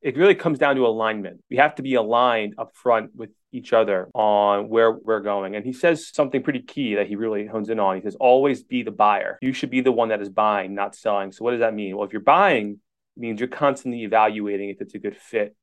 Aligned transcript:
it 0.00 0.16
really 0.16 0.34
comes 0.34 0.58
down 0.58 0.76
to 0.76 0.86
alignment. 0.86 1.42
We 1.50 1.56
have 1.56 1.74
to 1.76 1.82
be 1.82 1.94
aligned 1.94 2.54
up 2.56 2.76
front 2.76 3.10
with 3.16 3.30
each 3.52 3.72
other 3.72 4.08
on 4.14 4.68
where 4.68 4.92
we're 4.92 5.20
going. 5.20 5.56
And 5.56 5.64
he 5.64 5.72
says 5.72 6.08
something 6.12 6.42
pretty 6.42 6.62
key 6.62 6.94
that 6.94 7.08
he 7.08 7.16
really 7.16 7.46
hones 7.46 7.68
in 7.68 7.80
on. 7.80 7.96
He 7.96 8.02
says, 8.02 8.16
always 8.20 8.62
be 8.62 8.82
the 8.82 8.92
buyer. 8.92 9.38
You 9.42 9.52
should 9.52 9.70
be 9.70 9.80
the 9.80 9.92
one 9.92 10.10
that 10.10 10.22
is 10.22 10.28
buying, 10.28 10.74
not 10.74 10.94
selling. 10.94 11.32
So, 11.32 11.44
what 11.44 11.50
does 11.50 11.60
that 11.60 11.74
mean? 11.74 11.96
Well, 11.96 12.06
if 12.06 12.12
you're 12.12 12.22
buying, 12.22 12.78
it 13.16 13.20
means 13.20 13.40
you're 13.40 13.48
constantly 13.48 14.04
evaluating 14.04 14.70
if 14.70 14.80
it's 14.80 14.94
a 14.94 14.98
good 14.98 15.16
fit 15.16 15.56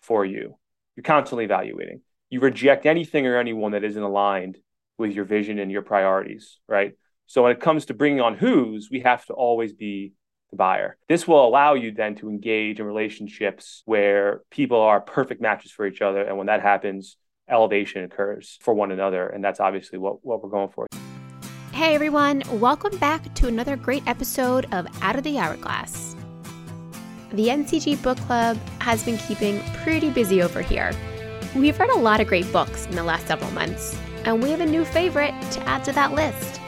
for 0.00 0.24
you. 0.24 0.56
You're 0.96 1.04
constantly 1.04 1.44
evaluating. 1.44 2.00
You 2.30 2.40
reject 2.40 2.86
anything 2.86 3.26
or 3.26 3.36
anyone 3.36 3.72
that 3.72 3.84
isn't 3.84 4.02
aligned 4.02 4.58
with 4.96 5.12
your 5.12 5.26
vision 5.26 5.58
and 5.58 5.70
your 5.70 5.82
priorities, 5.82 6.58
right? 6.66 6.92
So, 7.26 7.42
when 7.42 7.52
it 7.52 7.60
comes 7.60 7.86
to 7.86 7.94
bringing 7.94 8.22
on 8.22 8.38
who's, 8.38 8.88
we 8.90 9.00
have 9.00 9.26
to 9.26 9.34
always 9.34 9.74
be 9.74 10.14
the 10.52 10.56
buyer. 10.56 10.96
This 11.08 11.26
will 11.26 11.44
allow 11.44 11.74
you 11.74 11.90
then 11.90 12.14
to 12.16 12.28
engage 12.28 12.78
in 12.78 12.86
relationships 12.86 13.82
where 13.86 14.42
people 14.50 14.80
are 14.80 15.00
perfect 15.00 15.40
matches 15.40 15.72
for 15.72 15.86
each 15.86 16.00
other. 16.00 16.22
And 16.22 16.38
when 16.38 16.46
that 16.46 16.62
happens, 16.62 17.16
elevation 17.48 18.04
occurs 18.04 18.58
for 18.60 18.72
one 18.72 18.92
another. 18.92 19.26
And 19.26 19.42
that's 19.42 19.58
obviously 19.58 19.98
what, 19.98 20.24
what 20.24 20.42
we're 20.42 20.50
going 20.50 20.68
for. 20.68 20.86
Hey 21.72 21.94
everyone, 21.94 22.42
welcome 22.52 22.96
back 22.98 23.34
to 23.34 23.48
another 23.48 23.76
great 23.76 24.06
episode 24.06 24.66
of 24.72 24.86
Out 25.00 25.16
of 25.16 25.24
the 25.24 25.38
Hourglass. 25.38 26.14
The 27.32 27.48
NCG 27.48 28.02
Book 28.02 28.18
Club 28.18 28.58
has 28.80 29.02
been 29.02 29.16
keeping 29.16 29.58
pretty 29.82 30.10
busy 30.10 30.42
over 30.42 30.60
here. 30.60 30.92
We've 31.56 31.78
read 31.80 31.88
a 31.88 31.98
lot 31.98 32.20
of 32.20 32.26
great 32.26 32.50
books 32.52 32.84
in 32.86 32.94
the 32.94 33.02
last 33.02 33.26
several 33.26 33.50
months, 33.52 33.98
and 34.24 34.42
we 34.42 34.50
have 34.50 34.60
a 34.60 34.66
new 34.66 34.84
favorite 34.84 35.34
to 35.52 35.60
add 35.66 35.82
to 35.84 35.92
that 35.92 36.12
list 36.12 36.58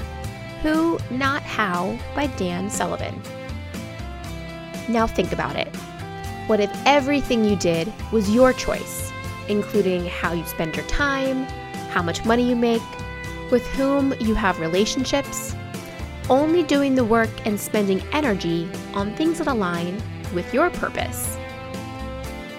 Who, 0.62 0.98
Not 1.10 1.42
How 1.42 1.98
by 2.14 2.28
Dan 2.28 2.70
Sullivan. 2.70 3.20
Now 4.88 5.06
think 5.06 5.32
about 5.32 5.56
it. 5.56 5.74
What 6.46 6.60
if 6.60 6.70
everything 6.84 7.44
you 7.44 7.56
did 7.56 7.92
was 8.12 8.30
your 8.30 8.52
choice, 8.52 9.10
including 9.48 10.06
how 10.06 10.32
you 10.32 10.44
spend 10.44 10.76
your 10.76 10.84
time, 10.86 11.44
how 11.90 12.02
much 12.02 12.24
money 12.24 12.48
you 12.48 12.56
make, 12.56 12.82
with 13.50 13.66
whom 13.68 14.14
you 14.20 14.34
have 14.34 14.60
relationships, 14.60 15.54
only 16.28 16.62
doing 16.62 16.94
the 16.94 17.04
work 17.04 17.30
and 17.46 17.58
spending 17.58 18.02
energy 18.12 18.68
on 18.94 19.14
things 19.16 19.38
that 19.38 19.46
align 19.46 20.02
with 20.34 20.52
your 20.52 20.70
purpose? 20.70 21.38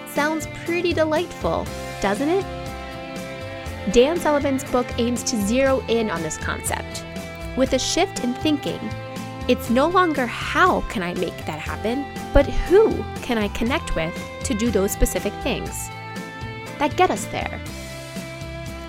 Sounds 0.08 0.48
pretty 0.64 0.92
delightful, 0.92 1.66
doesn't 2.00 2.28
it? 2.28 2.44
Dan 3.92 4.18
Sullivan's 4.18 4.64
book 4.64 4.86
aims 4.98 5.22
to 5.24 5.36
zero 5.36 5.80
in 5.88 6.10
on 6.10 6.22
this 6.22 6.38
concept. 6.38 7.04
With 7.56 7.72
a 7.74 7.78
shift 7.78 8.24
in 8.24 8.34
thinking, 8.34 8.80
it's 9.48 9.70
no 9.70 9.88
longer 9.88 10.26
how 10.26 10.80
can 10.82 11.02
I 11.02 11.14
make 11.14 11.36
that 11.46 11.60
happen, 11.60 12.04
but 12.34 12.46
who 12.46 13.04
can 13.22 13.38
I 13.38 13.48
connect 13.48 13.94
with 13.94 14.14
to 14.44 14.54
do 14.54 14.70
those 14.70 14.90
specific 14.90 15.32
things 15.42 15.88
that 16.78 16.96
get 16.96 17.10
us 17.10 17.24
there. 17.26 17.60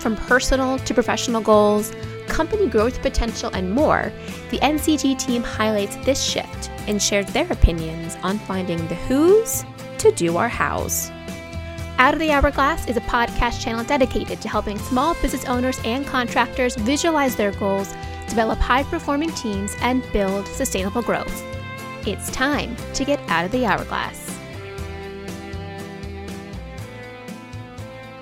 From 0.00 0.16
personal 0.16 0.78
to 0.78 0.94
professional 0.94 1.40
goals, 1.40 1.92
company 2.26 2.66
growth 2.68 3.00
potential, 3.02 3.50
and 3.54 3.72
more, 3.72 4.12
the 4.50 4.58
NCG 4.58 5.18
team 5.18 5.42
highlights 5.42 5.96
this 6.04 6.22
shift 6.22 6.70
and 6.86 7.02
shares 7.02 7.26
their 7.32 7.50
opinions 7.52 8.16
on 8.22 8.38
finding 8.40 8.84
the 8.88 8.94
who's 8.94 9.64
to 9.98 10.10
do 10.12 10.36
our 10.36 10.48
how's. 10.48 11.10
Out 11.98 12.14
of 12.14 12.20
the 12.20 12.30
Hourglass 12.30 12.86
is 12.86 12.96
a 12.96 13.00
podcast 13.02 13.60
channel 13.60 13.84
dedicated 13.84 14.40
to 14.40 14.48
helping 14.48 14.78
small 14.78 15.14
business 15.14 15.44
owners 15.46 15.80
and 15.84 16.06
contractors 16.06 16.76
visualize 16.76 17.34
their 17.34 17.50
goals 17.52 17.92
develop 18.28 18.58
high 18.58 18.82
performing 18.84 19.30
teams, 19.32 19.74
and 19.80 20.04
build 20.12 20.46
sustainable 20.46 21.02
growth. 21.02 21.44
It's 22.06 22.30
time 22.30 22.76
to 22.94 23.04
get 23.04 23.18
out 23.28 23.44
of 23.44 23.50
the 23.50 23.66
hourglass. 23.66 24.38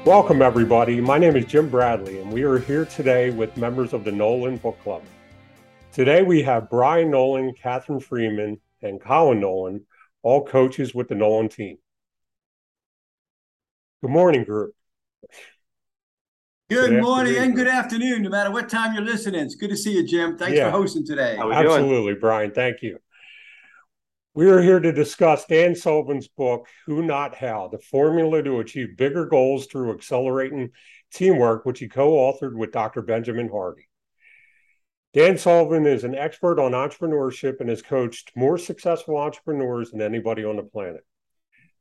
Welcome, 0.04 0.40
everybody. 0.40 1.00
My 1.00 1.18
name 1.18 1.34
is 1.34 1.46
Jim 1.46 1.68
Bradley, 1.68 2.20
and 2.20 2.32
we 2.32 2.44
are 2.44 2.58
here 2.58 2.84
today 2.84 3.30
with 3.30 3.56
members 3.56 3.92
of 3.92 4.04
the 4.04 4.12
Nolan 4.12 4.56
Book 4.56 4.80
Club. 4.82 5.02
Today, 5.92 6.22
we 6.22 6.42
have 6.42 6.70
Brian 6.70 7.10
Nolan, 7.10 7.52
Catherine 7.54 7.98
Freeman, 7.98 8.60
and 8.82 9.00
Colin 9.00 9.40
Nolan, 9.40 9.84
all 10.22 10.44
coaches 10.44 10.94
with 10.94 11.08
the 11.08 11.16
Nolan 11.16 11.48
team. 11.48 11.78
Good 14.02 14.10
morning, 14.10 14.44
group. 14.44 14.74
Good, 16.68 16.90
good 16.90 17.02
morning 17.02 17.36
and 17.36 17.54
good 17.54 17.68
afternoon, 17.68 18.22
no 18.22 18.28
matter 18.28 18.50
what 18.50 18.68
time 18.68 18.92
you're 18.92 19.04
listening. 19.04 19.40
It's 19.40 19.54
good 19.54 19.70
to 19.70 19.76
see 19.76 19.92
you, 19.92 20.04
Jim. 20.04 20.36
Thanks 20.36 20.56
yeah. 20.56 20.64
for 20.64 20.72
hosting 20.72 21.06
today. 21.06 21.38
Absolutely, 21.38 22.14
doing? 22.14 22.20
Brian. 22.20 22.50
Thank 22.50 22.82
you. 22.82 22.98
We 24.34 24.50
are 24.50 24.60
here 24.60 24.80
to 24.80 24.90
discuss 24.90 25.44
Dan 25.44 25.76
Sullivan's 25.76 26.26
book, 26.26 26.66
Who 26.86 27.02
Not 27.02 27.36
How 27.36 27.68
The 27.68 27.78
Formula 27.78 28.42
to 28.42 28.58
Achieve 28.58 28.96
Bigger 28.96 29.26
Goals 29.26 29.66
Through 29.66 29.92
Accelerating 29.92 30.70
Teamwork, 31.12 31.66
which 31.66 31.78
he 31.78 31.86
co 31.86 32.10
authored 32.10 32.56
with 32.56 32.72
Dr. 32.72 33.00
Benjamin 33.00 33.48
Hardy. 33.48 33.86
Dan 35.14 35.38
Sullivan 35.38 35.86
is 35.86 36.02
an 36.02 36.16
expert 36.16 36.58
on 36.58 36.72
entrepreneurship 36.72 37.60
and 37.60 37.68
has 37.68 37.80
coached 37.80 38.32
more 38.34 38.58
successful 38.58 39.16
entrepreneurs 39.16 39.92
than 39.92 40.02
anybody 40.02 40.44
on 40.44 40.56
the 40.56 40.64
planet. 40.64 41.06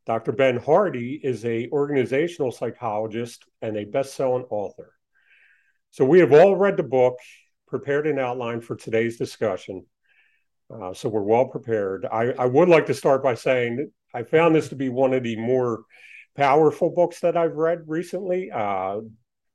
Dr. 0.06 0.34
Ben 0.34 0.58
Hardy 0.58 1.20
is 1.24 1.44
a 1.46 1.68
organizational 1.72 2.52
psychologist 2.52 3.46
and 3.62 3.76
a 3.76 3.86
best-selling 3.86 4.46
author. 4.50 4.94
So 5.90 6.06
we 6.06 6.20
have 6.20 6.32
all 6.32 6.56
read 6.56 6.78
the 6.78 6.84
book, 6.84 7.18
prepared 7.68 8.06
an 8.06 8.20
outline 8.20 8.62
for 8.62 8.76
today's 8.76 9.18
discussion. 9.18 9.86
Uh, 10.70 10.94
so 10.94 11.10
we're 11.10 11.22
well 11.22 11.48
prepared. 11.48 12.06
I, 12.06 12.34
I 12.38 12.46
would 12.46 12.70
like 12.70 12.86
to 12.88 12.94
start 12.94 13.24
by 13.24 13.36
saying 13.36 13.92
I 14.14 14.24
found 14.24 14.56
this 14.56 14.70
to 14.70 14.76
be 14.76 14.90
one 14.90 15.14
of 15.14 15.24
the 15.24 15.36
more 15.38 15.84
powerful 16.36 16.92
books 16.92 17.22
that 17.22 17.38
I've 17.38 17.56
read 17.56 17.84
recently. 17.88 18.52
Uh, 18.52 19.02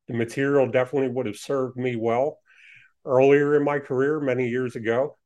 the 0.09 0.15
material 0.15 0.69
definitely 0.69 1.11
would 1.11 1.27
have 1.27 1.37
served 1.37 1.77
me 1.77 1.95
well 1.95 2.39
earlier 3.05 3.57
in 3.57 3.65
my 3.65 3.79
career 3.79 4.21
many 4.21 4.49
years 4.49 4.77
ago. 4.77 5.17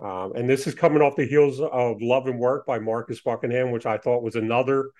Um, 0.00 0.32
and 0.36 0.48
this 0.48 0.66
is 0.66 0.74
coming 0.74 1.02
off 1.02 1.16
the 1.16 1.26
heels 1.26 1.60
of 1.60 2.00
Love 2.00 2.28
and 2.28 2.38
Work 2.38 2.66
by 2.66 2.78
Marcus 2.78 3.20
Buckingham, 3.20 3.72
which 3.72 3.86
I 3.86 3.98
thought 3.98 4.22
was 4.22 4.36
another 4.36 4.90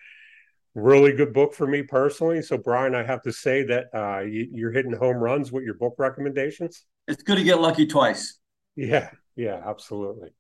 really 0.75 1.13
good 1.13 1.33
book 1.33 1.55
for 1.55 1.67
me 1.67 1.83
personally. 1.83 2.43
So, 2.43 2.57
Brian, 2.57 2.95
I 2.95 3.03
have 3.03 3.23
to 3.23 3.33
say 3.33 3.65
that 3.65 3.87
uh, 3.95 4.21
you, 4.21 4.67
are 4.67 4.73
hitting 4.73 4.93
home 4.93 5.17
runs 5.17 5.53
with 5.53 5.65
your 5.65 5.75
book 5.75 5.95
recommendations. 5.99 6.85
It's 7.07 7.23
good 7.23 7.37
to 7.37 7.45
get 7.45 7.61
lucky 7.61 7.87
twice. 7.87 8.39
Yeah, 8.77 9.11
yeah, 9.37 9.63
absolutely. 9.65 10.31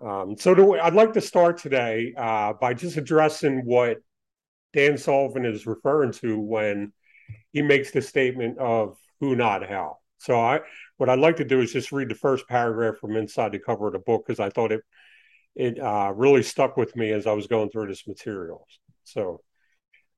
Um, 0.00 0.36
so, 0.38 0.54
to, 0.54 0.80
I'd 0.80 0.94
like 0.94 1.12
to 1.14 1.20
start 1.20 1.58
today 1.58 2.14
uh, 2.16 2.54
by 2.54 2.74
just 2.74 2.96
addressing 2.96 3.64
what 3.64 3.98
Dan 4.72 4.96
Sullivan 4.96 5.44
is 5.44 5.66
referring 5.66 6.12
to 6.12 6.38
when 6.38 6.92
he 7.52 7.62
makes 7.62 7.90
the 7.90 8.00
statement 8.00 8.58
of 8.58 8.96
who, 9.20 9.34
not 9.34 9.68
how. 9.68 9.98
So, 10.18 10.40
I 10.40 10.60
what 11.00 11.08
I'd 11.08 11.18
like 11.18 11.38
to 11.38 11.46
do 11.46 11.62
is 11.62 11.72
just 11.72 11.92
read 11.92 12.10
the 12.10 12.14
first 12.14 12.46
paragraph 12.46 12.98
from 12.98 13.16
inside 13.16 13.52
the 13.52 13.58
cover 13.58 13.86
of 13.86 13.94
the 13.94 13.98
book 14.00 14.26
because 14.26 14.38
I 14.38 14.50
thought 14.50 14.70
it 14.70 14.82
it 15.56 15.80
uh, 15.80 16.12
really 16.14 16.42
stuck 16.42 16.76
with 16.76 16.94
me 16.94 17.10
as 17.10 17.26
I 17.26 17.32
was 17.32 17.46
going 17.46 17.70
through 17.70 17.86
this 17.86 18.06
material. 18.06 18.66
So, 19.04 19.40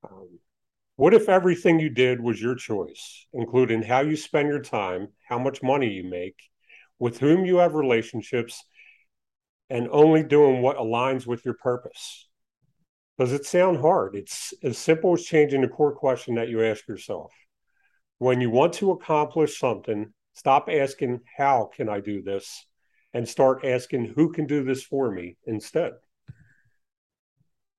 um, 0.02 0.40
what 0.96 1.14
if 1.14 1.28
everything 1.28 1.78
you 1.78 1.88
did 1.88 2.20
was 2.20 2.42
your 2.42 2.56
choice, 2.56 3.26
including 3.32 3.82
how 3.82 4.00
you 4.00 4.16
spend 4.16 4.48
your 4.48 4.60
time, 4.60 5.08
how 5.28 5.38
much 5.38 5.62
money 5.62 5.88
you 5.88 6.02
make, 6.02 6.34
with 6.98 7.18
whom 7.18 7.44
you 7.44 7.58
have 7.58 7.74
relationships, 7.74 8.64
and 9.70 9.88
only 9.92 10.24
doing 10.24 10.62
what 10.62 10.78
aligns 10.78 11.28
with 11.28 11.44
your 11.44 11.54
purpose? 11.54 12.28
Does 13.20 13.32
it 13.32 13.46
sound 13.46 13.78
hard? 13.78 14.16
It's 14.16 14.52
as 14.64 14.78
simple 14.78 15.12
as 15.12 15.22
changing 15.22 15.60
the 15.60 15.68
core 15.68 15.94
question 15.94 16.34
that 16.34 16.48
you 16.48 16.64
ask 16.64 16.88
yourself. 16.88 17.32
When 18.18 18.40
you 18.40 18.50
want 18.50 18.72
to 18.74 18.90
accomplish 18.90 19.60
something, 19.60 20.12
Stop 20.34 20.68
asking, 20.70 21.20
how 21.36 21.70
can 21.74 21.88
I 21.88 22.00
do 22.00 22.22
this? 22.22 22.66
And 23.14 23.28
start 23.28 23.64
asking, 23.64 24.12
who 24.16 24.32
can 24.32 24.46
do 24.46 24.64
this 24.64 24.82
for 24.82 25.10
me 25.10 25.36
instead? 25.46 25.92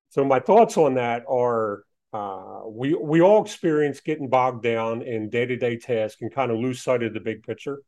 So, 0.09 0.23
my 0.23 0.39
thoughts 0.39 0.77
on 0.77 0.93
that 0.95 1.23
are 1.27 1.83
uh, 2.13 2.61
we, 2.67 2.93
we 2.93 3.21
all 3.21 3.43
experience 3.43 3.99
getting 3.99 4.29
bogged 4.29 4.61
down 4.61 5.01
in 5.01 5.29
day 5.29 5.47
to 5.47 5.55
day 5.57 5.77
tasks 5.77 6.21
and 6.21 6.31
kind 6.31 6.51
of 6.51 6.59
lose 6.59 6.83
sight 6.83 7.01
of 7.01 7.15
the 7.15 7.19
big 7.19 7.41
picture. 7.41 7.81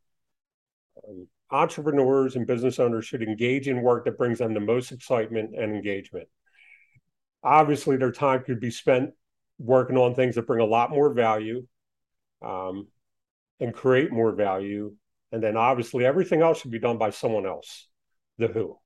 Um, 1.08 1.28
entrepreneurs 1.52 2.36
and 2.36 2.48
business 2.48 2.80
owners 2.80 3.06
should 3.06 3.22
engage 3.22 3.68
in 3.68 3.84
work 3.84 4.06
that 4.06 4.18
brings 4.18 4.40
them 4.40 4.56
the 4.56 4.60
most 4.60 4.92
excitement 4.92 5.56
and 5.56 5.76
engagement. 5.76 6.28
Obviously, 7.44 7.98
their 7.98 8.12
time 8.12 8.44
could 8.44 8.60
be 8.60 8.72
spent 8.72 9.12
working 9.60 9.98
on 9.98 10.16
things 10.16 10.34
that 10.34 10.48
bring 10.48 10.62
a 10.62 10.66
lot 10.66 10.90
more 10.90 11.14
value. 11.14 11.66
Um, 12.42 12.88
and 13.60 13.74
create 13.74 14.12
more 14.12 14.34
value. 14.34 14.94
And 15.32 15.44
then 15.44 15.58
obviously 15.58 16.06
everything 16.06 16.42
else 16.42 16.62
should 16.62 16.72
be 16.72 16.80
done 16.80 16.98
by 16.98 17.10
someone 17.10 17.46
else, 17.46 17.88
the 18.38 18.48
who. 18.48 18.78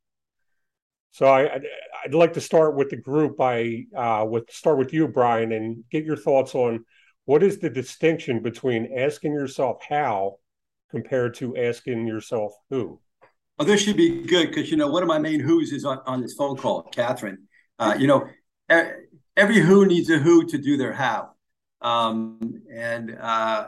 So 1.12 1.25
I, 1.25 1.60
I'd 2.06 2.13
like 2.13 2.33
to 2.33 2.42
start 2.42 2.75
with 2.75 2.89
the 2.89 2.95
group 2.95 3.38
by 3.38 3.86
uh, 3.95 4.25
with 4.30 4.50
start 4.51 4.77
with 4.77 4.94
you, 4.94 5.07
Brian, 5.07 5.51
and 5.51 5.83
get 5.92 6.06
your 6.06 6.16
thoughts 6.16 6.54
on 6.54 6.86
what 7.25 7.44
is 7.44 7.60
the 7.60 7.69
distinction 7.69 8.42
between 8.42 8.94
asking 8.98 9.33
yourself 9.33 9.77
how 9.88 10.38
compared 10.92 11.33
to 11.36 11.57
asking 11.57 12.07
yourself 12.07 12.54
who. 12.69 13.00
Oh, 13.57 13.66
this 13.66 13.81
should 13.81 13.98
be 13.98 14.21
good 14.21 14.50
because 14.50 14.71
you 14.71 14.77
know 14.77 14.88
one 14.88 15.01
of 15.04 15.07
my 15.07 15.19
main 15.19 15.39
who's 15.39 15.71
is 15.71 15.83
on, 15.83 16.00
on 16.06 16.21
this 16.21 16.33
phone 16.33 16.57
call, 16.57 16.83
Catherine. 16.83 17.48
Uh, 17.77 17.95
you 17.98 18.07
know, 18.07 18.27
every 19.36 19.60
who 19.60 19.86
needs 19.86 20.10
a 20.10 20.18
who 20.18 20.45
to 20.45 20.57
do 20.57 20.77
their 20.77 20.94
how. 20.94 21.31
Um, 21.81 22.62
and 22.71 23.18
uh, 23.19 23.68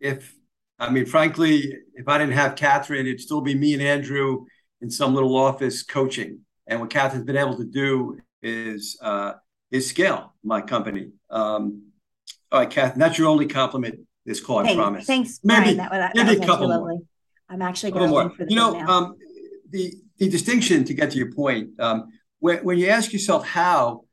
if 0.00 0.34
I 0.78 0.90
mean, 0.90 1.06
frankly, 1.06 1.76
if 1.94 2.08
I 2.08 2.18
didn't 2.18 2.34
have 2.34 2.56
Catherine, 2.56 3.06
it'd 3.06 3.20
still 3.20 3.40
be 3.40 3.54
me 3.54 3.74
and 3.74 3.82
Andrew 3.82 4.46
in 4.80 4.90
some 4.90 5.14
little 5.14 5.36
office 5.36 5.82
coaching. 5.82 6.40
And 6.66 6.80
what 6.80 6.90
Catherine's 6.90 7.24
been 7.24 7.36
able 7.36 7.56
to 7.56 7.64
do 7.64 8.18
is 8.42 8.98
uh, 9.02 9.34
is 9.70 9.88
scale 9.88 10.34
my 10.42 10.60
company. 10.60 11.10
Um, 11.30 11.84
all 12.50 12.60
right, 12.60 12.70
Catherine, 12.70 12.98
that's 12.98 13.18
your 13.18 13.28
only 13.28 13.46
compliment 13.46 14.00
this 14.24 14.40
call, 14.40 14.58
I 14.58 14.64
thanks, 14.64 14.76
promise. 14.76 15.06
Thanks, 15.06 15.40
maybe, 15.42 15.74
Brian. 15.74 15.76
That, 15.78 15.90
that, 15.90 16.12
maybe 16.14 16.36
that 16.36 16.44
a 16.44 16.46
couple 16.46 16.68
lovely. 16.68 16.94
more. 16.94 17.02
I'm 17.48 17.62
actually 17.62 17.92
going 17.92 18.10
more. 18.10 18.30
For 18.30 18.44
the 18.44 18.50
You 18.50 18.56
know, 18.56 18.80
um, 18.80 19.16
the 19.70 19.94
the 20.18 20.28
distinction 20.28 20.84
to 20.84 20.94
get 20.94 21.10
to 21.10 21.18
your 21.18 21.32
point, 21.32 21.70
um, 21.80 22.08
when, 22.38 22.58
when 22.64 22.78
you 22.78 22.88
ask 22.88 23.12
yourself 23.12 23.46
how, 23.46 24.04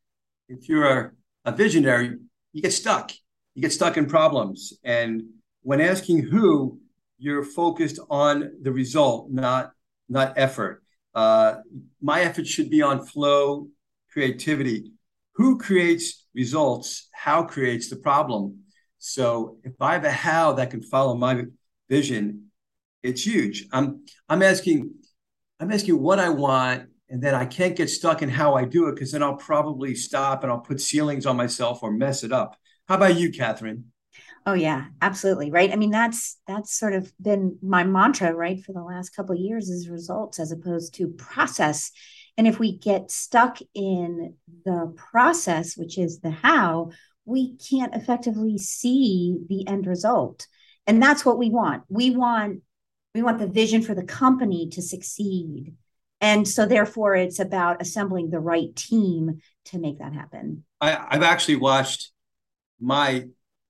if 0.48 0.68
you're 0.68 0.86
a, 0.86 1.12
a 1.46 1.52
visionary, 1.52 2.18
you 2.54 2.62
get 2.62 2.74
stuck. 2.74 3.12
You 3.54 3.62
get 3.62 3.72
stuck 3.72 3.98
in 3.98 4.06
problems. 4.08 4.74
And 4.84 5.24
when 5.62 5.82
asking 5.82 6.24
who, 6.24 6.80
you're 7.18 7.44
focused 7.44 8.00
on 8.10 8.52
the 8.62 8.72
result, 8.72 9.30
not 9.30 9.72
not 10.08 10.34
effort. 10.38 10.82
Uh, 11.14 11.56
my 12.02 12.22
effort 12.22 12.48
should 12.48 12.70
be 12.70 12.82
on 12.82 13.06
flow, 13.06 13.68
creativity. 14.12 14.92
Who 15.36 15.58
creates 15.60 16.26
results? 16.34 17.10
How 17.12 17.44
creates 17.44 17.90
the 17.90 17.98
problem? 17.98 18.64
So 18.98 19.58
if 19.64 19.74
I 19.82 19.94
have 19.94 20.06
a 20.06 20.12
how 20.12 20.54
that 20.54 20.72
can 20.72 20.82
follow 20.82 21.16
my 21.16 21.44
vision, 21.90 22.52
it's 23.04 23.26
huge. 23.26 23.68
I'm 23.72 24.06
I'm 24.28 24.42
asking 24.42 24.92
I'm 25.60 25.72
asking 25.72 26.02
what 26.02 26.20
I 26.20 26.30
want, 26.30 26.90
and 27.10 27.22
then 27.22 27.36
I 27.36 27.46
can't 27.46 27.76
get 27.76 27.90
stuck 27.90 28.22
in 28.22 28.30
how 28.30 28.56
I 28.56 28.66
do 28.66 28.88
it 28.88 28.96
because 28.96 29.12
then 29.12 29.24
I'll 29.24 29.36
probably 29.36 29.96
stop 29.96 30.44
and 30.44 30.52
I'll 30.52 30.60
put 30.60 30.80
ceilings 30.80 31.26
on 31.26 31.36
myself 31.36 31.84
or 31.84 31.92
mess 31.92 32.24
it 32.24 32.32
up. 32.32 32.58
How 32.88 32.96
about 32.96 33.18
you, 33.18 33.32
Catherine? 33.32 33.92
Oh 34.46 34.54
yeah, 34.54 34.86
absolutely. 35.02 35.52
Right. 35.52 35.72
I 35.72 35.76
mean, 35.76 35.92
that's 35.92 36.38
that's 36.48 36.78
sort 36.78 36.94
of 36.94 37.12
been 37.22 37.58
my 37.62 37.84
mantra, 37.84 38.34
right, 38.34 38.64
for 38.64 38.74
the 38.74 38.84
last 38.84 39.16
couple 39.16 39.36
of 39.36 39.42
years 39.42 39.70
is 39.70 39.90
results 39.90 40.40
as 40.40 40.52
opposed 40.52 40.96
to 40.96 41.08
process. 41.10 41.92
And 42.38 42.48
if 42.48 42.58
we 42.58 42.78
get 42.78 43.12
stuck 43.12 43.60
in 43.76 44.36
the 44.66 44.94
process, 44.96 45.76
which 45.76 45.98
is 45.98 46.22
the 46.22 46.32
how, 46.32 46.92
we 47.26 47.58
can't 47.58 47.94
effectively 47.94 48.58
see 48.58 49.38
the 49.50 49.68
end 49.68 49.86
result. 49.86 50.48
And 50.88 51.04
that's 51.04 51.26
what 51.26 51.38
we 51.38 51.50
want. 51.50 51.84
We 51.90 52.12
want 52.12 52.62
we 53.14 53.22
want 53.22 53.40
the 53.40 53.48
vision 53.48 53.82
for 53.82 53.94
the 53.94 54.04
company 54.04 54.70
to 54.70 54.82
succeed. 54.82 55.76
And 56.22 56.48
so 56.48 56.66
therefore 56.66 57.16
it's 57.16 57.40
about 57.40 57.82
assembling 57.82 58.30
the 58.30 58.40
right 58.40 58.76
team 58.76 59.42
to 59.66 59.80
make 59.80 60.00
that 60.00 60.14
happen. 60.14 60.64
I, 60.82 61.08
I've 61.10 61.24
actually 61.24 61.58
watched 61.58 62.12
my 62.80 63.28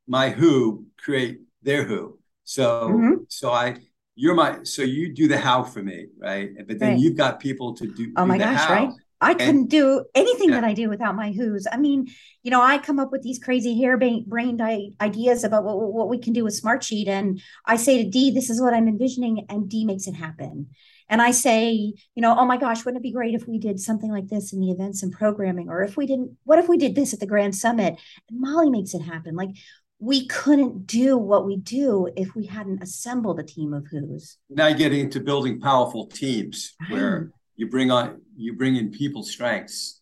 my 0.10 0.32
who 0.32 0.86
create 0.98 1.40
their 1.62 1.84
who. 1.86 2.20
So 2.44 2.90
mm-hmm. 2.90 3.14
so 3.30 3.52
I 3.52 3.78
you're 4.16 4.36
my 4.36 4.64
so 4.64 4.82
you 4.82 5.14
do 5.14 5.30
the 5.30 5.38
how 5.38 5.64
for 5.64 5.82
me, 5.82 6.08
right? 6.18 6.50
But 6.68 6.80
then 6.80 6.90
right. 6.90 7.00
you've 7.00 7.16
got 7.16 7.40
people 7.40 7.76
to 7.76 7.88
do. 7.88 8.12
Oh 8.18 8.24
do 8.24 8.28
my 8.28 8.38
gosh, 8.38 8.60
how. 8.60 8.74
right? 8.74 8.90
I 9.22 9.32
and, 9.32 9.40
couldn't 9.40 9.68
do 9.68 10.06
anything 10.16 10.50
yeah. 10.50 10.56
that 10.56 10.64
I 10.64 10.74
do 10.74 10.90
without 10.90 11.14
my 11.14 11.32
who's. 11.32 11.68
I 11.70 11.78
mean, 11.78 12.08
you 12.42 12.52
know, 12.52 12.62
I 12.62 12.78
come 12.78 13.00
up 13.00 13.12
with 13.12 13.22
these 13.22 13.38
crazy 13.38 13.78
hair-brained 13.78 14.62
ideas 15.02 15.44
about 15.44 15.66
what, 15.66 15.78
what 15.78 16.08
we 16.08 16.20
can 16.20 16.32
do 16.32 16.46
with 16.46 16.60
Smartsheet. 16.60 17.08
And 17.08 17.42
I 17.66 17.76
say 17.76 18.02
to 18.02 18.10
D, 18.10 18.32
this 18.32 18.50
is 18.50 18.62
what 18.62 18.74
I'm 18.74 18.88
envisioning. 18.88 19.46
And 19.50 19.70
D 19.70 19.84
makes 19.84 20.08
it 20.08 20.14
happen. 20.14 20.70
And 21.10 21.22
I 21.22 21.32
say, 21.32 21.94
you 22.16 22.22
know, 22.22 22.34
oh 22.38 22.46
my 22.46 22.56
gosh, 22.56 22.86
wouldn't 22.86 23.02
it 23.02 23.04
be 23.04 23.12
great 23.12 23.36
if 23.36 23.46
we 23.46 23.60
did 23.60 23.80
something 23.82 24.10
like 24.10 24.30
this 24.30 24.54
in 24.54 24.62
the 24.62 24.72
events 24.72 25.04
and 25.04 25.12
programming? 25.12 25.68
Or 25.68 25.84
if 25.84 25.98
we 25.98 26.06
didn't, 26.06 26.38
what 26.46 26.60
if 26.60 26.70
we 26.70 26.78
did 26.78 26.96
this 26.96 27.14
at 27.14 27.20
the 27.20 27.28
Grand 27.28 27.56
Summit? 27.56 28.00
And 28.30 28.40
Molly 28.40 28.70
makes 28.70 28.94
it 28.94 29.02
happen. 29.02 29.36
Like 29.36 29.50
we 30.00 30.26
couldn't 30.28 30.88
do 30.88 31.18
what 31.18 31.46
we 31.46 31.58
do 31.58 32.10
if 32.16 32.34
we 32.34 32.46
hadn't 32.46 32.82
assembled 32.82 33.40
a 33.40 33.44
team 33.44 33.74
of 33.74 33.86
who's. 33.88 34.38
Now 34.50 34.68
you're 34.68 34.78
getting 34.78 35.02
into 35.02 35.20
building 35.20 35.60
powerful 35.60 36.08
teams 36.08 36.76
right. 36.82 36.92
where 36.92 37.32
you 37.56 37.70
bring 37.70 37.92
on 37.92 38.22
you 38.38 38.54
bring 38.54 38.78
in 38.78 38.92
people 38.92 39.24
strengths, 39.24 40.02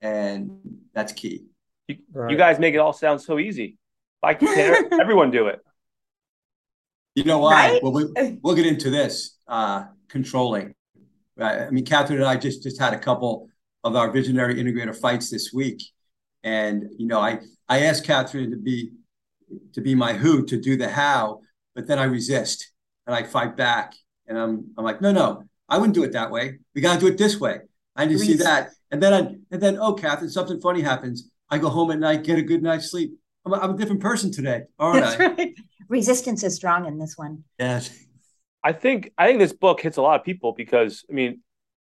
and 0.00 0.58
that's 0.94 1.12
key. 1.12 1.46
You, 1.88 1.96
right. 2.12 2.30
you 2.30 2.36
guys 2.36 2.58
make 2.60 2.74
it 2.74 2.78
all 2.78 2.92
sound 2.92 3.20
so 3.20 3.38
easy. 3.38 3.76
Like 4.22 4.42
everyone 4.92 5.32
do 5.32 5.48
it. 5.48 5.60
You 7.16 7.24
know 7.24 7.38
why? 7.38 7.72
Right? 7.72 7.82
Well, 7.82 7.92
we, 7.92 8.38
we'll 8.42 8.54
get 8.54 8.66
into 8.66 8.90
this. 8.90 9.36
Uh, 9.46 9.84
controlling. 10.08 10.74
Right. 11.36 11.62
I 11.62 11.70
mean, 11.70 11.84
Catherine 11.84 12.20
and 12.20 12.28
I 12.28 12.36
just 12.36 12.62
just 12.62 12.80
had 12.80 12.94
a 12.94 12.98
couple 12.98 13.48
of 13.82 13.96
our 13.96 14.10
visionary 14.10 14.54
integrator 14.54 14.96
fights 14.96 15.28
this 15.28 15.52
week, 15.52 15.82
and 16.44 16.84
you 16.96 17.08
know, 17.08 17.18
I 17.18 17.40
I 17.68 17.80
asked 17.86 18.04
Catherine 18.04 18.52
to 18.52 18.56
be 18.56 18.92
to 19.74 19.80
be 19.80 19.94
my 19.94 20.12
who 20.12 20.44
to 20.46 20.60
do 20.60 20.76
the 20.76 20.88
how, 20.88 21.40
but 21.74 21.86
then 21.86 21.98
I 21.98 22.04
resist 22.04 22.72
and 23.06 23.14
I 23.14 23.22
fight 23.22 23.56
back, 23.56 23.94
and 24.26 24.38
I'm 24.38 24.72
I'm 24.76 24.84
like, 24.84 25.00
no, 25.00 25.12
no, 25.12 25.44
I 25.68 25.78
wouldn't 25.78 25.94
do 25.94 26.04
it 26.04 26.12
that 26.12 26.30
way. 26.30 26.58
We 26.74 26.80
got 26.80 26.94
to 26.94 27.00
do 27.00 27.06
it 27.06 27.18
this 27.18 27.40
way. 27.40 27.60
I 27.96 28.06
need 28.06 28.14
to 28.14 28.18
see 28.18 28.34
that. 28.34 28.70
And 28.90 29.02
then, 29.02 29.12
I, 29.12 29.18
and 29.50 29.60
then, 29.60 29.78
oh, 29.78 29.94
Catherine, 29.94 30.30
something 30.30 30.60
funny 30.60 30.80
happens. 30.80 31.30
I 31.50 31.58
go 31.58 31.68
home 31.68 31.90
at 31.90 31.98
night, 31.98 32.24
get 32.24 32.38
a 32.38 32.42
good 32.42 32.62
night's 32.62 32.90
sleep. 32.90 33.18
I'm 33.44 33.52
a, 33.52 33.56
I'm 33.56 33.70
a 33.74 33.76
different 33.76 34.00
person 34.00 34.32
today. 34.32 34.62
Aren't 34.78 35.04
That's 35.04 35.20
I? 35.20 35.26
right. 35.26 35.54
Resistance 35.88 36.42
is 36.42 36.56
strong 36.56 36.86
in 36.86 36.98
this 36.98 37.16
one. 37.16 37.44
Yes. 37.58 37.96
I 38.62 38.72
think 38.72 39.12
I 39.18 39.26
think 39.26 39.38
this 39.40 39.52
book 39.52 39.80
hits 39.80 39.98
a 39.98 40.02
lot 40.02 40.18
of 40.18 40.24
people 40.24 40.52
because 40.52 41.04
I 41.10 41.12
mean, 41.12 41.42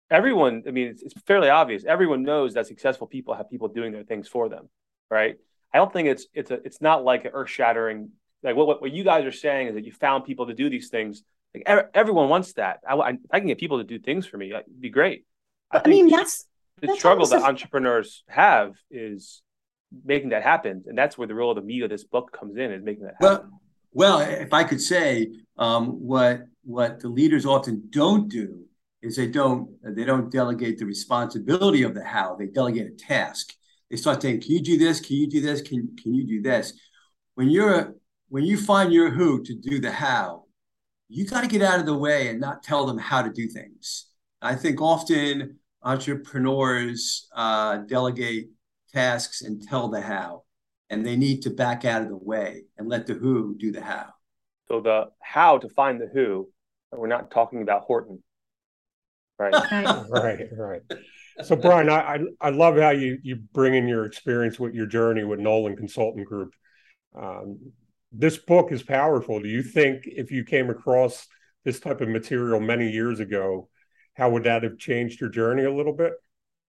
everyone. 0.10 0.64
I 0.68 0.72
mean, 0.72 0.88
it's, 0.88 1.04
it's 1.04 1.14
fairly 1.28 1.50
obvious. 1.50 1.86
Everyone 1.86 2.24
knows 2.24 2.56
that 2.56 2.66
successful 2.66 3.08
people 3.08 3.36
have 3.36 3.50
people 3.50 3.68
doing 3.68 3.92
their 3.92 4.04
things 4.04 4.28
for 4.28 4.50
them, 4.50 4.70
right? 5.10 5.36
I 5.74 5.78
don't 5.78 5.92
think 5.92 6.08
it's 6.08 6.28
it's 6.34 6.52
a 6.52 6.56
it's 6.66 6.82
not 6.82 7.04
like 7.04 7.26
an 7.26 7.32
earth 7.34 7.50
shattering. 7.50 8.10
Like 8.44 8.56
what, 8.56 8.68
what 8.68 8.82
what 8.82 8.92
you 8.92 9.04
guys 9.04 9.26
are 9.26 9.32
saying 9.32 9.68
is 9.68 9.76
that 9.76 9.86
you 9.86 9.92
found 9.92 10.26
people 10.26 10.48
to 10.48 10.54
do 10.54 10.70
these 10.70 10.90
things 10.90 11.24
like 11.54 11.90
everyone 11.94 12.30
wants 12.30 12.54
that. 12.54 12.80
I, 12.88 12.96
I, 12.96 13.18
I, 13.32 13.40
can 13.40 13.48
get 13.48 13.58
people 13.58 13.80
to 13.80 13.84
do 13.84 14.00
things 14.00 14.26
for 14.26 14.38
me. 14.38 14.52
It'd 14.52 14.66
be 14.80 14.90
great. 14.90 15.26
I, 15.72 15.82
I 15.84 15.88
mean, 15.88 16.10
that's 16.10 16.48
the 16.80 16.88
that's 16.88 17.00
struggle 17.00 17.26
that 17.28 17.44
entrepreneurs 17.44 18.24
have 18.28 18.76
is 18.90 19.42
making 20.06 20.30
that 20.30 20.44
happen, 20.44 20.84
and 20.88 20.98
that's 20.98 21.18
where 21.18 21.28
the 21.28 21.36
role 21.36 21.52
of 21.52 21.58
the 21.58 21.62
meat 21.62 21.84
of 21.84 21.90
this 21.90 22.04
book 22.04 22.32
comes 22.38 22.58
in 22.58 22.72
is 22.72 22.84
making 22.84 23.04
that 23.04 23.16
happen. 23.20 23.28
Well, 23.28 23.60
well, 23.94 24.20
if 24.22 24.54
I 24.54 24.64
could 24.64 24.82
say, 24.82 25.30
um, 25.58 25.88
what 26.06 26.44
what 26.64 27.00
the 27.00 27.10
leaders 27.10 27.46
often 27.46 27.84
don't 27.90 28.30
do 28.30 28.64
is 29.02 29.16
they 29.16 29.28
don't 29.28 29.70
they 29.84 30.06
don't 30.06 30.32
delegate 30.32 30.78
the 30.78 30.86
responsibility 30.86 31.84
of 31.84 31.94
the 31.94 32.04
how. 32.04 32.36
They 32.36 32.48
delegate 32.48 32.88
a 32.88 32.96
task. 32.96 33.54
They 33.92 33.98
start 33.98 34.22
saying, 34.22 34.42
"Can 34.42 34.52
you 34.54 34.62
do 34.62 34.78
this? 34.78 35.02
Can 35.02 35.18
you 35.18 35.28
do 35.28 35.42
this? 35.42 35.62
Can 35.62 35.96
can 36.02 36.14
you 36.14 36.26
do 36.26 36.42
this?" 36.42 36.74
When 37.36 37.50
you're 37.50 37.96
when 38.30 38.46
you 38.46 38.58
find 38.58 38.94
your 38.94 39.10
who 39.10 39.44
to 39.44 39.54
do 39.54 39.80
the 39.80 39.92
how, 39.92 40.46
you 41.10 41.26
got 41.26 41.42
to 41.42 41.48
get 41.48 41.62
out 41.62 41.82
of 41.82 41.86
the 41.86 41.98
way 41.98 42.30
and 42.30 42.40
not 42.40 42.64
tell 42.64 42.86
them 42.86 42.98
how 42.98 43.22
to 43.22 43.30
do 43.30 43.48
things. 43.50 44.06
I 44.42 44.56
think 44.56 44.82
often 44.82 45.60
entrepreneurs 45.84 47.28
uh, 47.36 47.78
delegate 47.80 48.50
tasks 48.94 49.42
and 49.42 49.62
tell 49.62 49.90
the 49.90 50.00
how, 50.00 50.44
and 50.90 51.06
they 51.06 51.18
need 51.18 51.42
to 51.42 51.50
back 51.50 51.84
out 51.84 52.02
of 52.02 52.08
the 52.08 52.16
way 52.16 52.64
and 52.78 52.88
let 52.88 53.08
the 53.08 53.14
who 53.14 53.56
do 53.58 53.74
the 53.74 53.82
how. 53.82 54.14
So 54.70 54.80
the 54.80 55.08
how 55.20 55.58
to 55.58 55.68
find 55.68 56.00
the 56.00 56.08
who, 56.08 56.50
we're 56.94 57.08
not 57.08 57.30
talking 57.30 57.62
about 57.62 57.82
Horton, 57.82 58.24
right? 59.38 59.54
right, 60.10 60.48
right. 60.54 60.82
So 61.44 61.56
Brian, 61.56 61.90
I, 61.90 62.20
I, 62.40 62.50
love 62.50 62.78
how 62.78 62.92
you 62.92 63.18
you 63.24 63.38
bring 63.54 63.76
in 63.76 63.88
your 63.88 64.06
experience 64.06 64.60
with 64.60 64.74
your 64.74 64.86
journey 64.86 65.24
with 65.24 65.40
Nolan 65.40 65.76
Consultant 65.76 66.26
Group. 66.28 66.54
Um, 67.16 67.72
this 68.12 68.38
book 68.38 68.72
is 68.72 68.84
powerful. 68.84 69.40
Do 69.40 69.48
you 69.48 69.64
think 69.64 70.04
if 70.06 70.32
you 70.32 70.44
came 70.44 70.70
across 70.70 71.28
this 71.64 71.80
type 71.80 72.02
of 72.02 72.10
material 72.10 72.60
many 72.60 72.90
years 72.90 73.20
ago, 73.20 73.70
how 74.16 74.30
would 74.32 74.44
that 74.44 74.64
have 74.64 74.78
changed 74.78 75.22
your 75.22 75.30
journey 75.30 75.64
a 75.64 75.74
little 75.74 75.94
bit? 75.94 76.14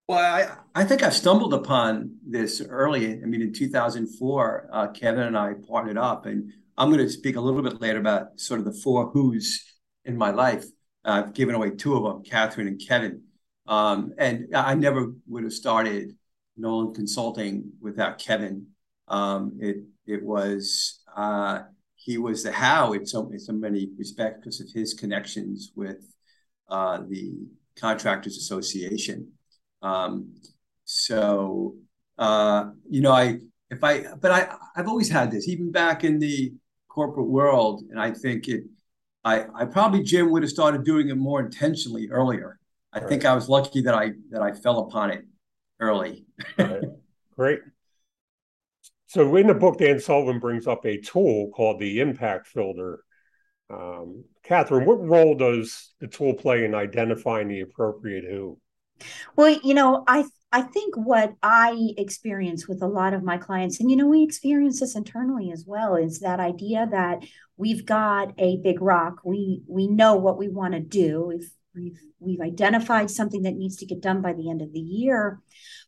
Well, 0.09 0.19
I, 0.19 0.81
I 0.81 0.85
think 0.85 1.02
I 1.02 1.11
stumbled 1.11 1.55
upon 1.55 2.17
this 2.26 2.61
early. 2.61 3.12
I 3.23 3.25
mean, 3.25 3.43
in 3.43 3.52
2004, 3.52 4.69
uh, 4.73 4.88
Kevin 4.88 5.25
and 5.25 5.38
I 5.38 5.55
partnered 5.69 5.99
up, 5.99 6.26
and 6.26 6.52
I'm 6.76 6.91
going 6.91 7.05
to 7.05 7.11
speak 7.11 7.37
a 7.37 7.41
little 7.41 7.62
bit 7.62 7.81
later 7.81 7.99
about 7.99 8.38
sort 8.41 8.61
of 8.61 8.67
the 8.67 8.73
four 8.73 9.11
who's 9.11 9.64
in 10.05 10.17
my 10.17 10.31
life. 10.31 10.64
Uh, 11.05 11.23
I've 11.25 11.35
given 11.35 11.55
away 11.55 11.71
two 11.71 11.97
of 11.97 12.02
them, 12.02 12.23
Catherine 12.25 12.69
and 12.69 12.81
Kevin. 12.81 13.23
Um, 13.66 14.12
and 14.19 14.54
I 14.54 14.75
never 14.75 15.12
would 15.28 15.45
have 15.45 15.52
started 15.52 16.16
Nolan 16.57 16.95
Consulting 16.95 17.73
without 17.81 18.19
Kevin. 18.19 18.66
Um, 19.09 19.59
it 19.61 19.85
it 20.07 20.23
was 20.23 21.00
uh, 21.16 21.61
he 22.04 22.19
was 22.19 22.42
the 22.42 22.52
how 22.52 22.92
in 22.92 23.07
so, 23.07 23.31
in 23.31 23.38
so 23.38 23.52
many 23.52 23.88
respects 23.97 24.38
because 24.40 24.61
of 24.61 24.69
his 24.75 24.95
connections 24.95 25.73
with 25.76 26.14
uh, 26.69 27.00
the 27.09 27.33
Contractors 27.76 28.37
Association. 28.37 29.31
Um, 29.83 30.35
so, 30.85 31.76
uh, 32.19 32.71
you 32.88 33.00
know, 33.02 33.12
I, 33.12 33.38
if 33.71 33.85
I, 33.85 34.14
but 34.21 34.31
I, 34.31 34.54
I've 34.76 34.88
always 34.88 35.09
had 35.09 35.31
this, 35.31 35.49
even 35.49 35.71
back 35.71 36.04
in 36.04 36.19
the 36.19 36.52
corporate 36.88 37.28
world. 37.28 37.83
And 37.90 38.00
I 38.00 38.11
think 38.11 38.49
it, 38.49 38.64
I, 39.25 39.47
I 39.54 39.64
probably, 39.64 40.02
Jim, 40.02 40.31
would 40.31 40.42
have 40.42 40.50
started 40.50 40.85
doing 40.85 41.09
it 41.09 41.16
more 41.16 41.40
intentionally 41.40 42.09
earlier. 42.11 42.59
I 42.92 43.00
right. 43.00 43.08
think 43.08 43.25
I 43.25 43.34
was 43.34 43.49
lucky 43.49 43.82
that 43.82 43.94
I, 43.94 44.12
that 44.30 44.42
I 44.42 44.52
fell 44.52 44.80
upon 44.80 45.11
it 45.11 45.25
early. 45.80 46.26
right. 46.58 46.82
Great. 47.37 47.61
So 49.06 49.34
in 49.37 49.46
the 49.46 49.54
book, 49.54 49.78
Dan 49.78 50.00
Sullivan 50.00 50.38
brings 50.38 50.66
up 50.66 50.87
a 50.87 50.99
tool 50.99 51.50
called 51.50 51.80
the 51.80 52.00
impact 52.00 52.46
filter. 52.46 53.04
Um, 53.68 54.25
Catherine, 54.42 54.87
what 54.87 55.06
role 55.06 55.34
does 55.34 55.94
the 56.00 56.06
tool 56.06 56.34
play 56.34 56.64
in 56.64 56.75
identifying 56.75 57.49
the 57.49 57.61
appropriate 57.61 58.25
who? 58.25 58.58
Well, 59.37 59.58
you 59.62 59.75
know, 59.75 60.04
I 60.06 60.25
I 60.50 60.62
think 60.62 60.94
what 60.96 61.34
I 61.42 61.94
experience 61.96 62.68
with 62.68 62.82
a 62.82 62.87
lot 62.87 63.14
of 63.14 63.22
my 63.22 63.38
clients, 63.38 63.80
and 63.80 63.90
you 63.90 63.96
know, 63.96 64.06
we 64.06 64.22
experience 64.22 64.80
this 64.80 64.94
internally 64.94 65.50
as 65.50 65.64
well, 65.66 65.96
is 65.96 66.20
that 66.20 66.40
idea 66.40 66.87
that 66.90 67.25
we've 67.56 67.87
got 67.87 68.32
a 68.38 68.58
big 68.58 68.80
rock. 68.80 69.20
We 69.25 69.62
we 69.66 69.88
know 69.88 70.16
what 70.16 70.38
we 70.38 70.49
want 70.49 70.75
to 70.75 70.80
do. 70.80 71.25
We've 71.26 71.50
we've 71.75 72.00
we've 72.21 72.41
identified 72.41 73.11
something 73.11 73.43
that 73.43 73.57
needs 73.57 73.76
to 73.76 73.87
get 73.87 74.00
done 74.00 74.21
by 74.23 74.33
the 74.33 74.50
end 74.50 74.62
of 74.62 74.73
the 74.73 74.81
year, 74.81 75.41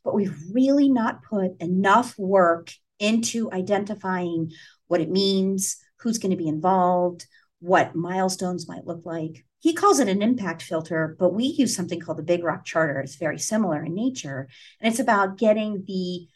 but 0.04 0.14
we've 0.14 0.36
really 0.52 0.88
not 0.88 1.22
put 1.22 1.52
enough 1.60 2.18
work 2.18 2.72
into 2.98 3.50
identifying 3.52 4.50
what 4.86 5.00
it 5.00 5.10
means, 5.10 5.76
who's 5.98 6.18
going 6.18 6.30
to 6.30 6.36
be 6.36 6.48
involved, 6.48 7.26
what 7.60 7.94
milestones 7.94 8.68
might 8.68 8.86
look 8.86 9.04
like. 9.04 9.44
He 9.60 9.72
calls 9.72 9.98
it 9.98 10.08
an 10.08 10.22
impact 10.22 10.62
filter, 10.62 11.16
but 11.18 11.32
we 11.32 11.44
use 11.44 11.74
something 11.74 11.98
called 11.98 12.18
the 12.18 12.22
Big 12.22 12.44
Rock 12.44 12.64
Charter. 12.64 13.00
It's 13.00 13.16
very 13.16 13.38
similar 13.38 13.82
in 13.82 13.94
nature. 13.94 14.48
And 14.80 14.92
it's 14.92 15.00
about 15.00 15.38
getting 15.38 15.84
the 15.86 16.28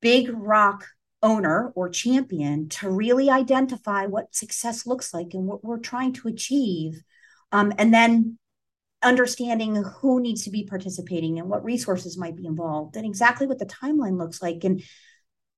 big 0.00 0.28
rock 0.32 0.84
owner 1.22 1.72
or 1.74 1.88
champion 1.88 2.68
to 2.68 2.90
really 2.90 3.30
identify 3.30 4.06
what 4.06 4.34
success 4.34 4.86
looks 4.86 5.14
like 5.14 5.28
and 5.32 5.46
what 5.46 5.64
we're 5.64 5.78
trying 5.78 6.12
to 6.14 6.28
achieve. 6.28 7.00
Um, 7.52 7.72
and 7.78 7.94
then 7.94 8.38
understanding 9.02 9.82
who 10.00 10.20
needs 10.20 10.44
to 10.44 10.50
be 10.50 10.64
participating 10.64 11.38
and 11.38 11.48
what 11.48 11.64
resources 11.64 12.18
might 12.18 12.36
be 12.36 12.46
involved 12.46 12.96
and 12.96 13.06
exactly 13.06 13.46
what 13.46 13.58
the 13.58 13.66
timeline 13.66 14.18
looks 14.18 14.42
like. 14.42 14.64
And 14.64 14.82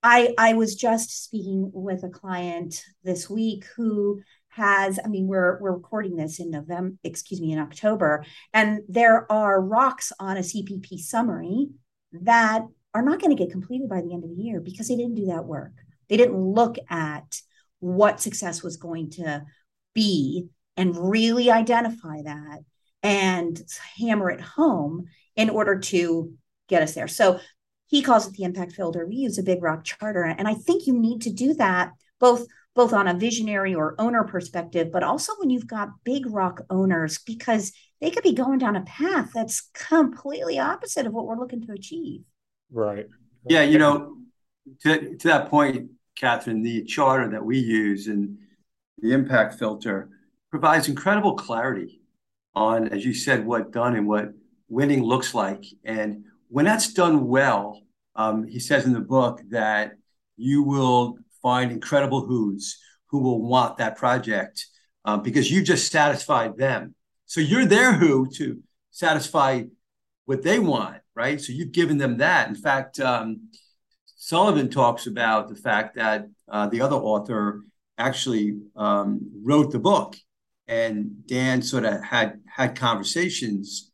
I, 0.03 0.35
I 0.39 0.55
was 0.55 0.75
just 0.75 1.25
speaking 1.25 1.71
with 1.73 2.05
a 2.05 2.09
client 2.09 2.83
this 3.03 3.29
week 3.29 3.65
who 3.77 4.21
has 4.59 4.99
i 5.05 5.09
mean 5.09 5.29
we're 5.29 5.59
we're 5.61 5.73
recording 5.73 6.17
this 6.17 6.41
in 6.41 6.51
november 6.51 6.97
excuse 7.05 7.41
me 7.41 7.53
in 7.53 7.61
october 7.61 8.25
and 8.53 8.81
there 8.89 9.31
are 9.31 9.61
rocks 9.61 10.13
on 10.19 10.37
a 10.37 10.41
cpp 10.41 10.99
summary 10.99 11.69
that 12.13 12.63
are 12.93 13.03
not 13.03 13.21
going 13.21 13.35
to 13.35 13.41
get 13.41 13.53
completed 13.53 13.89
by 13.89 14.01
the 14.01 14.13
end 14.13 14.25
of 14.25 14.31
the 14.31 14.43
year 14.43 14.61
because 14.61 14.89
they 14.89 14.97
didn't 14.97 15.15
do 15.15 15.27
that 15.27 15.45
work 15.45 15.73
they 16.09 16.17
didn't 16.17 16.37
look 16.37 16.77
at 16.91 17.41
what 17.79 18.21
success 18.21 18.63
was 18.63 18.77
going 18.77 19.11
to 19.11 19.45
be 19.95 20.49
and 20.77 21.11
really 21.11 21.51
identify 21.51 22.21
that 22.23 22.61
and 23.03 23.63
hammer 23.99 24.31
it 24.31 24.41
home 24.41 25.07
in 25.37 25.51
order 25.51 25.79
to 25.79 26.33
get 26.69 26.83
us 26.83 26.95
there 26.95 27.09
so 27.09 27.39
he 27.87 28.03
calls 28.03 28.27
it 28.27 28.35
the 28.35 28.45
impact 28.45 28.73
filter 28.73 29.07
we 29.07 29.17
use 29.17 29.39
a 29.39 29.43
big 29.43 29.63
rock 29.63 29.85
charter 29.85 30.23
and 30.23 30.49
i 30.49 30.55
think 30.55 30.87
you 30.87 30.93
need 30.93 31.21
to 31.23 31.31
do 31.31 31.55
that 31.55 31.93
both 32.19 32.47
both 32.79 32.93
on 32.93 33.09
a 33.09 33.15
visionary 33.15 33.75
or 33.75 33.97
owner 33.99 34.23
perspective, 34.23 34.93
but 34.93 35.03
also 35.03 35.33
when 35.39 35.51
you've 35.51 35.67
got 35.67 35.89
big 36.05 36.25
rock 36.27 36.61
owners, 36.71 37.19
because 37.19 37.73
they 38.01 38.09
could 38.09 38.23
be 38.23 38.33
going 38.33 38.57
down 38.57 38.77
a 38.77 38.83
path 38.83 39.31
that's 39.35 39.69
completely 39.75 40.61
opposite 40.61 41.05
of 41.05 41.13
what 41.13 41.27
we're 41.27 41.37
looking 41.37 41.67
to 41.67 41.73
achieve. 41.73 42.21
Right. 42.71 43.07
Yeah, 43.49 43.63
you 43.63 43.79
know, 43.79 44.19
to, 44.83 45.17
to 45.17 45.27
that 45.27 45.51
point, 45.51 45.91
Catherine, 46.15 46.63
the 46.63 46.85
charter 46.85 47.29
that 47.31 47.45
we 47.45 47.59
use 47.59 48.07
and 48.07 48.39
the 48.99 49.13
impact 49.13 49.59
filter 49.59 50.11
provides 50.49 50.89
incredible 50.89 51.35
clarity 51.35 51.98
on, 52.55 52.89
as 52.89 53.05
you 53.05 53.15
said, 53.15 53.47
what 53.47 53.73
done 53.73 53.97
and 53.97 54.07
what 54.07 54.31
winning 54.69 55.03
looks 55.03 55.35
like. 55.35 55.65
And 55.85 56.25
when 56.49 56.65
that's 56.65 56.93
done 56.93 57.27
well, 57.27 57.83
um, 58.17 58.47
he 58.47 58.59
says 58.59 58.85
in 58.85 58.93
the 58.93 59.01
book 59.01 59.41
that 59.51 59.93
you 60.37 60.63
will 60.63 61.19
find 61.43 61.71
incredible 61.71 62.25
who's 62.25 62.79
who 63.07 63.19
will 63.21 63.43
want 63.43 63.79
that 63.79 63.97
project 63.97 64.67
um, 65.05 65.23
because 65.23 65.51
you 65.51 65.63
just 65.63 65.91
satisfied 65.91 66.57
them. 66.57 66.95
So 67.27 67.41
you're 67.41 67.65
their 67.65 67.93
who 67.93 68.29
to 68.37 68.63
satisfy 68.91 69.63
what 70.25 70.43
they 70.43 70.59
want, 70.59 70.99
right? 71.15 71.41
So 71.41 71.53
you've 71.53 71.73
given 71.73 71.97
them 71.97 72.19
that. 72.19 72.49
In 72.49 72.55
fact, 72.55 73.01
um, 73.01 73.49
Sullivan 74.17 74.69
talks 74.69 75.07
about 75.07 75.49
the 75.49 75.55
fact 75.55 75.97
that 75.97 76.27
uh, 76.51 76.67
the 76.69 76.81
other 76.81 76.97
author 76.97 77.63
actually 77.97 78.59
um, 78.77 79.31
wrote 79.43 79.73
the 79.73 79.79
book, 79.79 80.17
and 80.69 81.27
Dan 81.27 81.63
sort 81.63 81.85
of 81.85 82.05
had 82.05 82.41
had 82.47 82.77
conversations 82.77 83.91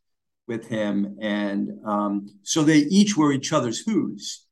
with 0.47 0.69
him, 0.69 1.17
and 1.21 1.71
um, 1.87 2.29
so 2.43 2.63
they 2.63 2.79
each 2.79 3.17
were 3.17 3.33
each 3.33 3.53
other's 3.53 3.81
who's. 3.81 4.45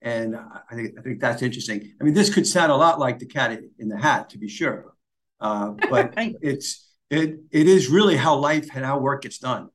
And 0.00 0.36
I 0.36 0.74
think 0.74 0.98
I 0.98 1.02
think 1.02 1.20
that's 1.20 1.42
interesting. 1.42 1.92
I 2.00 2.04
mean, 2.04 2.14
this 2.14 2.32
could 2.32 2.46
sound 2.46 2.72
a 2.72 2.76
lot 2.76 2.98
like 2.98 3.18
the 3.18 3.26
cat 3.26 3.60
in 3.78 3.88
the 3.88 3.98
hat, 3.98 4.30
to 4.30 4.38
be 4.38 4.48
sure, 4.48 4.94
uh, 5.40 5.72
but 5.90 6.14
it's 6.16 6.88
it 7.10 7.40
it 7.50 7.68
is 7.68 7.88
really 7.88 8.16
how 8.16 8.36
life 8.36 8.68
and 8.74 8.84
how 8.84 8.98
work 8.98 9.22
gets 9.22 9.38
done. 9.38 9.68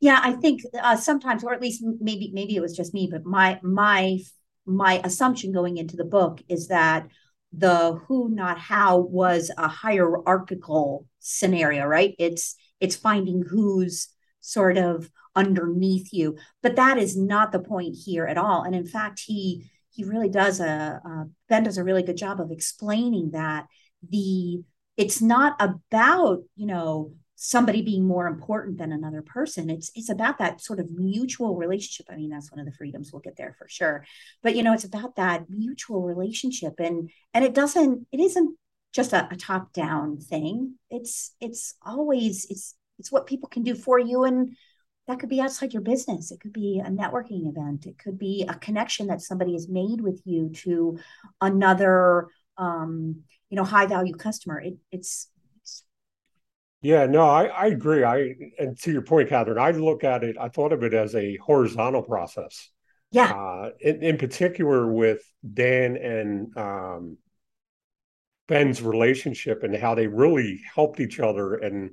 Yeah, 0.00 0.20
I 0.22 0.32
think 0.32 0.62
uh, 0.80 0.96
sometimes, 0.96 1.44
or 1.44 1.52
at 1.52 1.60
least 1.60 1.82
maybe 2.00 2.30
maybe 2.32 2.54
it 2.54 2.60
was 2.60 2.76
just 2.76 2.94
me, 2.94 3.08
but 3.10 3.24
my 3.24 3.58
my 3.62 4.20
my 4.66 5.00
assumption 5.02 5.52
going 5.52 5.78
into 5.78 5.96
the 5.96 6.04
book 6.04 6.42
is 6.48 6.68
that 6.68 7.08
the 7.52 8.00
who 8.06 8.28
not 8.28 8.58
how 8.58 8.98
was 8.98 9.50
a 9.56 9.68
hierarchical 9.68 11.06
scenario, 11.18 11.86
right? 11.86 12.14
It's 12.18 12.56
it's 12.80 12.96
finding 12.96 13.42
who's 13.48 14.08
sort 14.40 14.78
of 14.78 15.10
underneath 15.36 16.12
you 16.12 16.36
but 16.62 16.76
that 16.76 16.98
is 16.98 17.16
not 17.16 17.52
the 17.52 17.58
point 17.60 17.94
here 18.04 18.26
at 18.26 18.38
all 18.38 18.62
and 18.62 18.74
in 18.74 18.86
fact 18.86 19.20
he 19.26 19.70
he 19.90 20.02
really 20.04 20.28
does 20.28 20.58
a 20.58 21.00
uh, 21.04 21.24
ben 21.48 21.62
does 21.62 21.78
a 21.78 21.84
really 21.84 22.02
good 22.02 22.16
job 22.16 22.40
of 22.40 22.50
explaining 22.50 23.30
that 23.30 23.66
the 24.08 24.62
it's 24.96 25.20
not 25.20 25.54
about 25.60 26.38
you 26.56 26.66
know 26.66 27.12
somebody 27.40 27.82
being 27.82 28.04
more 28.04 28.26
important 28.26 28.78
than 28.78 28.90
another 28.90 29.22
person. 29.22 29.70
It's 29.70 29.92
it's 29.94 30.08
about 30.08 30.38
that 30.38 30.60
sort 30.60 30.80
of 30.80 30.90
mutual 30.90 31.54
relationship. 31.54 32.06
I 32.10 32.16
mean 32.16 32.30
that's 32.30 32.50
one 32.50 32.58
of 32.58 32.66
the 32.66 32.72
freedoms 32.72 33.12
we'll 33.12 33.20
get 33.20 33.36
there 33.36 33.54
for 33.56 33.68
sure. 33.68 34.04
But 34.42 34.56
you 34.56 34.64
know 34.64 34.72
it's 34.72 34.84
about 34.84 35.14
that 35.16 35.48
mutual 35.48 36.02
relationship. 36.02 36.74
And 36.80 37.10
and 37.32 37.44
it 37.44 37.54
doesn't 37.54 38.08
it 38.10 38.18
isn't 38.18 38.58
just 38.92 39.12
a, 39.12 39.28
a 39.30 39.36
top 39.36 39.72
down 39.72 40.18
thing. 40.18 40.74
It's 40.90 41.32
it's 41.40 41.74
always 41.80 42.44
it's 42.50 42.74
it's 42.98 43.12
what 43.12 43.28
people 43.28 43.48
can 43.48 43.62
do 43.62 43.76
for 43.76 44.00
you. 44.00 44.24
And 44.24 44.56
that 45.06 45.20
could 45.20 45.28
be 45.28 45.40
outside 45.40 45.72
your 45.72 45.82
business. 45.82 46.32
It 46.32 46.40
could 46.40 46.52
be 46.52 46.82
a 46.84 46.90
networking 46.90 47.48
event. 47.48 47.86
It 47.86 47.98
could 47.98 48.18
be 48.18 48.46
a 48.48 48.54
connection 48.54 49.06
that 49.06 49.22
somebody 49.22 49.52
has 49.52 49.68
made 49.68 50.00
with 50.00 50.20
you 50.24 50.50
to 50.64 50.98
another 51.40 52.26
um, 52.56 53.22
you 53.48 53.56
know 53.56 53.64
high 53.64 53.86
value 53.86 54.14
customer. 54.14 54.60
It, 54.60 54.74
it's, 54.90 55.28
it's 55.36 55.37
yeah 56.80 57.06
no 57.06 57.22
I, 57.22 57.44
I 57.44 57.66
agree 57.66 58.04
i 58.04 58.34
and 58.58 58.78
to 58.80 58.92
your 58.92 59.02
point 59.02 59.28
catherine 59.28 59.58
i 59.58 59.70
look 59.70 60.04
at 60.04 60.24
it 60.24 60.36
i 60.38 60.48
thought 60.48 60.72
of 60.72 60.82
it 60.82 60.94
as 60.94 61.14
a 61.14 61.36
horizontal 61.36 62.02
process 62.02 62.70
yeah 63.10 63.32
uh, 63.32 63.70
in, 63.80 64.02
in 64.02 64.18
particular 64.18 64.90
with 64.92 65.22
dan 65.54 65.96
and 65.96 66.56
um, 66.56 67.18
ben's 68.48 68.82
relationship 68.82 69.62
and 69.62 69.76
how 69.76 69.94
they 69.94 70.06
really 70.06 70.60
helped 70.74 71.00
each 71.00 71.20
other 71.20 71.54
and 71.54 71.90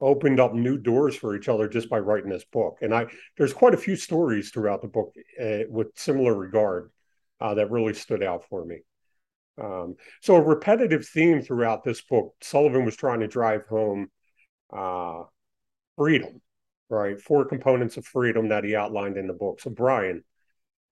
opened 0.00 0.40
up 0.40 0.52
new 0.52 0.76
doors 0.76 1.16
for 1.16 1.34
each 1.36 1.48
other 1.48 1.68
just 1.68 1.88
by 1.88 1.98
writing 1.98 2.28
this 2.28 2.44
book. 2.44 2.78
And 2.82 2.94
I 2.94 3.06
there's 3.38 3.54
quite 3.54 3.74
a 3.74 3.78
few 3.78 3.96
stories 3.96 4.50
throughout 4.50 4.82
the 4.82 4.88
book 4.88 5.14
uh, 5.40 5.64
with 5.68 5.88
similar 5.96 6.34
regard 6.34 6.90
uh, 7.40 7.54
that 7.54 7.70
really 7.70 7.94
stood 7.94 8.22
out 8.22 8.44
for 8.48 8.64
me. 8.64 8.80
Um, 9.56 9.94
so 10.20 10.34
a 10.34 10.42
repetitive 10.42 11.06
theme 11.06 11.40
throughout 11.40 11.84
this 11.84 12.02
book, 12.02 12.34
Sullivan 12.42 12.84
was 12.84 12.96
trying 12.96 13.20
to 13.20 13.28
drive 13.28 13.66
home 13.66 14.10
uh, 14.74 15.24
freedom, 15.96 16.40
right? 16.88 17.20
Four 17.20 17.44
components 17.44 17.96
of 17.96 18.06
freedom 18.06 18.48
that 18.48 18.64
he 18.64 18.74
outlined 18.74 19.16
in 19.16 19.26
the 19.26 19.32
book. 19.32 19.60
So 19.60 19.70
Brian, 19.70 20.24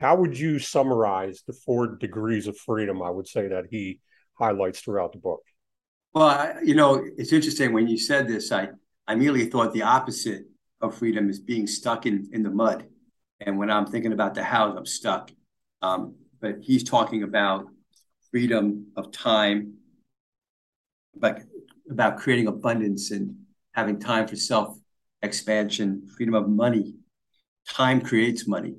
how 0.01 0.17
would 0.17 0.39
you 0.39 0.59
summarize 0.59 1.43
the 1.47 1.53
four 1.53 1.97
degrees 1.97 2.47
of 2.47 2.57
freedom? 2.57 3.03
I 3.03 3.11
would 3.11 3.29
say 3.29 3.49
that 3.49 3.67
he 3.71 4.01
highlights 4.35 4.81
throughout 4.81 5.13
the 5.13 5.19
book. 5.19 5.43
Well, 6.15 6.27
I, 6.27 6.55
you 6.65 6.75
know, 6.75 7.05
it's 7.17 7.33
interesting 7.33 7.73
when 7.73 7.89
you 7.89 7.99
said 7.99 8.29
this. 8.29 8.53
I 8.53 8.69
I 9.07 9.15
immediately 9.15 9.47
thought 9.47 9.73
the 9.73 9.83
opposite 9.83 10.45
of 10.81 10.97
freedom 10.97 11.29
is 11.29 11.41
being 11.41 11.67
stuck 11.67 12.07
in, 12.07 12.29
in 12.33 12.43
the 12.43 12.51
mud. 12.51 12.87
And 13.41 13.59
when 13.59 13.71
I'm 13.71 13.87
thinking 13.87 14.13
about 14.13 14.35
the 14.35 14.45
house, 14.45 14.75
I'm 14.77 14.87
stuck. 14.87 15.31
Um, 15.81 16.15
but 16.41 16.57
he's 16.61 16.85
talking 16.85 17.23
about 17.23 17.67
freedom 18.31 18.87
of 18.97 19.11
time, 19.11 19.75
about, 21.17 21.41
about 21.91 22.19
creating 22.19 22.47
abundance 22.47 23.11
and 23.11 23.37
having 23.73 23.99
time 23.99 24.27
for 24.27 24.37
self 24.37 24.79
expansion, 25.23 26.09
freedom 26.17 26.35
of 26.35 26.49
money. 26.49 26.95
Time 27.69 28.01
creates 28.01 28.47
money. 28.47 28.77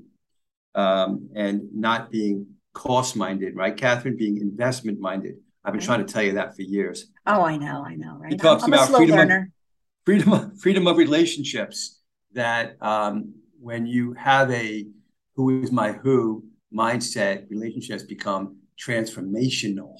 Um, 0.75 1.29
and 1.35 1.69
not 1.73 2.09
being 2.09 2.47
cost 2.73 3.15
minded, 3.15 3.55
right? 3.55 3.77
Catherine, 3.77 4.17
being 4.17 4.38
investment 4.38 5.00
minded. 5.00 5.35
I've 5.63 5.73
been 5.73 5.81
trying 5.81 6.05
to 6.05 6.12
tell 6.12 6.23
you 6.23 6.33
that 6.33 6.55
for 6.55 6.63
years. 6.63 7.07
Oh, 7.25 7.43
I 7.43 7.57
know, 7.57 7.83
I 7.85 7.95
know, 7.95 8.17
right? 8.19 8.31
He 8.31 8.38
talks 8.38 8.63
I'm, 8.63 8.73
I'm 8.73 8.79
about 8.79 8.97
freedom 8.97 9.17
learner. 9.17 9.47
of, 9.47 10.05
freedom 10.05 10.33
of, 10.33 10.59
freedom 10.59 10.88
of 10.88 10.97
relationships 10.97 12.01
that 12.33 12.75
um, 12.81 13.35
when 13.62 13.85
you 13.85 14.13
have 14.13 14.51
a 14.51 14.88
who 15.35 15.62
is 15.62 15.71
my 15.71 15.93
who 15.93 16.43
mindset, 16.75 17.50
relationships 17.50 18.03
become 18.03 18.57
transformational 18.77 19.95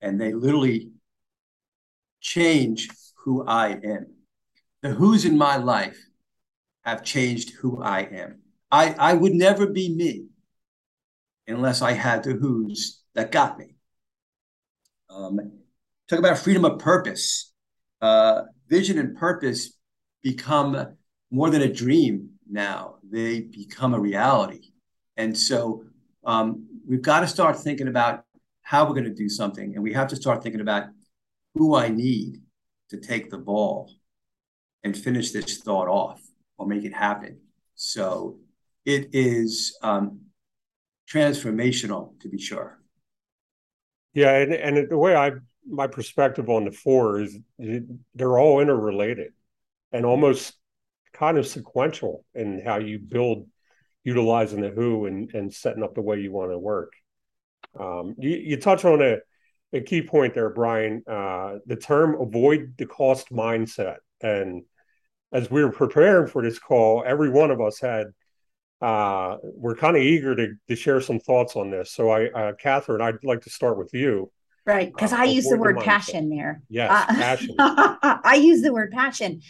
and 0.00 0.20
they 0.20 0.32
literally 0.32 0.90
change 2.20 2.88
who 3.24 3.44
I 3.46 3.68
am. 3.70 4.06
The 4.82 4.90
who's 4.90 5.24
in 5.24 5.36
my 5.36 5.56
life 5.56 5.98
have 6.84 7.02
changed 7.02 7.54
who 7.54 7.82
I 7.82 8.00
am. 8.00 8.40
I, 8.70 8.94
I 8.98 9.14
would 9.14 9.32
never 9.32 9.66
be 9.66 9.94
me 9.94 10.26
unless 11.46 11.80
I 11.80 11.92
had 11.92 12.22
the 12.22 12.32
who's 12.32 13.02
that 13.14 13.32
got 13.32 13.58
me. 13.58 13.76
Um, 15.08 15.38
talk 16.08 16.18
about 16.18 16.38
freedom 16.38 16.64
of 16.64 16.78
purpose. 16.78 17.52
Uh, 18.02 18.42
vision 18.68 18.98
and 18.98 19.16
purpose 19.16 19.78
become 20.22 20.96
more 21.30 21.50
than 21.50 21.62
a 21.62 21.72
dream 21.72 22.30
now, 22.48 22.96
they 23.02 23.40
become 23.40 23.94
a 23.94 24.00
reality. 24.00 24.72
And 25.16 25.36
so 25.36 25.84
um, 26.24 26.66
we've 26.86 27.02
got 27.02 27.20
to 27.20 27.26
start 27.26 27.58
thinking 27.58 27.88
about 27.88 28.24
how 28.62 28.84
we're 28.84 28.94
going 28.94 29.04
to 29.04 29.14
do 29.14 29.28
something. 29.28 29.74
And 29.74 29.82
we 29.82 29.92
have 29.94 30.08
to 30.08 30.16
start 30.16 30.42
thinking 30.42 30.60
about 30.60 30.88
who 31.54 31.74
I 31.74 31.88
need 31.88 32.43
to 32.90 32.98
take 32.98 33.30
the 33.30 33.38
ball 33.38 33.90
and 34.82 34.96
finish 34.96 35.32
this 35.32 35.58
thought 35.58 35.88
off 35.88 36.20
or 36.58 36.66
make 36.66 36.84
it 36.84 36.94
happen. 36.94 37.38
So 37.74 38.38
it 38.84 39.08
is 39.12 39.76
um, 39.82 40.20
transformational 41.10 42.18
to 42.20 42.28
be 42.28 42.38
sure. 42.38 42.80
Yeah, 44.12 44.36
and, 44.36 44.52
and 44.52 44.88
the 44.88 44.98
way 44.98 45.16
I 45.16 45.32
my 45.66 45.86
perspective 45.86 46.48
on 46.48 46.64
the 46.64 46.70
four 46.70 47.20
is 47.20 47.38
they're 48.14 48.38
all 48.38 48.60
interrelated 48.60 49.32
and 49.92 50.04
almost 50.04 50.54
kind 51.12 51.38
of 51.38 51.46
sequential 51.46 52.24
in 52.34 52.62
how 52.64 52.78
you 52.78 52.98
build 52.98 53.48
utilizing 54.02 54.60
the 54.60 54.68
who 54.68 55.06
and, 55.06 55.32
and 55.32 55.52
setting 55.52 55.82
up 55.82 55.94
the 55.94 56.02
way 56.02 56.20
you 56.20 56.32
want 56.32 56.50
to 56.50 56.58
work. 56.58 56.92
Um, 57.78 58.14
you, 58.18 58.36
you 58.36 58.56
touch 58.58 58.84
on 58.84 59.00
a, 59.00 59.16
a 59.74 59.80
key 59.80 60.02
point 60.02 60.34
there, 60.34 60.50
Brian, 60.50 61.02
uh, 61.06 61.56
the 61.66 61.76
term 61.76 62.20
avoid 62.20 62.74
the 62.78 62.86
cost 62.86 63.30
mindset. 63.30 63.96
And 64.22 64.62
as 65.32 65.50
we 65.50 65.64
were 65.64 65.72
preparing 65.72 66.28
for 66.28 66.42
this 66.42 66.58
call, 66.58 67.02
every 67.04 67.28
one 67.28 67.50
of 67.50 67.60
us 67.60 67.80
had, 67.80 68.06
uh, 68.80 69.36
we're 69.42 69.74
kind 69.74 69.96
of 69.96 70.02
eager 70.02 70.36
to, 70.36 70.54
to 70.68 70.76
share 70.76 71.00
some 71.00 71.18
thoughts 71.18 71.56
on 71.56 71.70
this. 71.70 71.92
So 71.92 72.10
I, 72.10 72.28
uh, 72.28 72.52
Catherine, 72.54 73.02
I'd 73.02 73.24
like 73.24 73.42
to 73.42 73.50
start 73.50 73.76
with 73.76 73.92
you. 73.92 74.30
Right. 74.64 74.92
Because 74.92 75.12
uh, 75.12 75.16
I 75.16 75.24
use 75.24 75.46
the 75.46 75.58
word 75.58 75.76
the 75.76 75.82
passion 75.82 76.30
there. 76.30 76.62
Yes, 76.70 76.90
uh, 76.90 77.14
passion. 77.14 77.54
I 77.58 78.40
use 78.40 78.62
the 78.62 78.72
word 78.72 78.92
passion 78.92 79.42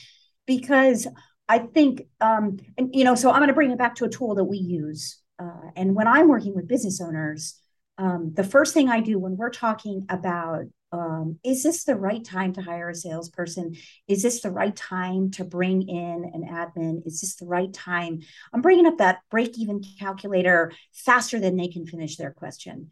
because 0.47 1.07
I 1.49 1.59
think, 1.59 2.03
um, 2.21 2.57
and 2.79 2.95
you 2.95 3.05
know, 3.05 3.15
so 3.15 3.31
I'm 3.31 3.39
going 3.39 3.49
to 3.49 3.55
bring 3.55 3.71
it 3.71 3.79
back 3.79 3.95
to 3.97 4.07
a 4.07 4.09
tool 4.09 4.35
that 4.37 4.45
we 4.45 4.57
use. 4.57 5.21
Uh, 5.39 5.71
and 5.77 5.95
when 5.95 6.09
I'm 6.09 6.29
working 6.29 6.55
with 6.55 6.67
business 6.67 7.01
owners, 7.01 7.61
um, 7.99 8.33
the 8.35 8.45
first 8.45 8.75
thing 8.75 8.89
I 8.89 9.01
do 9.01 9.19
when 9.19 9.37
we're 9.37 9.51
talking 9.51 10.07
about 10.09 10.65
um, 10.93 11.41
is 11.45 11.65
this 11.65 11.85
the 11.85 11.97
right 11.97 12.25
time 12.25 12.53
to 12.53 12.63
hire 12.63 12.91
a 12.91 12.95
salesperson? 12.95 13.75
Is 14.07 14.23
this 14.23 14.43
the 14.43 14.51
right 14.51 14.75
time 14.75 15.33
to 15.33 15.45
bring 15.45 15.89
in 15.89 16.31
an 16.33 16.45
admin? 16.49 17.05
Is 17.05 17.21
this 17.21 17.35
the 17.35 17.47
right 17.47 17.73
time? 17.73 18.21
I'm 18.53 18.63
bringing 18.63 18.87
up 18.87 18.99
that 18.99 19.19
break 19.29 19.59
even 19.59 19.83
calculator 19.99 20.73
faster 20.93 21.41
than 21.41 21.57
they 21.57 21.67
can 21.67 21.85
finish 21.85 22.17
their 22.17 22.31
question 22.31 22.91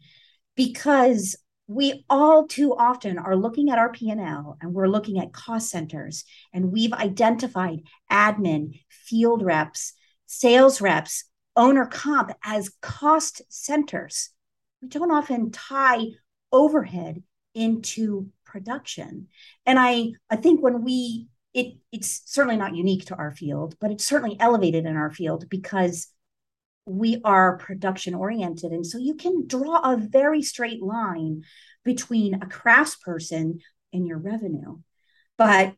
because 0.55 1.37
we 1.67 2.03
all 2.09 2.45
too 2.45 2.75
often 2.75 3.17
are 3.17 3.37
looking 3.37 3.69
at 3.69 3.77
our 3.77 3.89
p&l 3.89 4.57
and 4.61 4.73
we're 4.73 4.87
looking 4.87 5.17
at 5.19 5.31
cost 5.31 5.69
centers 5.69 6.25
and 6.53 6.73
we've 6.73 6.91
identified 6.91 7.79
admin 8.11 8.81
field 8.89 9.41
reps 9.41 9.93
sales 10.25 10.81
reps 10.81 11.23
owner 11.55 11.85
comp 11.85 12.31
as 12.43 12.69
cost 12.81 13.41
centers 13.47 14.32
we 14.83 14.89
don't 14.89 15.11
often 15.11 15.51
tie 15.51 16.05
overhead 16.51 17.23
into 17.55 18.29
production 18.45 19.27
and 19.65 19.79
i 19.79 20.11
i 20.29 20.35
think 20.35 20.61
when 20.61 20.83
we 20.83 21.27
it 21.53 21.75
it's 21.91 22.21
certainly 22.25 22.57
not 22.57 22.75
unique 22.75 23.05
to 23.05 23.15
our 23.15 23.31
field 23.31 23.75
but 23.79 23.91
it's 23.91 24.05
certainly 24.05 24.37
elevated 24.39 24.85
in 24.85 24.95
our 24.95 25.11
field 25.11 25.49
because 25.49 26.13
we 26.85 27.21
are 27.23 27.57
production 27.57 28.13
oriented. 28.13 28.71
And 28.71 28.85
so 28.85 28.97
you 28.97 29.15
can 29.15 29.47
draw 29.47 29.79
a 29.79 29.97
very 29.97 30.41
straight 30.41 30.81
line 30.81 31.43
between 31.83 32.35
a 32.35 32.45
craftsperson 32.45 33.59
and 33.91 34.07
your 34.07 34.17
revenue. 34.17 34.79
But 35.37 35.75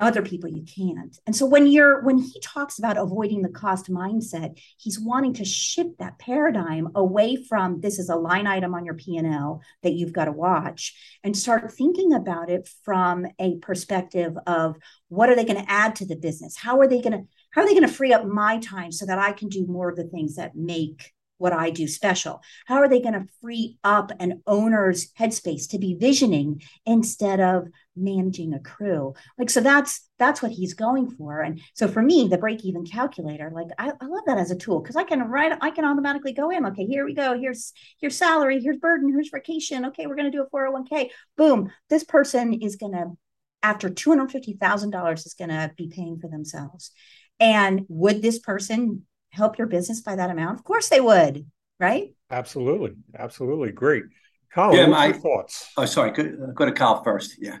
other 0.00 0.22
people 0.22 0.48
you 0.48 0.62
can't 0.62 1.18
and 1.26 1.36
so 1.36 1.46
when 1.46 1.66
you're 1.66 2.02
when 2.02 2.18
he 2.18 2.40
talks 2.40 2.78
about 2.78 2.96
avoiding 2.96 3.42
the 3.42 3.48
cost 3.48 3.90
mindset 3.90 4.58
he's 4.78 4.98
wanting 4.98 5.34
to 5.34 5.44
shift 5.44 5.98
that 5.98 6.18
paradigm 6.18 6.88
away 6.94 7.36
from 7.36 7.80
this 7.80 7.98
is 7.98 8.08
a 8.08 8.16
line 8.16 8.46
item 8.46 8.74
on 8.74 8.84
your 8.84 8.94
p&l 8.94 9.60
that 9.82 9.92
you've 9.92 10.12
got 10.12 10.24
to 10.24 10.32
watch 10.32 10.94
and 11.22 11.36
start 11.36 11.72
thinking 11.72 12.12
about 12.12 12.50
it 12.50 12.68
from 12.82 13.26
a 13.38 13.56
perspective 13.58 14.36
of 14.46 14.76
what 15.08 15.28
are 15.28 15.36
they 15.36 15.44
going 15.44 15.62
to 15.62 15.70
add 15.70 15.94
to 15.94 16.06
the 16.06 16.16
business 16.16 16.56
how 16.56 16.80
are 16.80 16.88
they 16.88 17.00
going 17.00 17.12
to 17.12 17.24
how 17.50 17.62
are 17.62 17.66
they 17.66 17.74
going 17.74 17.86
to 17.86 17.92
free 17.92 18.12
up 18.12 18.24
my 18.26 18.58
time 18.58 18.92
so 18.92 19.06
that 19.06 19.18
I 19.18 19.32
can 19.32 19.48
do 19.48 19.66
more 19.66 19.90
of 19.90 19.96
the 19.96 20.04
things 20.04 20.36
that 20.36 20.54
make 20.54 21.12
what 21.38 21.52
I 21.52 21.70
do 21.70 21.88
special? 21.88 22.42
How 22.66 22.76
are 22.76 22.88
they 22.88 23.00
going 23.00 23.14
to 23.14 23.26
free 23.40 23.78
up 23.82 24.12
an 24.20 24.42
owner's 24.46 25.10
headspace 25.18 25.68
to 25.70 25.78
be 25.78 25.94
visioning 25.94 26.62
instead 26.86 27.40
of 27.40 27.68
managing 28.00 28.54
a 28.54 28.60
crew? 28.60 29.14
Like, 29.38 29.50
so 29.50 29.60
that's 29.60 30.08
that's 30.18 30.42
what 30.42 30.52
he's 30.52 30.74
going 30.74 31.10
for. 31.10 31.40
And 31.40 31.60
so 31.74 31.88
for 31.88 32.02
me, 32.02 32.28
the 32.28 32.38
break-even 32.38 32.84
calculator, 32.84 33.50
like 33.54 33.68
I, 33.78 33.92
I 34.00 34.06
love 34.06 34.24
that 34.26 34.38
as 34.38 34.50
a 34.50 34.56
tool 34.56 34.80
because 34.80 34.96
I 34.96 35.04
can 35.04 35.20
write, 35.22 35.56
I 35.60 35.70
can 35.70 35.84
automatically 35.84 36.32
go 36.32 36.50
in. 36.50 36.66
Okay, 36.66 36.86
here 36.86 37.04
we 37.04 37.14
go. 37.14 37.38
Here's 37.38 37.72
here's 38.00 38.16
salary, 38.16 38.60
here's 38.60 38.78
burden, 38.78 39.12
here's 39.12 39.30
vacation. 39.30 39.86
Okay, 39.86 40.06
we're 40.06 40.16
going 40.16 40.30
to 40.30 40.36
do 40.36 40.42
a 40.42 40.50
401k. 40.50 41.10
Boom. 41.36 41.70
This 41.88 42.04
person 42.04 42.54
is 42.54 42.76
going 42.76 42.92
to 42.92 43.16
after 43.62 43.90
$250,000 43.90 45.26
is 45.26 45.34
going 45.34 45.50
to 45.50 45.70
be 45.76 45.88
paying 45.88 46.18
for 46.18 46.28
themselves. 46.28 46.92
And 47.38 47.84
would 47.88 48.22
this 48.22 48.38
person 48.38 49.06
help 49.30 49.58
your 49.58 49.66
business 49.66 50.00
by 50.00 50.16
that 50.16 50.30
amount? 50.30 50.58
Of 50.58 50.64
course 50.64 50.88
they 50.88 51.00
would, 51.00 51.46
right? 51.78 52.14
Absolutely. 52.30 52.92
Absolutely. 53.18 53.72
Great. 53.72 54.04
Colin, 54.52 54.76
yeah, 54.76 54.86
my, 54.86 55.12
thoughts? 55.12 55.70
Oh, 55.76 55.84
sorry. 55.84 56.10
Go, 56.10 56.52
go 56.54 56.66
to 56.66 56.72
Kyle 56.72 57.02
first. 57.02 57.36
Yeah. 57.38 57.58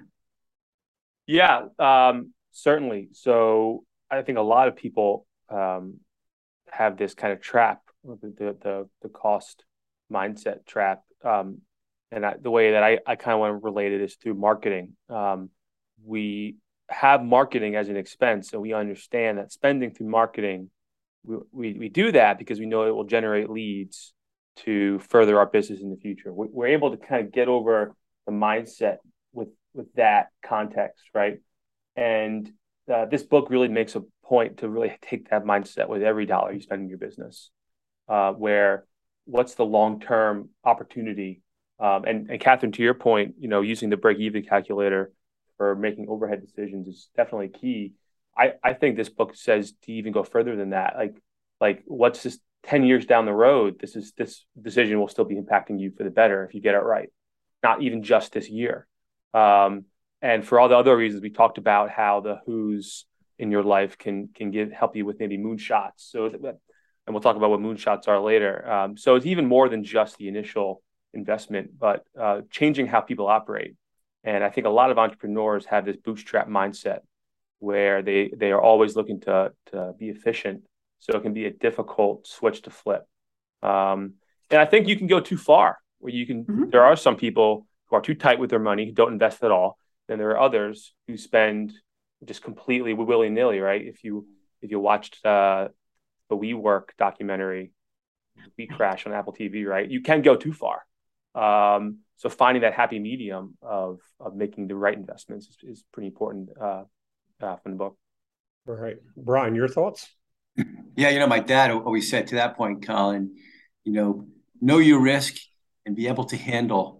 Yeah, 1.30 1.66
um, 1.78 2.32
certainly. 2.50 3.10
So 3.12 3.84
I 4.10 4.22
think 4.22 4.38
a 4.38 4.42
lot 4.42 4.66
of 4.66 4.74
people 4.74 5.28
um, 5.48 5.98
have 6.68 6.98
this 6.98 7.14
kind 7.14 7.32
of 7.32 7.40
trap, 7.40 7.82
the 8.04 8.56
the, 8.60 8.88
the 9.00 9.08
cost 9.08 9.64
mindset 10.12 10.66
trap. 10.66 11.02
Um, 11.24 11.58
and 12.10 12.26
I, 12.26 12.34
the 12.42 12.50
way 12.50 12.72
that 12.72 12.82
I, 12.82 12.98
I 13.06 13.14
kind 13.14 13.34
of 13.34 13.38
want 13.38 13.52
to 13.52 13.64
relate 13.64 13.92
it 13.92 14.00
is 14.00 14.16
through 14.16 14.34
marketing. 14.34 14.96
Um, 15.08 15.50
we 16.04 16.56
have 16.88 17.22
marketing 17.22 17.76
as 17.76 17.88
an 17.88 17.96
expense 17.96 18.52
and 18.52 18.60
we 18.60 18.72
understand 18.72 19.38
that 19.38 19.52
spending 19.52 19.92
through 19.94 20.08
marketing 20.08 20.70
we, 21.22 21.36
we, 21.52 21.72
we 21.74 21.88
do 21.88 22.10
that 22.10 22.38
because 22.38 22.58
we 22.58 22.66
know 22.66 22.88
it 22.88 22.90
will 22.90 23.04
generate 23.04 23.48
leads 23.48 24.12
to 24.56 24.98
further 24.98 25.38
our 25.38 25.46
business 25.46 25.80
in 25.80 25.90
the 25.90 25.96
future 25.96 26.32
we're 26.32 26.66
able 26.66 26.90
to 26.90 26.96
kind 26.96 27.24
of 27.24 27.30
get 27.30 27.46
over 27.46 27.94
the 28.26 28.32
mindset 28.32 28.96
with 29.74 29.92
that 29.94 30.28
context 30.44 31.04
right 31.14 31.38
and 31.96 32.50
uh, 32.92 33.06
this 33.06 33.22
book 33.22 33.48
really 33.50 33.68
makes 33.68 33.94
a 33.94 34.02
point 34.24 34.58
to 34.58 34.68
really 34.68 34.96
take 35.02 35.30
that 35.30 35.44
mindset 35.44 35.88
with 35.88 36.02
every 36.02 36.26
dollar 36.26 36.52
you 36.52 36.60
spend 36.60 36.82
in 36.82 36.88
your 36.88 36.98
business 36.98 37.50
uh, 38.08 38.32
where 38.32 38.84
what's 39.24 39.54
the 39.54 39.64
long-term 39.64 40.48
opportunity 40.64 41.42
um, 41.78 42.04
and, 42.04 42.30
and 42.30 42.40
catherine 42.40 42.72
to 42.72 42.82
your 42.82 42.94
point 42.94 43.34
you 43.38 43.48
know 43.48 43.60
using 43.60 43.90
the 43.90 43.96
break-even 43.96 44.42
calculator 44.42 45.12
for 45.60 45.76
making 45.76 46.06
overhead 46.08 46.40
decisions 46.40 46.88
is 46.88 47.10
definitely 47.14 47.48
key. 47.48 47.92
I, 48.34 48.54
I 48.64 48.72
think 48.72 48.96
this 48.96 49.10
book 49.10 49.34
says 49.36 49.74
to 49.82 49.92
even 49.92 50.10
go 50.10 50.24
further 50.24 50.56
than 50.56 50.70
that. 50.70 50.94
Like 50.96 51.22
like 51.60 51.82
what's 51.84 52.22
this 52.22 52.38
10 52.62 52.84
years 52.84 53.04
down 53.04 53.26
the 53.26 53.34
road, 53.34 53.76
this 53.78 53.94
is 53.94 54.14
this 54.16 54.46
decision 54.58 54.98
will 54.98 55.08
still 55.08 55.26
be 55.26 55.34
impacting 55.34 55.78
you 55.78 55.92
for 55.94 56.02
the 56.02 56.08
better 56.08 56.46
if 56.46 56.54
you 56.54 56.62
get 56.62 56.74
it 56.74 56.78
right. 56.78 57.10
Not 57.62 57.82
even 57.82 58.02
just 58.02 58.32
this 58.32 58.48
year. 58.48 58.86
Um, 59.34 59.84
and 60.22 60.46
for 60.46 60.60
all 60.60 60.68
the 60.68 60.76
other 60.76 60.96
reasons 60.96 61.22
we 61.22 61.30
talked 61.30 61.58
about 61.58 61.90
how 61.90 62.20
the 62.20 62.40
who's 62.46 63.06
in 63.38 63.50
your 63.50 63.62
life 63.62 63.96
can 63.96 64.28
can 64.34 64.50
give 64.50 64.70
help 64.70 64.96
you 64.96 65.06
with 65.06 65.18
maybe 65.18 65.38
moonshots. 65.38 65.92
So 65.96 66.26
and 66.26 67.14
we'll 67.14 67.22
talk 67.22 67.36
about 67.36 67.50
what 67.50 67.60
moonshots 67.60 68.06
are 68.06 68.20
later. 68.20 68.70
Um, 68.70 68.96
so 68.96 69.16
it's 69.16 69.26
even 69.26 69.46
more 69.46 69.68
than 69.68 69.82
just 69.82 70.18
the 70.18 70.28
initial 70.28 70.82
investment, 71.14 71.78
but 71.78 72.04
uh, 72.18 72.42
changing 72.50 72.86
how 72.86 73.00
people 73.00 73.26
operate. 73.26 73.74
And 74.22 74.44
I 74.44 74.50
think 74.50 74.66
a 74.66 74.70
lot 74.70 74.90
of 74.90 74.98
entrepreneurs 74.98 75.64
have 75.66 75.86
this 75.86 75.96
bootstrap 75.96 76.48
mindset 76.48 77.00
where 77.58 78.02
they 78.02 78.30
they 78.36 78.52
are 78.52 78.60
always 78.60 78.96
looking 78.96 79.20
to 79.20 79.52
to 79.72 79.94
be 79.98 80.08
efficient. 80.08 80.62
So 80.98 81.16
it 81.16 81.22
can 81.22 81.32
be 81.32 81.46
a 81.46 81.50
difficult 81.50 82.26
switch 82.26 82.62
to 82.62 82.70
flip. 82.70 83.06
Um, 83.62 84.14
and 84.50 84.60
I 84.60 84.66
think 84.66 84.86
you 84.86 84.96
can 84.96 85.06
go 85.06 85.20
too 85.20 85.38
far 85.38 85.78
where 85.98 86.12
you 86.12 86.26
can 86.26 86.44
mm-hmm. 86.44 86.70
there 86.70 86.84
are 86.84 86.96
some 86.96 87.16
people 87.16 87.66
who 87.90 87.96
are 87.96 88.00
too 88.00 88.14
tight 88.14 88.38
with 88.38 88.50
their 88.50 88.58
money, 88.58 88.86
who 88.86 88.92
don't 88.92 89.12
invest 89.12 89.42
at 89.42 89.50
all. 89.50 89.76
Then 90.08 90.18
there 90.18 90.30
are 90.30 90.40
others 90.40 90.94
who 91.06 91.16
spend 91.16 91.72
just 92.24 92.42
completely 92.42 92.94
willy 92.94 93.30
nilly, 93.30 93.60
right? 93.60 93.84
If 93.84 94.04
you 94.04 94.26
if 94.62 94.70
you 94.70 94.78
watched 94.80 95.24
uh, 95.24 95.68
the 96.28 96.36
WeWork 96.36 96.90
documentary, 96.98 97.72
WeCrashed 98.58 99.06
on 99.06 99.12
Apple 99.12 99.32
TV, 99.32 99.66
right? 99.66 99.88
You 99.88 100.02
can 100.02 100.22
go 100.22 100.36
too 100.36 100.52
far. 100.52 100.84
Um, 101.34 101.98
so 102.16 102.28
finding 102.28 102.62
that 102.62 102.74
happy 102.74 102.98
medium 102.98 103.56
of 103.62 104.00
of 104.18 104.34
making 104.34 104.68
the 104.68 104.74
right 104.74 104.96
investments 104.96 105.48
is, 105.48 105.56
is 105.62 105.84
pretty 105.92 106.08
important 106.08 106.50
uh, 106.60 106.84
uh, 107.40 107.56
from 107.56 107.72
the 107.72 107.78
book. 107.78 107.96
All 108.68 108.74
right, 108.74 108.96
Brian, 109.16 109.54
your 109.54 109.68
thoughts? 109.68 110.08
Yeah, 110.96 111.08
you 111.08 111.18
know, 111.18 111.26
my 111.26 111.38
dad 111.38 111.70
always 111.70 112.10
said 112.10 112.26
to 112.28 112.34
that 112.34 112.56
point, 112.56 112.86
Colin, 112.86 113.36
you 113.84 113.92
know, 113.92 114.26
know 114.60 114.78
your 114.78 115.00
risk 115.00 115.36
and 115.86 115.96
be 115.96 116.08
able 116.08 116.24
to 116.24 116.36
handle 116.36 116.99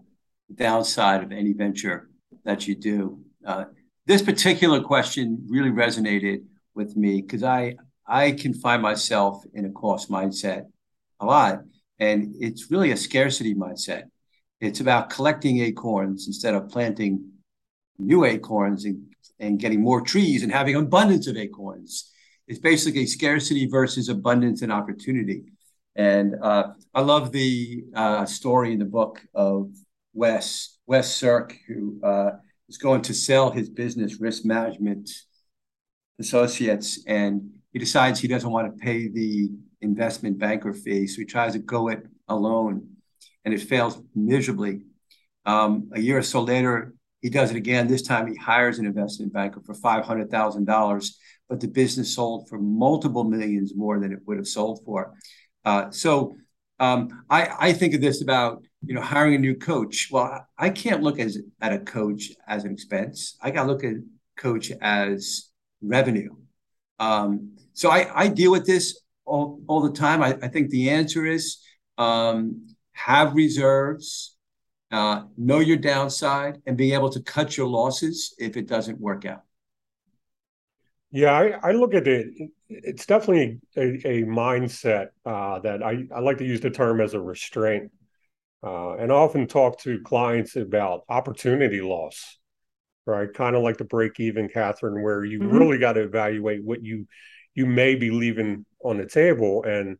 downside 0.55 1.23
of 1.23 1.31
any 1.31 1.53
venture 1.53 2.09
that 2.43 2.67
you 2.67 2.75
do. 2.75 3.19
Uh, 3.45 3.65
this 4.05 4.21
particular 4.21 4.81
question 4.81 5.45
really 5.47 5.69
resonated 5.69 6.43
with 6.75 6.95
me 6.95 7.21
because 7.21 7.43
I 7.43 7.75
I 8.07 8.31
can 8.31 8.53
find 8.53 8.81
myself 8.81 9.43
in 9.53 9.65
a 9.65 9.71
cost 9.71 10.09
mindset 10.09 10.65
a 11.19 11.25
lot, 11.25 11.61
and 11.99 12.35
it's 12.39 12.69
really 12.71 12.91
a 12.91 12.97
scarcity 12.97 13.55
mindset. 13.55 14.03
It's 14.59 14.79
about 14.79 15.09
collecting 15.09 15.59
acorns 15.61 16.27
instead 16.27 16.53
of 16.53 16.69
planting 16.69 17.31
new 17.97 18.25
acorns 18.25 18.85
and, 18.85 19.13
and 19.39 19.59
getting 19.59 19.81
more 19.81 20.01
trees 20.01 20.43
and 20.43 20.51
having 20.51 20.75
abundance 20.75 21.27
of 21.27 21.37
acorns. 21.37 22.11
It's 22.47 22.59
basically 22.59 23.05
scarcity 23.05 23.65
versus 23.67 24.09
abundance 24.09 24.61
and 24.61 24.71
opportunity. 24.71 25.43
And 25.95 26.35
uh, 26.41 26.73
I 26.93 27.01
love 27.01 27.31
the 27.31 27.83
uh, 27.95 28.25
story 28.25 28.73
in 28.73 28.79
the 28.79 28.85
book 28.85 29.21
of 29.33 29.71
Wes 30.13 30.77
Wes 30.87 31.19
Sierk, 31.19 31.55
who 31.67 31.99
uh, 32.03 32.31
is 32.69 32.77
going 32.77 33.01
to 33.03 33.13
sell 33.13 33.51
his 33.51 33.69
business, 33.69 34.19
Risk 34.19 34.45
Management 34.45 35.09
Associates, 36.19 37.03
and 37.07 37.49
he 37.73 37.79
decides 37.79 38.19
he 38.19 38.27
doesn't 38.27 38.51
want 38.51 38.67
to 38.67 38.83
pay 38.83 39.07
the 39.07 39.49
investment 39.81 40.37
banker 40.37 40.73
fee, 40.73 41.07
so 41.07 41.17
he 41.17 41.25
tries 41.25 41.53
to 41.53 41.59
go 41.59 41.87
it 41.87 42.05
alone 42.27 42.87
and 43.43 43.53
it 43.53 43.61
fails 43.61 43.99
miserably. 44.15 44.81
Um, 45.45 45.89
a 45.93 45.99
year 45.99 46.19
or 46.19 46.21
so 46.23 46.41
later, 46.41 46.93
he 47.21 47.29
does 47.29 47.51
it 47.51 47.57
again. 47.57 47.87
This 47.87 48.03
time, 48.03 48.27
he 48.27 48.35
hires 48.35 48.79
an 48.79 48.85
investment 48.85 49.33
banker 49.33 49.61
for 49.65 49.73
five 49.73 50.05
hundred 50.05 50.29
thousand 50.29 50.65
dollars, 50.65 51.17
but 51.49 51.59
the 51.59 51.67
business 51.67 52.15
sold 52.15 52.47
for 52.49 52.59
multiple 52.59 53.23
millions 53.23 53.73
more 53.75 53.99
than 53.99 54.11
it 54.11 54.19
would 54.25 54.37
have 54.37 54.47
sold 54.47 54.81
for. 54.85 55.13
Uh, 55.65 55.89
so 55.91 56.35
um, 56.81 57.23
I, 57.29 57.49
I 57.59 57.73
think 57.73 57.93
of 57.93 58.01
this 58.01 58.23
about 58.23 58.63
you 58.83 58.95
know 58.95 59.01
hiring 59.01 59.35
a 59.35 59.37
new 59.37 59.55
coach. 59.55 60.09
Well, 60.11 60.47
I 60.57 60.71
can't 60.71 61.03
look 61.03 61.19
as, 61.19 61.37
at 61.61 61.73
a 61.73 61.79
coach 61.79 62.31
as 62.47 62.65
an 62.65 62.73
expense. 62.73 63.37
I 63.39 63.51
got 63.51 63.63
to 63.63 63.67
look 63.71 63.83
at 63.83 63.93
coach 64.35 64.71
as 64.81 65.49
revenue. 65.81 66.35
Um, 66.97 67.55
so 67.73 67.91
I, 67.91 68.23
I 68.23 68.27
deal 68.27 68.51
with 68.51 68.65
this 68.65 68.99
all, 69.25 69.61
all 69.67 69.81
the 69.81 69.91
time. 69.91 70.23
I, 70.23 70.37
I 70.41 70.47
think 70.47 70.71
the 70.71 70.89
answer 70.89 71.25
is 71.25 71.59
um, 71.99 72.67
have 72.93 73.35
reserves, 73.35 74.35
uh, 74.91 75.23
know 75.37 75.59
your 75.59 75.77
downside, 75.77 76.63
and 76.65 76.75
be 76.77 76.93
able 76.93 77.11
to 77.11 77.21
cut 77.21 77.57
your 77.57 77.67
losses 77.67 78.33
if 78.39 78.57
it 78.57 78.67
doesn't 78.67 78.99
work 78.99 79.23
out. 79.25 79.43
Yeah, 81.11 81.33
I, 81.33 81.69
I 81.69 81.71
look 81.73 81.93
at 81.93 82.07
it. 82.07 82.27
It's 82.69 83.05
definitely 83.05 83.59
a, 83.75 83.81
a 84.07 84.23
mindset 84.23 85.07
uh, 85.25 85.59
that 85.59 85.83
I, 85.83 86.05
I 86.13 86.21
like 86.21 86.37
to 86.37 86.45
use 86.45 86.61
the 86.61 86.69
term 86.69 87.01
as 87.01 87.13
a 87.13 87.19
restraint. 87.19 87.91
Uh, 88.63 88.93
and 88.93 89.11
I 89.11 89.15
often 89.15 89.47
talk 89.47 89.79
to 89.81 89.99
clients 90.01 90.55
about 90.55 91.03
opportunity 91.09 91.81
loss, 91.81 92.37
right? 93.05 93.31
Kind 93.33 93.55
of 93.55 93.63
like 93.63 93.77
the 93.77 93.83
break 93.83 94.19
even, 94.19 94.47
Catherine, 94.47 95.01
where 95.03 95.25
you 95.25 95.39
mm-hmm. 95.39 95.57
really 95.57 95.77
got 95.79 95.93
to 95.93 96.01
evaluate 96.01 96.63
what 96.63 96.83
you 96.83 97.07
you 97.53 97.65
may 97.65 97.95
be 97.95 98.11
leaving 98.11 98.65
on 98.81 98.97
the 98.97 99.05
table. 99.05 99.63
And 99.65 99.97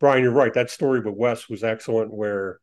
Brian, 0.00 0.24
you're 0.24 0.32
right. 0.32 0.52
That 0.52 0.70
story 0.70 1.00
with 1.00 1.14
Wes 1.14 1.48
was 1.48 1.62
excellent, 1.62 2.12
where 2.12 2.58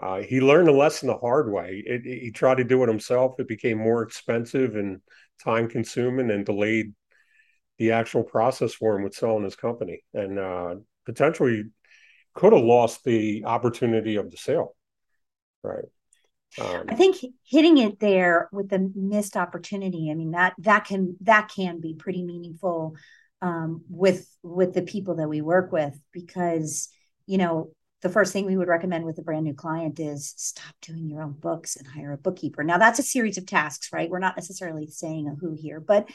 uh, 0.00 0.20
he 0.20 0.40
learned 0.40 0.68
a 0.68 0.72
lesson 0.72 1.08
the 1.08 1.16
hard 1.16 1.50
way. 1.50 1.82
It, 1.84 2.06
it, 2.06 2.20
he 2.20 2.30
tried 2.30 2.58
to 2.58 2.64
do 2.64 2.84
it 2.84 2.88
himself. 2.88 3.40
It 3.40 3.48
became 3.48 3.78
more 3.78 4.02
expensive 4.02 4.76
and 4.76 5.00
time 5.42 5.68
consuming 5.68 6.30
and 6.30 6.46
delayed 6.46 6.92
the 7.82 7.90
actual 7.90 8.22
process 8.22 8.72
for 8.72 8.96
him 8.96 9.02
with 9.02 9.12
selling 9.12 9.42
his 9.42 9.56
company 9.56 10.04
and 10.14 10.38
uh, 10.38 10.76
potentially 11.04 11.64
could 12.32 12.52
have 12.52 12.62
lost 12.62 13.02
the 13.02 13.44
opportunity 13.44 14.14
of 14.14 14.30
the 14.30 14.36
sale. 14.36 14.76
Right. 15.64 15.86
Um, 16.60 16.84
I 16.88 16.94
think 16.94 17.16
hitting 17.44 17.78
it 17.78 17.98
there 17.98 18.48
with 18.52 18.68
the 18.68 18.92
missed 18.94 19.36
opportunity. 19.36 20.12
I 20.12 20.14
mean 20.14 20.30
that 20.30 20.54
that 20.58 20.84
can 20.84 21.16
that 21.22 21.48
can 21.48 21.80
be 21.80 21.94
pretty 21.94 22.22
meaningful 22.22 22.94
um, 23.40 23.82
with 23.88 24.28
with 24.44 24.74
the 24.74 24.82
people 24.82 25.16
that 25.16 25.28
we 25.28 25.40
work 25.40 25.72
with 25.72 25.98
because 26.12 26.88
you 27.26 27.38
know 27.38 27.72
the 28.02 28.10
first 28.10 28.32
thing 28.32 28.46
we 28.46 28.56
would 28.56 28.68
recommend 28.68 29.04
with 29.04 29.18
a 29.18 29.22
brand 29.22 29.44
new 29.44 29.54
client 29.54 29.98
is 29.98 30.34
stop 30.36 30.74
doing 30.82 31.08
your 31.08 31.22
own 31.22 31.32
books 31.32 31.74
and 31.74 31.86
hire 31.86 32.12
a 32.12 32.18
bookkeeper 32.18 32.62
now 32.64 32.76
that's 32.76 32.98
a 32.98 33.02
series 33.02 33.38
of 33.38 33.46
tasks 33.46 33.90
right 33.92 34.10
we're 34.10 34.18
not 34.18 34.36
necessarily 34.36 34.88
saying 34.88 35.28
a 35.28 35.34
who 35.36 35.54
here 35.54 35.78
but 35.78 36.08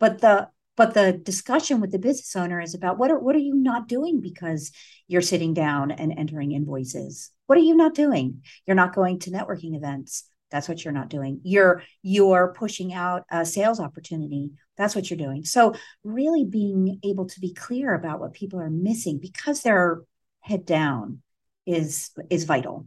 but 0.00 0.20
the 0.22 0.48
but 0.76 0.94
the 0.94 1.12
discussion 1.12 1.80
with 1.80 1.92
the 1.92 1.98
business 1.98 2.34
owner 2.36 2.60
is 2.60 2.74
about 2.74 2.98
what 2.98 3.10
are 3.10 3.18
what 3.18 3.36
are 3.36 3.40
you 3.40 3.54
not 3.54 3.88
doing 3.88 4.20
because 4.20 4.72
you're 5.08 5.22
sitting 5.22 5.54
down 5.54 5.90
and 5.90 6.12
entering 6.16 6.52
invoices 6.52 7.30
what 7.46 7.58
are 7.58 7.62
you 7.62 7.76
not 7.76 7.94
doing 7.94 8.42
you're 8.66 8.76
not 8.76 8.94
going 8.94 9.18
to 9.18 9.30
networking 9.30 9.76
events 9.76 10.24
that's 10.50 10.68
what 10.68 10.84
you're 10.84 10.94
not 10.94 11.08
doing 11.08 11.40
you're 11.42 11.82
you're 12.02 12.52
pushing 12.52 12.92
out 12.92 13.24
a 13.30 13.44
sales 13.44 13.80
opportunity 13.80 14.52
that's 14.76 14.94
what 14.94 15.08
you're 15.08 15.18
doing. 15.18 15.44
So, 15.44 15.74
really 16.02 16.44
being 16.44 16.98
able 17.04 17.26
to 17.26 17.40
be 17.40 17.52
clear 17.52 17.94
about 17.94 18.20
what 18.20 18.32
people 18.32 18.60
are 18.60 18.70
missing 18.70 19.18
because 19.18 19.62
they're 19.62 20.02
head 20.40 20.66
down 20.66 21.22
is 21.66 22.10
is 22.30 22.44
vital. 22.44 22.86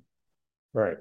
Right. 0.73 0.97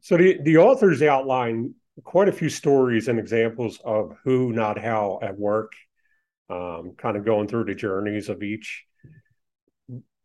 So 0.00 0.16
the 0.16 0.38
the 0.42 0.58
authors 0.58 1.02
outline 1.02 1.74
quite 2.04 2.28
a 2.28 2.32
few 2.32 2.48
stories 2.48 3.08
and 3.08 3.18
examples 3.18 3.80
of 3.84 4.16
who, 4.22 4.52
not 4.52 4.78
how, 4.78 5.18
at 5.22 5.38
work. 5.38 5.72
Um, 6.48 6.92
kind 6.96 7.16
of 7.16 7.24
going 7.24 7.48
through 7.48 7.64
the 7.64 7.74
journeys 7.74 8.28
of 8.28 8.42
each. 8.42 8.84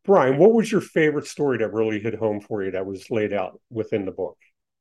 Brian, 0.03 0.38
what 0.38 0.53
was 0.53 0.71
your 0.71 0.81
favorite 0.81 1.27
story 1.27 1.60
that 1.60 1.73
really 1.73 1.99
hit 1.99 2.15
home 2.15 2.41
for 2.41 2.63
you 2.63 2.71
that 2.71 2.86
was 2.86 3.10
laid 3.10 3.34
out 3.34 3.60
within 3.69 4.05
the 4.05 4.12
book? 4.12 4.38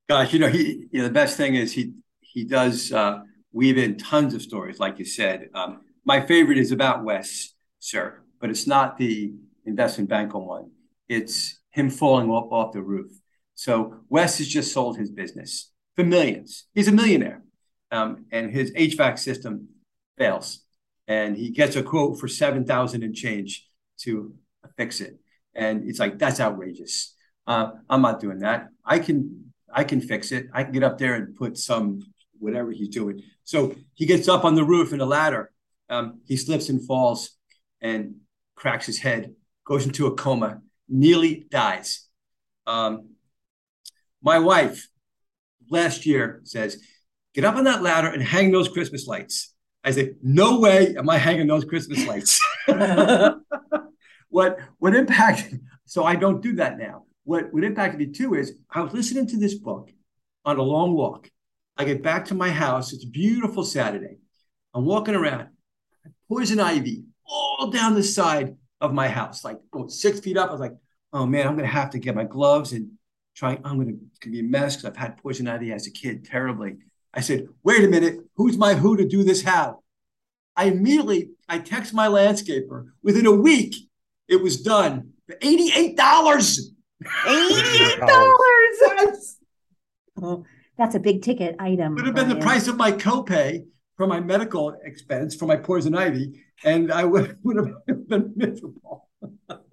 Gosh, 0.09 0.33
you 0.33 0.39
know, 0.39 0.49
he 0.49 0.87
you 0.91 1.01
know, 1.01 1.05
the 1.05 1.15
best 1.15 1.37
thing 1.37 1.55
is 1.55 1.73
he 1.73 1.93
he 2.21 2.45
does 2.45 2.93
uh, 2.93 3.21
weave 3.53 3.79
in 3.79 3.97
tons 3.97 4.35
of 4.35 4.43
stories, 4.43 4.79
like 4.79 4.99
you 4.99 5.05
said. 5.05 5.49
Um, 5.55 5.83
my 6.05 6.21
favorite 6.21 6.59
is 6.59 6.73
about 6.73 7.05
Wes, 7.05 7.55
sir, 7.79 8.21
but 8.41 8.51
it's 8.51 8.67
not 8.67 8.99
the 8.99 9.33
investment 9.65 10.09
banker 10.09 10.39
one. 10.39 10.71
It's 11.09 11.61
him 11.71 11.91
falling 11.91 12.31
off, 12.31 12.51
off 12.51 12.73
the 12.73 12.83
roof. 12.83 13.13
So 13.55 13.97
Wes 14.09 14.39
has 14.39 14.49
just 14.49 14.73
sold 14.73 14.97
his 14.97 15.11
business 15.11 15.71
for 15.95 16.05
millions. 16.05 16.67
He's 16.75 16.89
a 16.89 16.93
millionaire, 16.93 17.43
um, 17.91 18.25
and 18.33 18.51
his 18.51 18.73
HVAC 18.73 19.19
system 19.19 19.69
fails, 20.17 20.63
and 21.11 21.37
he 21.37 21.51
gets 21.51 21.75
a 21.75 21.83
quote 21.83 22.21
for 22.21 22.29
seven 22.29 22.65
thousand 22.65 23.03
and 23.03 23.17
change 23.17 23.67
to 23.99 24.33
fix 24.77 25.01
it. 25.01 25.19
And 25.55 25.89
it's 25.89 25.99
like 25.99 26.21
that's 26.21 26.39
outrageous. 26.39 27.17
Uh, 27.49 27.73
I'm 27.91 28.01
not 28.01 28.21
doing 28.21 28.39
that. 28.39 28.69
I 28.85 29.01
can 29.01 29.53
I 29.75 29.83
can 29.83 30.01
fix 30.01 30.31
it. 30.31 30.47
I 30.55 30.63
can 30.63 30.73
get 30.73 30.85
up 30.85 30.99
there 30.99 31.15
and 31.15 31.35
put 31.35 31.59
some 31.59 32.01
whatever 32.39 32.71
he's 32.71 32.91
doing. 32.91 33.23
So 33.43 33.75
he 33.95 34.07
gets 34.07 34.29
up 34.29 34.45
on 34.45 34.55
the 34.55 34.63
roof 34.63 34.93
in 34.93 35.01
a 35.01 35.05
ladder. 35.05 35.51
Um, 35.89 36.21
he 36.27 36.37
slips 36.37 36.69
and 36.69 36.87
falls 36.87 37.31
and 37.81 38.15
cracks 38.55 38.87
his 38.87 39.01
head, 39.01 39.35
goes 39.65 39.87
into 39.87 40.07
a 40.07 40.15
coma, 40.15 40.61
nearly 40.89 41.45
dies. 41.51 42.07
Um, 42.69 43.17
my 44.23 44.39
wife 44.39 44.87
last 45.69 46.07
year 46.07 46.41
says, 46.45 46.81
Get 47.35 47.45
up 47.45 47.57
on 47.57 47.65
that 47.65 47.83
ladder 47.83 48.09
and 48.09 48.23
hang 48.23 48.53
those 48.53 48.69
Christmas 48.69 49.07
lights. 49.09 49.50
I 49.83 49.91
say, 49.93 50.15
No 50.23 50.61
way 50.61 50.95
am 50.97 51.09
I 51.09 51.19
hanging 51.19 51.47
those 51.47 51.65
Christmas 51.65 52.07
lights. 52.07 52.41
what 54.29 54.59
what 54.79 54.95
impacted 54.95 55.61
so 55.85 56.05
I 56.05 56.17
don't 56.17 56.41
do 56.41 56.55
that 56.55 56.79
now. 56.79 57.05
What 57.25 57.53
what 57.53 57.65
impacted 57.65 57.99
me 57.99 58.07
too 58.07 58.35
is 58.35 58.55
I 58.71 58.81
was 58.81 58.93
listening 58.93 59.27
to 59.29 59.39
this 59.39 59.55
book 59.55 59.91
on 60.45 60.59
a 60.59 60.63
long 60.63 60.95
walk 60.95 61.29
I 61.81 61.85
get 61.85 62.03
back 62.03 62.27
to 62.27 62.35
my 62.35 62.51
house. 62.51 62.93
It's 62.93 63.05
a 63.05 63.09
beautiful 63.09 63.65
Saturday. 63.65 64.19
I'm 64.75 64.85
walking 64.85 65.15
around, 65.15 65.49
poison 66.29 66.61
ivy 66.61 67.05
all 67.25 67.71
down 67.71 67.95
the 67.95 68.03
side 68.03 68.57
of 68.83 68.93
my 68.93 69.09
house, 69.09 69.45
like 69.45 69.57
oh, 69.73 69.89
six 69.89 70.21
feet 70.21 70.37
up. 70.37 70.51
I 70.51 70.53
was 70.53 70.61
like, 70.61 70.77
oh 71.15 71.25
man, 71.25 71.47
I'm 71.47 71.57
gonna 71.57 71.69
have 71.69 71.89
to 71.93 71.99
get 71.99 72.15
my 72.15 72.25
gloves 72.25 72.73
and 72.73 72.91
try. 73.35 73.59
I'm 73.65 73.79
gonna, 73.79 73.93
gonna 74.21 74.33
be 74.33 74.41
a 74.41 74.43
mess 74.43 74.77
because 74.77 74.91
I've 74.91 74.97
had 74.99 75.17
poison 75.17 75.49
ivy 75.49 75.73
as 75.73 75.87
a 75.87 75.91
kid 75.91 76.27
terribly. 76.27 76.77
I 77.13 77.21
said, 77.21 77.49
wait 77.63 77.85
a 77.85 77.89
minute, 77.89 78.21
who's 78.37 78.57
my 78.57 78.75
who 78.75 78.97
to 78.97 79.07
do 79.07 79.25
this 79.25 79.43
how? 79.43 79.83
I 80.57 80.67
immediately 80.67 81.31
I 81.49 81.59
text 81.59 81.95
my 81.95 82.07
landscaper. 82.07 82.91
Within 83.03 83.27
a 83.27 83.33
week, 83.33 83.75
it 84.29 84.37
was 84.37 84.63
done 84.63 85.13
for 85.27 85.35
$88. 85.37 85.97
$88. 85.97 86.71
oh, 90.23 90.45
that's 90.77 90.95
a 90.95 91.01
big 91.01 91.23
ticket 91.23 91.57
item. 91.59 91.95
Would 91.95 92.07
have 92.07 92.15
been 92.15 92.29
the 92.29 92.37
price 92.37 92.69
of 92.69 92.77
my 92.77 92.93
copay 92.93 93.65
for 93.97 94.07
my 94.07 94.21
medical 94.21 94.77
expense 94.85 95.35
for 95.35 95.47
my 95.47 95.57
poison 95.57 95.95
ivy, 95.95 96.45
and 96.65 96.93
I 96.93 97.05
would, 97.05 97.39
would 97.43 97.57
have 97.57 98.09
been 98.09 98.33
miserable. 98.37 99.09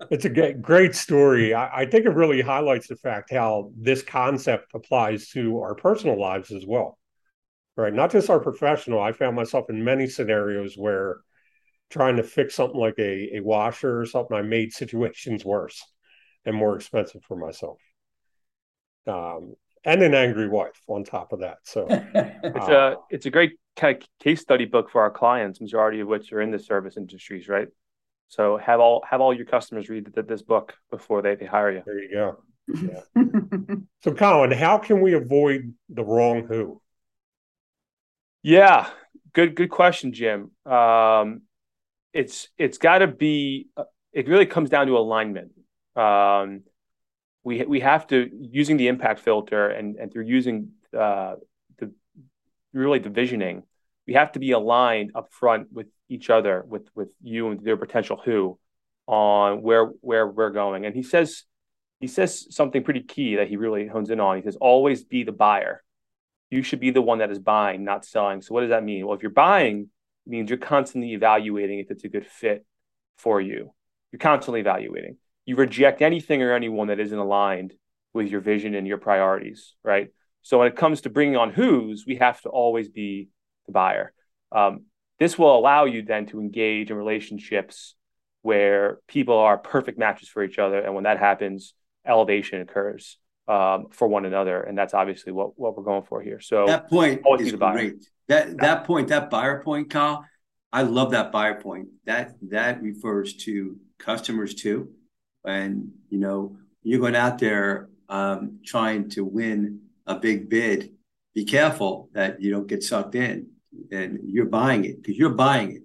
it's 0.10 0.26
a 0.26 0.54
great 0.54 0.96
story. 0.96 1.54
I, 1.54 1.82
I, 1.82 1.86
think 1.86 2.06
it 2.06 2.10
really 2.10 2.42
highlights 2.42 2.88
the 2.88 2.96
fact 2.96 3.32
how 3.32 3.72
this 3.78 4.02
concept 4.02 4.72
applies 4.74 5.30
to 5.30 5.60
our 5.60 5.76
personal 5.76 6.20
lives 6.20 6.52
as 6.52 6.66
well. 6.66 6.98
Right. 7.78 7.94
Not 7.94 8.12
just 8.12 8.30
our 8.32 8.40
professional. 8.40 9.00
I 9.00 9.12
found 9.12 9.36
myself 9.36 9.70
in 9.70 9.84
many 9.84 10.08
scenarios 10.08 10.76
where 10.76 11.18
trying 11.92 12.18
to 12.18 12.24
fix 12.24 12.56
something 12.56 12.80
like 12.80 12.98
a, 12.98 13.38
a 13.38 13.40
washer 13.40 14.02
or 14.02 14.06
something, 14.08 14.36
I 14.36 14.42
made 14.42 14.74
situations 14.74 15.46
worse 15.46 15.86
and 16.44 16.56
more 16.56 16.76
expensive 16.76 17.22
for 17.24 17.38
myself. 17.38 17.78
Um, 19.06 19.54
and 19.86 20.02
an 20.02 20.16
angry 20.16 20.50
wife 20.50 20.82
on 20.88 21.04
top 21.04 21.32
of 21.32 21.42
that. 21.42 21.60
So 21.64 21.88
it's 21.92 22.68
uh, 22.68 22.72
a 22.72 22.96
it's 23.10 23.26
a 23.26 23.30
great 23.30 23.54
kind 23.76 23.96
of 23.96 24.04
case 24.20 24.42
study 24.42 24.66
book 24.66 24.90
for 24.90 25.02
our 25.02 25.12
clients, 25.12 25.62
majority 25.62 26.00
of 26.00 26.08
which 26.08 26.34
are 26.34 26.42
in 26.42 26.52
the 26.52 26.60
service 26.60 26.98
industries, 26.98 27.48
right? 27.48 27.68
So 28.28 28.58
have 28.58 28.80
all 28.80 29.04
have 29.10 29.22
all 29.22 29.34
your 29.34 29.46
customers 29.46 29.88
read 29.88 30.12
this 30.28 30.42
book 30.42 30.74
before 30.92 31.22
they, 31.22 31.36
they 31.36 31.46
hire 31.46 31.72
you. 31.72 31.84
There 31.86 32.04
you 32.04 32.12
go. 32.12 32.44
Yeah. 32.68 33.76
so 34.04 34.14
Colin, 34.14 34.52
how 34.52 34.78
can 34.78 35.00
we 35.00 35.14
avoid 35.14 35.74
the 35.90 36.04
wrong 36.04 36.46
who? 36.48 36.82
Yeah, 38.48 38.88
good 39.34 39.56
good 39.56 39.70
question, 39.70 40.14
Jim. 40.14 40.52
Um, 40.66 41.42
it's 42.14 42.48
it's 42.58 42.78
got 42.78 43.00
to 43.00 43.08
be. 43.08 43.68
It 44.14 44.30
really 44.30 44.46
comes 44.46 44.70
down 44.70 44.88
to 44.88 44.98
alignment. 44.98 45.52
Um, 45.98 46.64
we 47.44 47.66
we 47.66 47.82
have 47.82 48.08
to 48.08 48.30
using 48.32 48.78
the 48.78 48.88
impact 48.88 49.20
filter 49.20 49.68
and 49.68 49.98
and 49.98 50.14
through 50.14 50.28
using 50.28 50.70
uh, 50.98 51.36
the 51.78 51.92
really 52.72 53.00
the 53.00 53.10
visioning, 53.10 53.64
we 54.08 54.14
have 54.14 54.32
to 54.32 54.40
be 54.40 54.52
aligned 54.52 55.12
up 55.14 55.34
front 55.34 55.74
with 55.74 55.88
each 56.08 56.30
other, 56.30 56.64
with 56.66 56.88
with 56.96 57.10
you 57.22 57.50
and 57.50 57.62
their 57.66 57.76
potential 57.76 58.22
who, 58.24 58.58
on 59.08 59.62
where 59.62 59.88
where 60.00 60.26
we're 60.26 60.52
going. 60.52 60.86
And 60.86 60.96
he 60.96 61.04
says 61.04 61.44
he 62.00 62.08
says 62.08 62.48
something 62.56 62.82
pretty 62.82 63.04
key 63.04 63.36
that 63.36 63.50
he 63.50 63.58
really 63.58 63.88
hones 63.88 64.10
in 64.10 64.22
on. 64.22 64.38
He 64.38 64.44
says, 64.44 64.56
always 64.56 65.04
be 65.04 65.26
the 65.26 65.34
buyer. 65.34 65.84
You 66.50 66.64
should 66.64 66.80
be 66.80 66.92
the 66.92 67.02
one 67.02 67.20
that 67.20 67.32
is 67.32 67.40
buying, 67.40 67.84
not 67.84 68.06
selling. 68.06 68.42
So 68.42 68.54
what 68.54 68.62
does 68.62 68.70
that 68.70 68.84
mean? 68.84 69.06
Well, 69.06 69.16
if 69.16 69.22
you're 69.22 69.32
buying, 69.32 69.90
it 70.26 70.30
means 70.30 70.50
you're 70.50 70.58
constantly 70.58 71.14
evaluating 71.14 71.80
if 71.80 71.92
it's 71.92 72.04
a 72.04 72.10
good 72.10 72.26
fit 72.26 72.66
for 73.18 73.42
you. 73.42 73.74
You're 74.12 74.20
constantly 74.20 74.62
evaluating. 74.62 75.18
You 75.46 75.56
reject 75.56 76.02
anything 76.02 76.42
or 76.42 76.54
anyone 76.54 76.88
that 76.88 77.00
isn't 77.00 77.18
aligned 77.18 77.74
with 78.14 78.28
your 78.28 78.42
vision 78.42 78.76
and 78.76 78.88
your 78.88 78.98
priorities, 78.98 79.76
right? 79.84 80.10
So 80.42 80.60
when 80.60 80.68
it 80.68 80.78
comes 80.78 81.02
to 81.02 81.10
bringing 81.10 81.36
on 81.36 81.52
who's, 81.52 82.06
we 82.08 82.16
have 82.18 82.40
to 82.42 82.50
always 82.50 82.88
be 82.88 83.30
the 83.66 83.74
buyer. 83.74 84.14
Um, 84.52 84.86
this 85.20 85.38
will 85.38 85.58
allow 85.58 85.86
you 85.86 86.04
then 86.04 86.28
to 86.28 86.40
engage 86.40 86.90
in 86.90 86.98
relationships 86.98 87.96
where 88.42 89.00
people 89.08 89.38
are 89.38 89.58
perfect 89.58 89.98
matches 89.98 90.30
for 90.30 90.44
each 90.44 90.60
other. 90.60 90.80
And 90.80 90.96
when 90.96 91.04
that 91.04 91.20
happens, 91.20 91.74
elevation 92.06 92.62
occurs 92.62 93.18
um, 93.48 93.88
for 93.92 94.08
one 94.08 94.26
another. 94.26 94.62
And 94.62 94.78
that's 94.78 94.94
obviously 94.94 95.32
what, 95.32 95.58
what 95.58 95.76
we're 95.76 95.84
going 95.84 96.04
for 96.04 96.22
here. 96.22 96.40
So 96.40 96.66
that 96.68 96.90
point 96.90 97.22
is 97.40 97.54
great. 97.54 98.06
That, 98.28 98.58
that 98.58 98.84
point, 98.84 99.08
that 99.08 99.30
buyer 99.30 99.64
point, 99.64 99.90
Kyle, 99.90 100.26
I 100.72 100.82
love 100.84 101.12
that 101.12 101.32
buyer 101.32 101.62
point. 101.62 101.88
That, 102.06 102.36
that 102.50 102.82
refers 102.82 103.36
to 103.46 103.78
customers 104.00 104.54
too. 104.54 104.90
And, 105.46 105.92
you 106.10 106.18
know, 106.18 106.58
you're 106.84 107.00
going 107.00 107.16
out 107.16 107.40
there 107.40 107.90
um, 108.10 108.60
trying 108.66 109.10
to 109.12 109.24
win 109.24 109.82
a 110.06 110.16
big 110.16 110.50
bid, 110.50 110.92
be 111.34 111.46
careful 111.46 112.10
that 112.14 112.42
you 112.42 112.52
don't 112.52 112.68
get 112.68 112.84
sucked 112.84 113.16
in 113.16 113.48
and 113.92 114.20
you're 114.24 114.46
buying 114.46 114.86
it 114.86 115.02
because 115.02 115.18
you're 115.18 115.30
buying 115.30 115.72
it. 115.78 115.84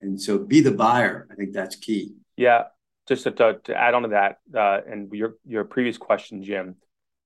And 0.00 0.20
so 0.20 0.38
be 0.38 0.60
the 0.60 0.72
buyer. 0.72 1.26
I 1.30 1.34
think 1.34 1.52
that's 1.52 1.76
key. 1.76 2.14
Yeah. 2.36 2.64
Just 3.06 3.24
to, 3.24 3.30
to, 3.30 3.58
to 3.64 3.74
add 3.74 3.94
on 3.94 4.02
to 4.02 4.08
that, 4.08 4.38
uh, 4.54 4.80
and 4.86 5.10
your 5.12 5.36
your 5.46 5.64
previous 5.64 5.96
question, 5.96 6.42
Jim, 6.42 6.76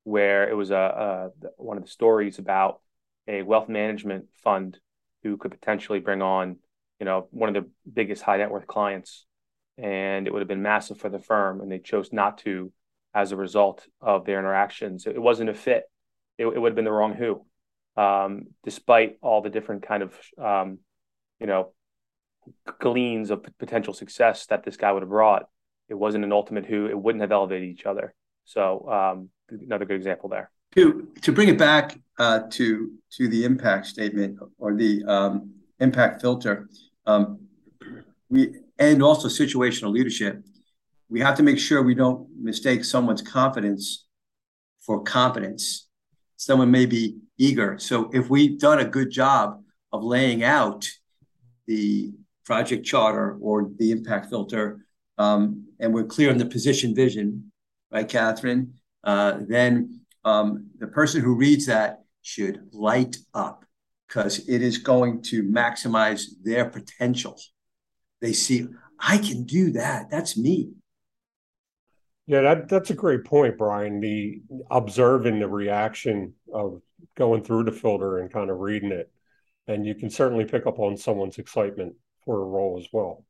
where 0.04 0.48
it 0.48 0.54
was 0.54 0.70
a, 0.70 1.30
a 1.36 1.52
one 1.62 1.76
of 1.76 1.84
the 1.84 1.90
stories 1.90 2.38
about 2.38 2.80
a 3.28 3.42
wealth 3.42 3.68
management 3.68 4.26
fund 4.42 4.78
who 5.22 5.36
could 5.36 5.52
potentially 5.52 6.00
bring 6.00 6.22
on, 6.22 6.56
you 6.98 7.06
know, 7.06 7.28
one 7.30 7.54
of 7.54 7.54
the 7.54 7.70
biggest 7.90 8.22
high 8.22 8.36
net 8.36 8.50
worth 8.50 8.66
clients, 8.66 9.26
and 9.78 10.26
it 10.26 10.32
would 10.32 10.40
have 10.40 10.48
been 10.48 10.62
massive 10.62 10.98
for 10.98 11.08
the 11.08 11.20
firm, 11.20 11.60
and 11.60 11.70
they 11.70 11.78
chose 11.78 12.12
not 12.12 12.38
to 12.38 12.72
as 13.14 13.30
a 13.30 13.36
result 13.36 13.86
of 14.00 14.24
their 14.24 14.38
interactions. 14.38 15.06
It 15.06 15.20
wasn't 15.20 15.50
a 15.50 15.54
fit. 15.54 15.84
It, 16.38 16.46
it 16.46 16.58
would 16.58 16.70
have 16.70 16.76
been 16.76 16.84
the 16.84 16.92
wrong 16.92 17.14
who 17.14 17.44
um, 17.96 18.46
despite 18.64 19.18
all 19.20 19.42
the 19.42 19.50
different 19.50 19.82
kind 19.82 20.02
of 20.02 20.18
um, 20.38 20.78
you 21.38 21.46
know 21.46 21.72
gleans 22.80 23.30
of 23.30 23.44
potential 23.58 23.94
success 23.94 24.46
that 24.46 24.64
this 24.64 24.76
guy 24.76 24.90
would 24.92 25.02
have 25.02 25.10
brought. 25.10 25.48
It 25.88 25.94
wasn't 25.94 26.24
an 26.24 26.32
ultimate 26.32 26.66
who. 26.66 26.86
It 26.86 26.98
wouldn't 26.98 27.22
have 27.22 27.32
elevated 27.32 27.68
each 27.68 27.86
other. 27.86 28.14
So 28.44 28.88
um, 28.88 29.28
another 29.48 29.85
good 29.85 29.96
example 29.96 30.28
there. 30.28 30.50
To 30.74 31.09
to 31.20 31.33
bring 31.33 31.48
it 31.48 31.59
back 31.59 31.98
uh, 32.18 32.40
to 32.50 32.92
to 33.16 33.28
the 33.28 33.44
impact 33.44 33.87
statement 33.87 34.38
or 34.59 34.74
the 34.74 35.05
um, 35.05 35.52
impact 35.81 36.22
filter, 36.22 36.68
um, 37.07 37.40
we 38.31 38.55
and 38.78 39.02
also 39.02 39.28
situational 39.28 39.92
leadership. 39.92 40.42
We 41.11 41.20
have 41.20 41.37
to 41.37 41.42
make 41.42 41.59
sure 41.59 41.83
we 41.83 41.94
don't 41.94 42.26
mistake 42.40 42.87
someone's 42.87 43.20
confidence 43.20 44.07
for 44.81 45.02
competence. 45.02 45.88
Someone 46.37 46.70
may 46.70 46.87
be 46.87 47.18
eager. 47.37 47.78
So 47.78 48.11
if 48.14 48.31
we've 48.31 48.59
done 48.59 48.78
a 48.78 48.85
good 48.85 49.11
job 49.11 49.62
of 49.92 50.02
laying 50.02 50.42
out 50.42 50.88
the 51.66 52.12
project 52.44 52.87
charter 52.87 53.37
or 53.40 53.70
the 53.76 53.90
impact 53.90 54.31
filter, 54.31 54.87
um, 55.18 55.66
and 55.78 55.92
we're 55.92 56.05
clear 56.05 56.31
on 56.31 56.38
the 56.38 56.46
position 56.46 56.94
vision, 56.94 57.51
right, 57.92 58.09
Catherine? 58.09 58.74
Uh, 59.05 59.38
then 59.46 60.00
um, 60.24 60.70
the 60.78 60.87
person 60.87 61.20
who 61.20 61.35
reads 61.35 61.66
that 61.66 62.02
should 62.22 62.68
light 62.72 63.16
up 63.35 63.64
because 64.07 64.48
it 64.48 64.62
is 64.62 64.78
going 64.78 65.22
to 65.22 65.42
maximize 65.42 66.24
their 66.42 66.68
potential. 66.68 67.38
They 68.20 68.33
see, 68.33 68.68
I 68.98 69.18
can 69.18 69.44
do 69.44 69.72
that. 69.72 70.11
That's 70.11 70.37
me. 70.37 70.72
Yeah, 72.26 72.42
that, 72.42 72.68
that's 72.68 72.90
a 72.90 72.94
great 72.94 73.24
point, 73.24 73.59
Brian. 73.59 74.00
The 74.00 74.42
observing 74.70 75.40
the 75.40 75.48
reaction 75.48 76.35
of 76.52 76.81
going 77.16 77.42
through 77.42 77.64
the 77.64 77.72
filter 77.72 78.18
and 78.18 78.33
kind 78.33 78.50
of 78.50 78.59
reading 78.59 78.92
it. 78.92 79.11
And 79.66 79.85
you 79.85 79.94
can 79.94 80.11
certainly 80.11 80.44
pick 80.44 80.66
up 80.66 80.78
on 80.78 80.96
someone's 80.96 81.38
excitement 81.38 81.94
for 82.24 82.40
a 82.40 82.44
role 82.44 82.78
as 82.81 82.87
well. 82.92 83.24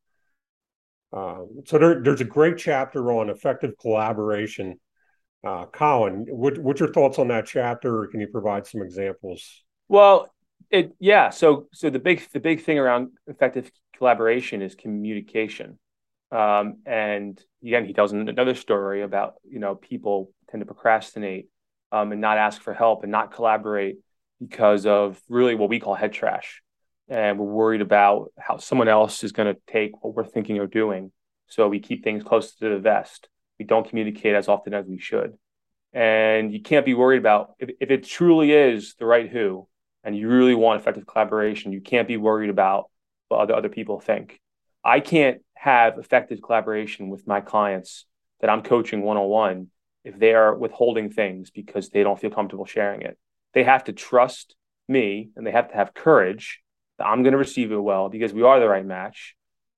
Um, 1.13 1.63
so 1.67 1.79
there, 1.79 2.03
there's 2.03 2.21
a 2.21 2.27
great 2.27 2.59
chapter 2.59 3.13
on 3.13 3.31
effective 3.31 3.73
collaboration. 3.81 4.81
Uh, 5.45 5.67
Colin, 5.67 6.27
what, 6.29 6.59
what's 6.59 6.81
your 6.81 6.93
thoughts 6.93 7.19
on 7.19 7.29
that 7.29 7.47
chapter? 7.47 8.03
Or 8.03 8.07
can 8.07 8.21
you 8.21 8.29
provide 8.29 8.67
some 8.67 8.83
examples? 8.83 9.63
Well, 9.89 10.33
it 10.71 10.95
yeah. 10.99 11.31
So 11.31 11.69
so 11.73 11.91
the 11.91 11.99
big 11.99 12.23
the 12.33 12.41
big 12.41 12.63
thing 12.63 12.79
around 12.79 13.11
effective 13.27 13.71
collaboration 13.97 14.63
is 14.63 14.75
communication. 14.75 15.79
Um, 16.31 16.79
and 16.87 17.39
again, 17.63 17.85
he 17.85 17.93
tells 17.93 18.13
another 18.13 18.55
story 18.55 19.03
about 19.03 19.35
you 19.45 19.59
know 19.59 19.75
people 19.75 20.33
tend 20.51 20.63
to 20.63 20.67
procrastinate 20.67 21.49
um, 21.91 22.13
and 22.13 22.21
not 22.21 22.39
ask 22.39 22.63
for 22.63 22.73
help 22.73 23.03
and 23.03 23.13
not 23.13 23.33
collaborate 23.33 23.99
because 24.41 24.87
of 24.87 25.21
really 25.29 25.55
what 25.55 25.69
we 25.69 25.79
call 25.79 25.95
head 25.95 26.13
trash. 26.13 26.63
And 27.09 27.39
we're 27.39 27.47
worried 27.47 27.81
about 27.81 28.33
how 28.39 28.59
someone 28.59 28.89
else 28.89 29.25
is 29.25 29.33
going 29.33 29.53
to 29.53 29.61
take 29.67 30.03
what 30.03 30.15
we're 30.15 30.25
thinking 30.25 30.59
or 30.59 30.67
doing. 30.67 31.13
So 31.49 31.69
we 31.69 31.81
keep 31.81 32.05
things 32.05 32.23
close 32.23 32.55
to 32.55 32.69
the 32.69 32.79
vest. 32.79 33.29
We 33.59 33.65
don't 33.65 33.89
communicate 33.89 34.35
as 34.35 34.49
often 34.49 34.73
as 34.73 34.87
we 34.87 34.99
should. 34.99 35.35
And 35.93 36.53
you 36.53 36.63
can't 36.63 36.87
be 36.87 36.95
worried 36.95 37.19
about 37.19 37.55
if, 37.59 37.71
if 37.81 37.91
it 37.91 38.05
truly 38.05 38.53
is 38.53 38.95
the 38.99 39.05
right 39.05 39.29
who 39.29 39.69
and 40.05 40.17
you 40.17 40.29
really 40.29 40.55
want 40.55 40.81
effective 40.81 41.07
collaboration, 41.07 41.73
you 41.73 41.81
can't 41.81 42.09
be 42.09 42.17
worried 42.17 42.51
about 42.51 42.91
what 43.29 43.41
other, 43.41 43.55
other 43.55 43.69
people 43.69 44.01
think. 44.01 44.41
I 44.85 45.01
can't 45.01 45.43
have 45.55 45.99
effective 45.99 46.41
collaboration 46.43 47.09
with 47.09 47.27
my 47.27 47.41
clients 47.41 48.07
that 48.41 48.51
I'm 48.51 48.63
coaching 48.63 49.03
one 49.03 49.17
on 49.17 49.29
one 49.29 49.67
if 50.05 50.19
they 50.19 50.35
are 50.35 50.55
withholding 50.55 51.11
things 51.11 51.51
because 51.51 51.91
they 51.91 52.03
don't 52.03 52.19
feel 52.19 52.31
comfortable 52.31 52.65
sharing 52.65 53.03
it. 53.03 53.17
They 53.55 53.65
have 53.65 53.85
to 53.85 53.93
trust 53.93 54.57
me 54.89 55.31
and 55.37 55.47
they 55.47 55.53
have 55.53 55.69
to 55.69 55.77
have 55.77 55.95
courage 55.95 56.62
I'm 57.03 57.23
going 57.23 57.33
to 57.33 57.39
receive 57.39 57.73
it 57.73 57.77
well 57.77 58.09
because 58.09 58.33
we 58.33 58.43
are 58.43 58.61
the 58.61 58.69
right 58.69 58.85
match. 58.85 59.35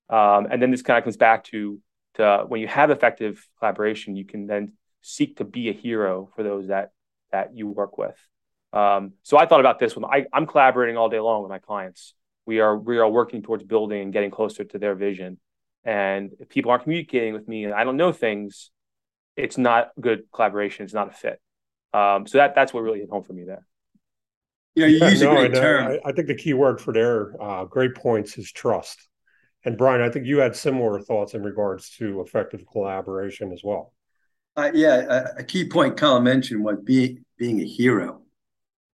Um, 0.09 0.47
and 0.49 0.61
then 0.61 0.71
this 0.71 0.81
kind 0.81 0.97
of 0.97 1.03
comes 1.03 1.17
back 1.17 1.45
to, 1.45 1.79
to 2.15 2.45
when 2.47 2.61
you 2.61 2.67
have 2.67 2.91
effective 2.91 3.45
collaboration, 3.59 4.15
you 4.15 4.25
can 4.25 4.47
then 4.47 4.73
seek 5.01 5.37
to 5.37 5.43
be 5.43 5.69
a 5.69 5.73
hero 5.73 6.29
for 6.35 6.43
those 6.43 6.67
that 6.67 6.91
that 7.31 7.55
you 7.55 7.67
work 7.67 7.97
with. 7.97 8.15
Um, 8.73 9.13
so 9.23 9.37
I 9.37 9.45
thought 9.45 9.59
about 9.59 9.79
this 9.79 9.95
when 9.95 10.05
I, 10.05 10.25
I'm 10.33 10.45
collaborating 10.45 10.97
all 10.97 11.09
day 11.09 11.19
long 11.19 11.41
with 11.41 11.49
my 11.49 11.59
clients. 11.59 12.13
We 12.45 12.59
are 12.59 12.77
we 12.77 12.97
are 12.97 13.09
working 13.09 13.41
towards 13.41 13.63
building 13.63 14.01
and 14.01 14.13
getting 14.13 14.31
closer 14.31 14.63
to 14.63 14.77
their 14.77 14.95
vision. 14.95 15.39
And 15.83 16.31
if 16.39 16.49
people 16.49 16.71
aren't 16.71 16.83
communicating 16.83 17.33
with 17.33 17.47
me 17.47 17.65
and 17.65 17.73
I 17.73 17.83
don't 17.83 17.97
know 17.97 18.11
things, 18.11 18.71
it's 19.35 19.57
not 19.57 19.91
good 19.99 20.23
collaboration. 20.33 20.85
It's 20.85 20.93
not 20.93 21.09
a 21.09 21.11
fit. 21.11 21.39
Um, 21.93 22.27
so 22.27 22.39
that 22.39 22.55
that's 22.55 22.73
what 22.73 22.81
really 22.81 22.99
hit 22.99 23.09
home 23.09 23.23
for 23.23 23.33
me 23.33 23.43
there. 23.43 23.65
Yeah, 24.75 24.87
you 24.87 25.05
use 25.05 25.21
no, 25.21 25.31
a 25.31 25.47
great 25.47 25.53
term. 25.53 25.99
I, 26.05 26.09
I, 26.09 26.11
think 26.11 26.27
the 26.27 26.35
key 26.35 26.53
word 26.53 26.81
for 26.81 26.93
their 26.93 27.41
uh, 27.41 27.63
great 27.63 27.95
points 27.95 28.37
is 28.37 28.51
trust. 28.51 29.07
and 29.63 29.77
Brian, 29.77 30.01
I 30.01 30.09
think 30.09 30.25
you 30.25 30.39
had 30.39 30.55
similar 30.55 30.99
thoughts 30.99 31.33
in 31.33 31.43
regards 31.43 31.91
to 31.97 32.21
effective 32.21 32.65
collaboration 32.69 33.53
as 33.53 33.61
well. 33.63 33.93
Uh, 34.57 34.71
yeah, 34.73 35.31
a, 35.37 35.39
a, 35.39 35.43
key 35.43 35.67
point 35.67 35.97
Colin 35.97 36.23
mentioned 36.23 36.63
was 36.63 36.77
being 36.83 37.23
being 37.37 37.61
a 37.61 37.65
hero. 37.65 38.21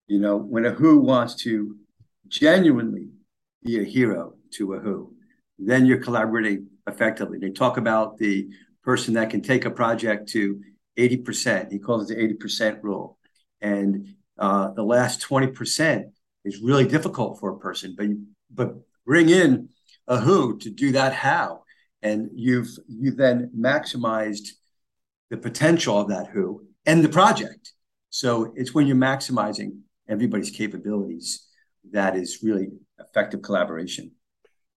You 0.08 0.20
know, 0.20 0.38
when 0.38 0.66
a 0.66 0.72
Who 0.72 1.00
wants 1.00 1.36
to 1.44 1.76
genuinely 2.28 3.10
be 3.64 3.80
a 3.80 3.84
hero 3.84 4.34
to 4.54 4.74
a 4.74 4.80
Who, 4.80 5.14
then 5.60 5.86
you're 5.86 6.02
collaborating 6.02 6.68
effectively. 6.88 7.38
They 7.40 7.52
talk 7.52 7.78
about 7.78 8.18
the 8.18 8.48
person 8.84 9.16
that 9.16 9.30
can 9.30 9.42
take 9.42 9.66
a 9.66 9.72
project 9.72 10.30
to 10.30 10.62
80%. 10.98 11.72
He 11.72 11.80
calls 11.80 12.10
it 12.10 12.16
the 12.16 12.48
80% 12.48 12.84
rule. 12.84 13.18
And 13.62 14.16
uh, 14.40 14.72
the 14.72 14.84
last 14.84 15.22
20% 15.22 16.04
is 16.46 16.62
really 16.62 16.88
difficult 16.88 17.40
for 17.40 17.52
a 17.52 17.60
person, 17.60 17.96
but 17.98 18.08
but 18.50 18.76
bring 19.06 19.30
in 19.30 19.70
a 20.08 20.20
who 20.20 20.58
to 20.60 20.70
do 20.70 20.92
that 20.94 21.14
how, 21.14 21.64
and 22.02 22.30
you've 22.34 22.70
you 22.88 23.12
then 23.12 23.52
maximized 23.58 24.50
the 25.30 25.38
potential 25.38 26.00
of 26.00 26.10
that 26.10 26.28
who 26.28 26.66
and 26.86 27.04
the 27.04 27.10
project. 27.10 27.74
So 28.10 28.54
it's 28.56 28.74
when 28.74 28.88
you're 28.88 28.96
maximizing 28.96 29.80
everybody's 30.08 30.52
capabilities 30.52 31.46
that 31.92 32.16
is 32.16 32.40
really 32.42 32.70
effective 33.00 33.42
collaboration. 33.42 34.12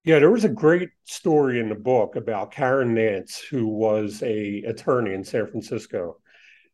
Yeah, 0.03 0.19
there 0.19 0.31
was 0.31 0.45
a 0.45 0.49
great 0.49 0.89
story 1.05 1.59
in 1.59 1.69
the 1.69 1.75
book 1.75 2.15
about 2.15 2.51
Karen 2.51 2.93
Nance, 2.95 3.37
who 3.37 3.67
was 3.67 4.21
a 4.23 4.63
attorney 4.63 5.13
in 5.13 5.23
San 5.23 5.45
Francisco, 5.47 6.17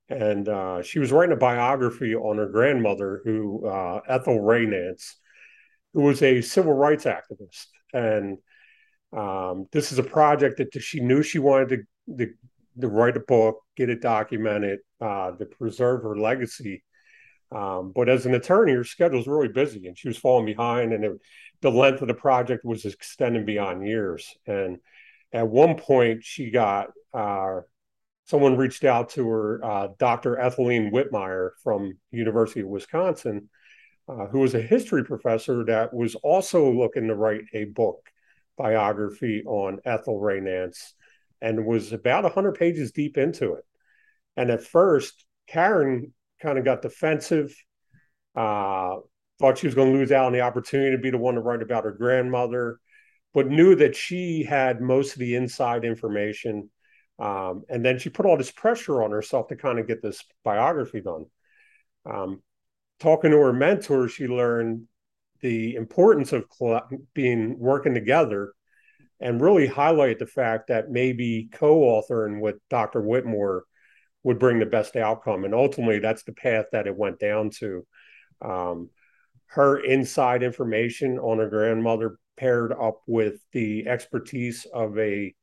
and 0.09 0.47
uh, 0.47 0.81
she 0.81 0.99
was 0.99 1.11
writing 1.11 1.33
a 1.33 1.39
biography 1.39 2.15
on 2.15 2.37
her 2.37 2.47
grandmother, 2.47 3.21
who 3.23 3.67
uh, 3.67 4.01
Ethel 4.07 4.39
Ray 4.39 4.65
Nance, 4.65 5.17
who 5.93 6.03
was 6.03 6.21
a 6.21 6.41
civil 6.41 6.73
rights 6.73 7.05
activist, 7.05 7.67
and 7.93 8.37
um, 9.15 9.67
this 9.71 9.91
is 9.91 9.99
a 9.99 10.03
project 10.03 10.57
that 10.57 10.81
she 10.81 10.99
knew 10.99 11.23
she 11.23 11.39
wanted 11.39 11.85
to, 12.07 12.17
to, 12.17 12.33
to 12.81 12.87
write 12.87 13.17
a 13.17 13.21
book, 13.21 13.59
get 13.75 13.89
it 13.89 14.01
documented, 14.01 14.79
uh, 15.01 15.31
to 15.31 15.45
preserve 15.45 16.03
her 16.03 16.17
legacy. 16.17 16.83
Um, 17.49 17.93
but 17.95 18.09
as 18.09 18.25
an 18.25 18.35
attorney, 18.35 18.73
her 18.73 18.83
schedule 18.83 19.17
was 19.17 19.27
really 19.27 19.47
busy, 19.47 19.87
and 19.87 19.97
she 19.97 20.09
was 20.09 20.17
falling 20.17 20.45
behind, 20.45 20.91
and 20.91 21.05
it, 21.05 21.13
the 21.61 21.71
length 21.71 22.01
of 22.01 22.07
the 22.07 22.13
project 22.13 22.65
was 22.65 22.85
extending 22.85 23.45
beyond 23.45 23.87
years. 23.87 24.35
And 24.45 24.77
at 25.31 25.47
one 25.47 25.75
point, 25.75 26.23
she 26.23 26.51
got 26.51 26.89
uh, 27.13 27.61
someone 28.27 28.57
reached 28.57 28.83
out 28.83 29.09
to 29.09 29.27
her, 29.27 29.63
uh, 29.63 29.87
Dr. 29.97 30.35
Ethelene 30.35 30.91
Whitmire 30.91 31.51
from 31.63 31.97
University 32.11 32.59
of 32.59 32.67
Wisconsin, 32.67 33.49
uh, 34.09 34.27
who 34.27 34.39
was 34.39 34.53
a 34.53 34.61
history 34.61 35.03
professor 35.03 35.63
that 35.65 35.93
was 35.93 36.15
also 36.15 36.71
looking 36.71 37.07
to 37.07 37.15
write 37.15 37.45
a 37.53 37.65
book 37.65 37.99
biography 38.57 39.43
on 39.45 39.79
Ethel 39.85 40.19
Ray 40.19 40.41
Nance 40.41 40.93
and 41.41 41.65
was 41.65 41.93
about 41.93 42.23
100 42.23 42.55
pages 42.55 42.91
deep 42.91 43.17
into 43.17 43.53
it. 43.53 43.63
And 44.35 44.49
at 44.49 44.63
first, 44.63 45.25
Karen 45.47 46.13
kind 46.41 46.57
of 46.57 46.65
got 46.65 46.81
defensive, 46.81 47.55
uh, 48.35 48.97
thought 49.39 49.57
she 49.57 49.67
was 49.67 49.75
going 49.75 49.91
to 49.91 49.97
lose 49.97 50.11
out 50.11 50.25
on 50.25 50.33
the 50.33 50.41
opportunity 50.41 50.91
to 50.91 51.01
be 51.01 51.11
the 51.11 51.17
one 51.17 51.35
to 51.35 51.41
write 51.41 51.61
about 51.61 51.85
her 51.85 51.91
grandmother, 51.91 52.79
but 53.33 53.47
knew 53.47 53.75
that 53.75 53.95
she 53.95 54.43
had 54.43 54.81
most 54.81 55.13
of 55.13 55.19
the 55.19 55.35
inside 55.35 55.85
information 55.85 56.69
um, 57.19 57.63
and 57.69 57.83
then 57.83 57.99
she 57.99 58.09
put 58.09 58.25
all 58.25 58.37
this 58.37 58.51
pressure 58.51 59.01
on 59.03 59.11
herself 59.11 59.47
to 59.47 59.55
kind 59.55 59.79
of 59.79 59.87
get 59.87 60.01
this 60.01 60.23
biography 60.43 61.01
done. 61.01 61.25
Um, 62.05 62.41
talking 62.99 63.31
to 63.31 63.37
her 63.37 63.53
mentor, 63.53 64.07
she 64.07 64.27
learned 64.27 64.87
the 65.41 65.75
importance 65.75 66.33
of 66.33 66.45
being 67.13 67.57
working 67.59 67.93
together 67.93 68.53
and 69.19 69.41
really 69.41 69.67
highlight 69.67 70.19
the 70.19 70.27
fact 70.27 70.67
that 70.67 70.91
maybe 70.91 71.49
co-authoring 71.51 72.39
with 72.39 72.55
Dr. 72.69 73.01
Whitmire 73.01 73.61
would 74.23 74.39
bring 74.39 74.59
the 74.59 74.65
best 74.65 74.95
outcome. 74.95 75.43
And 75.43 75.55
ultimately, 75.55 75.99
that's 75.99 76.23
the 76.23 76.33
path 76.33 76.65
that 76.71 76.87
it 76.87 76.95
went 76.95 77.19
down 77.19 77.49
to. 77.59 77.85
Um, 78.41 78.89
her 79.47 79.79
inside 79.79 80.43
information 80.43 81.17
on 81.17 81.39
her 81.39 81.49
grandmother 81.49 82.19
paired 82.35 82.73
up 82.73 83.01
with 83.07 83.39
the 83.53 83.87
expertise 83.87 84.67
of 84.71 84.97
a 84.99 85.33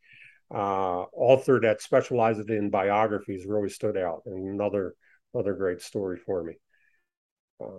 uh, 0.52 1.04
author 1.12 1.61
that 1.61 1.83
specializes 1.83 2.48
in 2.48 2.70
biographies 2.70 3.46
really 3.46 3.70
stood 3.70 3.96
out 3.96 4.22
and 4.26 4.54
another 4.54 4.94
another 5.33 5.54
great 5.54 5.80
story 5.80 6.18
for 6.18 6.44
me. 6.44 6.54
Um, 7.62 7.78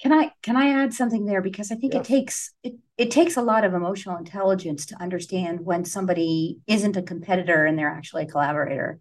can 0.00 0.12
I 0.12 0.32
can 0.42 0.56
I 0.56 0.82
add 0.82 0.94
something 0.94 1.26
there 1.26 1.42
because 1.42 1.70
I 1.70 1.74
think 1.74 1.94
yes. 1.94 2.04
it 2.04 2.08
takes 2.08 2.52
it, 2.62 2.74
it 2.96 3.10
takes 3.10 3.36
a 3.36 3.42
lot 3.42 3.64
of 3.64 3.74
emotional 3.74 4.16
intelligence 4.16 4.86
to 4.86 5.02
understand 5.02 5.60
when 5.60 5.84
somebody 5.84 6.58
isn't 6.66 6.96
a 6.96 7.02
competitor 7.02 7.66
and 7.66 7.78
they're 7.78 7.88
actually 7.88 8.24
a 8.24 8.28
collaborator 8.28 8.98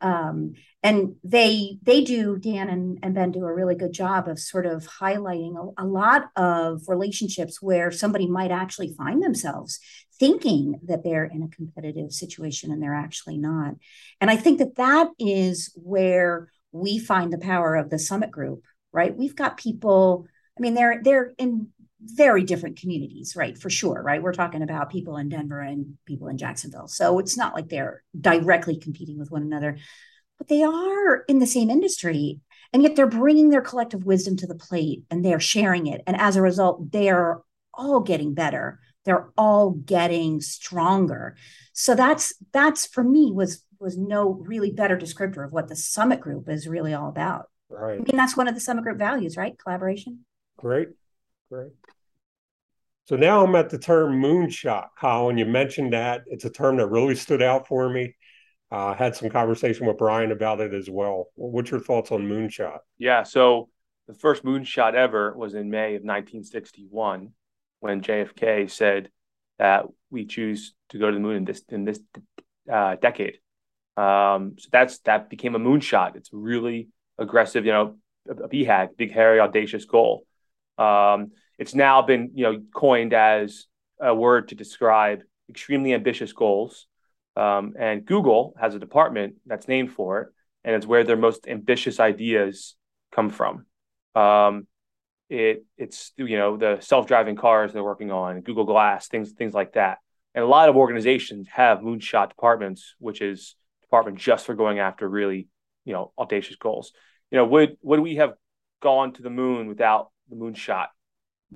um, 0.00 0.54
and 0.82 1.16
they 1.24 1.78
they 1.82 2.02
do 2.02 2.38
dan 2.38 2.68
and, 2.68 2.98
and 3.02 3.14
ben 3.14 3.32
do 3.32 3.44
a 3.44 3.54
really 3.54 3.74
good 3.74 3.92
job 3.92 4.28
of 4.28 4.38
sort 4.38 4.66
of 4.66 4.86
highlighting 4.86 5.56
a, 5.56 5.82
a, 5.82 5.86
lot 5.86 6.26
of 6.36 6.82
relationships 6.86 7.62
where 7.62 7.90
somebody 7.90 8.26
might 8.26 8.50
actually 8.50 8.94
find 8.96 9.22
themselves 9.22 9.80
thinking 10.18 10.78
that 10.84 11.02
they're 11.02 11.24
in 11.24 11.42
a 11.42 11.48
competitive 11.48 12.12
situation 12.12 12.70
and 12.70 12.82
they're 12.82 12.94
actually 12.94 13.38
not. 13.38 13.74
And 14.20 14.30
i 14.30 14.36
think 14.36 14.58
that 14.58 14.76
that 14.76 15.08
is 15.18 15.72
where 15.76 16.50
we 16.72 16.98
find 16.98 17.32
the 17.32 17.38
power 17.38 17.74
of 17.74 17.90
the 17.90 17.98
summit 17.98 18.30
group 18.30 18.62
right? 18.96 19.14
We've 19.14 19.36
got 19.36 19.58
people 19.58 20.26
i 20.58 20.62
mean 20.62 20.72
they're 20.72 21.02
they're 21.02 21.32
in 21.36 21.68
very 22.00 22.42
different 22.42 22.78
communities, 22.78 23.34
right? 23.36 23.56
For 23.56 23.70
sure, 23.70 24.02
right? 24.02 24.22
We're 24.22 24.32
talking 24.32 24.62
about 24.62 24.90
people 24.90 25.16
in 25.16 25.28
Denver 25.28 25.60
and 25.60 25.96
people 26.04 26.28
in 26.28 26.36
Jacksonville. 26.36 26.88
So 26.88 27.18
it's 27.18 27.36
not 27.36 27.54
like 27.54 27.68
they're 27.68 28.02
directly 28.18 28.76
competing 28.76 29.18
with 29.18 29.30
one 29.30 29.42
another, 29.42 29.78
but 30.38 30.48
they 30.48 30.62
are 30.62 31.18
in 31.28 31.38
the 31.38 31.46
same 31.46 31.70
industry. 31.70 32.40
And 32.72 32.82
yet 32.82 32.96
they're 32.96 33.06
bringing 33.06 33.48
their 33.48 33.62
collective 33.62 34.04
wisdom 34.04 34.36
to 34.38 34.46
the 34.46 34.54
plate 34.54 35.04
and 35.10 35.24
they're 35.24 35.40
sharing 35.40 35.86
it. 35.86 36.02
And 36.06 36.20
as 36.20 36.36
a 36.36 36.42
result, 36.42 36.92
they're 36.92 37.40
all 37.72 38.00
getting 38.00 38.34
better. 38.34 38.80
They're 39.04 39.30
all 39.38 39.70
getting 39.70 40.40
stronger. 40.40 41.36
So 41.72 41.94
that's 41.94 42.34
that's 42.52 42.86
for 42.86 43.04
me 43.04 43.30
was 43.32 43.62
was 43.78 43.96
no 43.96 44.30
really 44.30 44.72
better 44.72 44.96
descriptor 44.96 45.44
of 45.44 45.52
what 45.52 45.68
the 45.68 45.76
summit 45.76 46.20
group 46.20 46.48
is 46.48 46.66
really 46.66 46.92
all 46.92 47.08
about. 47.08 47.48
Right. 47.68 47.94
I 47.94 48.02
mean, 48.02 48.16
that's 48.16 48.36
one 48.36 48.48
of 48.48 48.54
the 48.54 48.60
summit 48.60 48.84
group 48.84 48.98
values, 48.98 49.36
right? 49.36 49.56
Collaboration. 49.58 50.24
Great. 50.56 50.88
Great. 51.50 51.72
So 53.06 53.14
now 53.14 53.44
I'm 53.44 53.54
at 53.54 53.70
the 53.70 53.78
term 53.78 54.20
moonshot, 54.20 54.88
Colin. 54.98 55.38
You 55.38 55.46
mentioned 55.46 55.92
that. 55.92 56.22
It's 56.26 56.44
a 56.44 56.50
term 56.50 56.76
that 56.78 56.88
really 56.88 57.14
stood 57.14 57.40
out 57.40 57.68
for 57.68 57.88
me. 57.88 58.16
Uh, 58.70 58.94
had 58.94 59.14
some 59.14 59.30
conversation 59.30 59.86
with 59.86 59.96
Brian 59.96 60.32
about 60.32 60.60
it 60.60 60.74
as 60.74 60.90
well. 60.90 61.28
What's 61.36 61.70
your 61.70 61.78
thoughts 61.78 62.10
on 62.10 62.28
moonshot? 62.28 62.78
Yeah, 62.98 63.22
so 63.22 63.68
the 64.08 64.14
first 64.14 64.44
moonshot 64.44 64.94
ever 64.94 65.36
was 65.36 65.54
in 65.54 65.70
May 65.70 65.94
of 65.94 66.02
1961 66.02 67.32
when 67.78 68.00
JFK 68.00 68.68
said 68.68 69.08
that 69.60 69.84
we 70.10 70.26
choose 70.26 70.74
to 70.88 70.98
go 70.98 71.08
to 71.08 71.14
the 71.14 71.20
moon 71.20 71.36
in 71.36 71.44
this 71.44 71.62
in 71.68 71.84
this 71.84 72.00
uh, 72.70 72.96
decade. 72.96 73.38
Um, 73.96 74.56
so 74.58 74.68
that's 74.72 74.98
that 75.00 75.30
became 75.30 75.54
a 75.54 75.60
moonshot. 75.60 76.16
It's 76.16 76.30
really 76.32 76.88
aggressive, 77.18 77.64
you 77.64 77.72
know, 77.72 77.98
a, 78.28 78.32
a 78.32 78.48
BHAG, 78.48 78.96
big, 78.96 79.12
hairy, 79.12 79.38
audacious 79.38 79.84
goal. 79.84 80.26
Um, 80.76 81.30
it's 81.58 81.74
now 81.74 82.02
been 82.02 82.30
you 82.34 82.44
know 82.44 82.60
coined 82.74 83.14
as 83.14 83.66
a 84.00 84.14
word 84.14 84.48
to 84.48 84.54
describe 84.54 85.22
extremely 85.48 85.94
ambitious 85.94 86.32
goals. 86.32 86.86
Um, 87.36 87.74
and 87.78 88.04
Google 88.04 88.54
has 88.58 88.74
a 88.74 88.78
department 88.78 89.34
that's 89.44 89.68
named 89.68 89.92
for 89.92 90.20
it, 90.20 90.28
and 90.64 90.74
it's 90.74 90.86
where 90.86 91.04
their 91.04 91.16
most 91.16 91.46
ambitious 91.46 92.00
ideas 92.00 92.76
come 93.12 93.30
from. 93.30 93.66
Um, 94.14 94.66
it 95.28 95.64
it's 95.76 96.12
you 96.16 96.36
know 96.36 96.56
the 96.56 96.78
self-driving 96.80 97.36
cars 97.36 97.72
they're 97.72 97.82
working 97.84 98.10
on, 98.10 98.40
Google 98.42 98.64
Glass, 98.64 99.08
things 99.08 99.32
things 99.32 99.54
like 99.54 99.74
that. 99.74 99.98
And 100.34 100.44
a 100.44 100.48
lot 100.48 100.68
of 100.68 100.76
organizations 100.76 101.48
have 101.48 101.78
moonshot 101.78 102.28
departments, 102.28 102.94
which 102.98 103.20
is 103.20 103.56
department 103.82 104.18
just 104.18 104.46
for 104.46 104.54
going 104.54 104.78
after 104.78 105.08
really 105.08 105.48
you 105.84 105.92
know 105.92 106.12
audacious 106.18 106.56
goals. 106.56 106.92
You 107.30 107.38
know, 107.38 107.46
would 107.46 107.76
would 107.82 108.00
we 108.00 108.16
have 108.16 108.34
gone 108.80 109.12
to 109.14 109.22
the 109.22 109.30
moon 109.30 109.66
without 109.66 110.10
the 110.28 110.36
moonshot? 110.36 110.86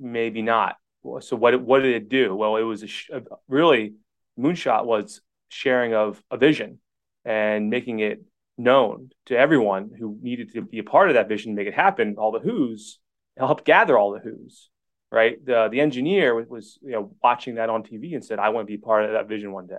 Maybe 0.01 0.41
not. 0.41 0.75
So 1.21 1.35
what 1.35 1.61
what 1.61 1.79
did 1.79 1.95
it 1.95 2.09
do? 2.09 2.35
Well, 2.35 2.57
it 2.57 2.63
was 2.63 2.83
a 2.83 2.87
sh- 2.87 3.09
really 3.47 3.95
Moonshot 4.37 4.85
was 4.85 5.21
sharing 5.49 5.93
of 5.93 6.21
a 6.29 6.37
vision 6.37 6.79
and 7.25 7.69
making 7.69 7.99
it 7.99 8.23
known 8.57 9.09
to 9.25 9.37
everyone 9.37 9.91
who 9.97 10.17
needed 10.21 10.53
to 10.53 10.61
be 10.61 10.79
a 10.79 10.83
part 10.83 11.09
of 11.09 11.15
that 11.15 11.27
vision, 11.27 11.55
make 11.55 11.67
it 11.67 11.73
happen. 11.73 12.15
All 12.17 12.31
the 12.31 12.39
Who's 12.39 12.99
helped 13.37 13.65
gather 13.65 13.97
all 13.97 14.11
the 14.11 14.19
Who's. 14.19 14.69
Right. 15.11 15.43
The 15.45 15.67
the 15.69 15.81
engineer 15.81 16.41
was 16.45 16.79
you 16.81 16.91
know 16.91 17.13
watching 17.21 17.55
that 17.55 17.69
on 17.69 17.83
TV 17.83 18.13
and 18.13 18.23
said, 18.23 18.39
"I 18.39 18.49
want 18.49 18.65
to 18.65 18.71
be 18.71 18.77
part 18.77 19.05
of 19.05 19.11
that 19.11 19.27
vision 19.27 19.51
one 19.51 19.67
day." 19.67 19.75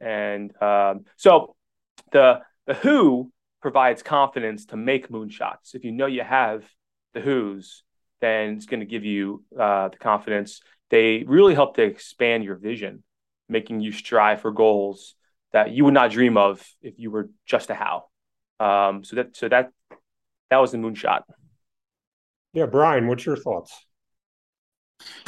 And 0.00 0.50
um, 0.60 1.04
so 1.16 1.54
the 2.10 2.40
the 2.66 2.74
Who 2.74 3.30
provides 3.62 4.02
confidence 4.02 4.66
to 4.66 4.76
make 4.76 5.08
moonshots. 5.10 5.74
If 5.74 5.84
you 5.84 5.92
know 5.92 6.06
you 6.06 6.22
have 6.22 6.64
the 7.12 7.20
Who's, 7.20 7.84
then 8.24 8.54
it's 8.56 8.66
going 8.66 8.80
to 8.80 8.86
give 8.86 9.04
you 9.04 9.44
uh, 9.58 9.88
the 9.88 9.98
confidence. 9.98 10.62
They 10.90 11.24
really 11.26 11.54
help 11.54 11.76
to 11.76 11.82
expand 11.82 12.44
your 12.44 12.56
vision. 12.56 13.02
making 13.48 13.80
you 13.80 13.92
strive 13.92 14.40
for 14.40 14.50
goals 14.50 15.14
that 15.52 15.70
you 15.70 15.84
would 15.84 15.92
not 15.92 16.10
dream 16.10 16.36
of 16.38 16.66
if 16.80 16.94
you 16.98 17.10
were 17.10 17.28
just 17.44 17.68
a 17.68 17.74
how. 17.74 18.06
Um, 18.58 19.04
so 19.04 19.16
that 19.16 19.36
so 19.36 19.48
that 19.48 19.70
that 20.50 20.56
was 20.56 20.72
the 20.72 20.78
moonshot. 20.78 21.22
Yeah, 22.54 22.66
Brian, 22.66 23.06
what's 23.06 23.26
your 23.26 23.36
thoughts? 23.36 23.72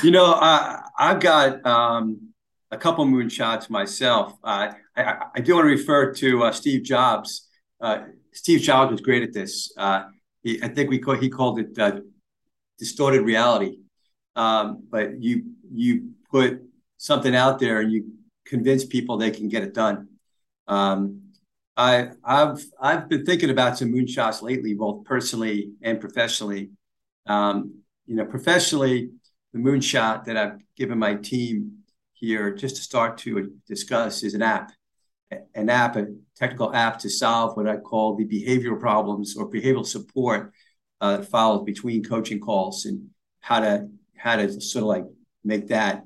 You 0.02 0.12
know, 0.12 0.32
uh, 0.32 0.80
I've 0.98 1.20
got 1.20 1.66
um, 1.66 2.32
a 2.70 2.78
couple 2.78 3.04
moonshots 3.04 3.68
myself. 3.68 4.32
Uh, 4.42 4.72
I, 4.96 5.24
I, 5.34 5.40
do 5.40 5.56
want 5.56 5.64
to 5.64 5.70
refer 5.70 6.14
to 6.14 6.44
uh, 6.44 6.52
Steve 6.52 6.82
Jobs. 6.84 7.48
Uh, 7.80 8.04
Steve 8.32 8.60
Jobs 8.60 8.92
was 8.92 9.00
great 9.00 9.22
at 9.24 9.32
this. 9.32 9.72
Uh, 9.76 10.04
he, 10.42 10.62
I 10.62 10.68
think 10.68 10.88
we 10.88 10.98
call, 10.98 11.16
he 11.16 11.28
called 11.28 11.58
it 11.58 11.76
uh, 11.78 12.00
distorted 12.78 13.22
reality. 13.22 13.78
Um, 14.34 14.86
but 14.90 15.22
you 15.22 15.52
you 15.72 16.10
put 16.30 16.62
something 16.98 17.34
out 17.34 17.58
there 17.58 17.80
and 17.80 17.90
you 17.90 18.12
convince 18.46 18.84
people 18.84 19.16
they 19.16 19.30
can 19.30 19.48
get 19.48 19.62
it 19.62 19.74
done. 19.74 20.08
Um, 20.68 21.22
I, 21.76 22.10
I've 22.24 22.64
I've 22.80 23.08
been 23.08 23.24
thinking 23.24 23.50
about 23.50 23.76
some 23.76 23.92
moonshots 23.92 24.42
lately, 24.42 24.74
both 24.74 25.04
personally 25.04 25.72
and 25.82 26.00
professionally. 26.00 26.70
Um, 27.26 27.82
you 28.06 28.16
know, 28.16 28.24
professionally, 28.24 29.10
the 29.52 29.58
moonshot 29.58 30.24
that 30.24 30.36
I've 30.36 30.58
given 30.76 30.98
my 30.98 31.14
team 31.14 31.78
here 32.14 32.54
just 32.54 32.76
to 32.76 32.82
start 32.82 33.18
to 33.18 33.52
discuss 33.66 34.22
is 34.22 34.34
an 34.34 34.42
app, 34.42 34.72
an 35.54 35.68
app, 35.68 35.96
a 35.96 36.06
technical 36.36 36.74
app 36.74 36.98
to 37.00 37.10
solve 37.10 37.56
what 37.56 37.68
I 37.68 37.76
call 37.76 38.16
the 38.16 38.24
behavioral 38.24 38.80
problems 38.80 39.36
or 39.36 39.50
behavioral 39.50 39.86
support 39.86 40.52
uh, 41.00 41.18
that 41.18 41.28
follows 41.28 41.64
between 41.64 42.02
coaching 42.02 42.40
calls 42.40 42.84
and 42.84 43.08
how 43.40 43.60
to 43.60 43.88
how 44.16 44.36
to 44.36 44.60
sort 44.60 44.82
of 44.82 44.88
like 44.88 45.04
make 45.44 45.68
that 45.68 46.02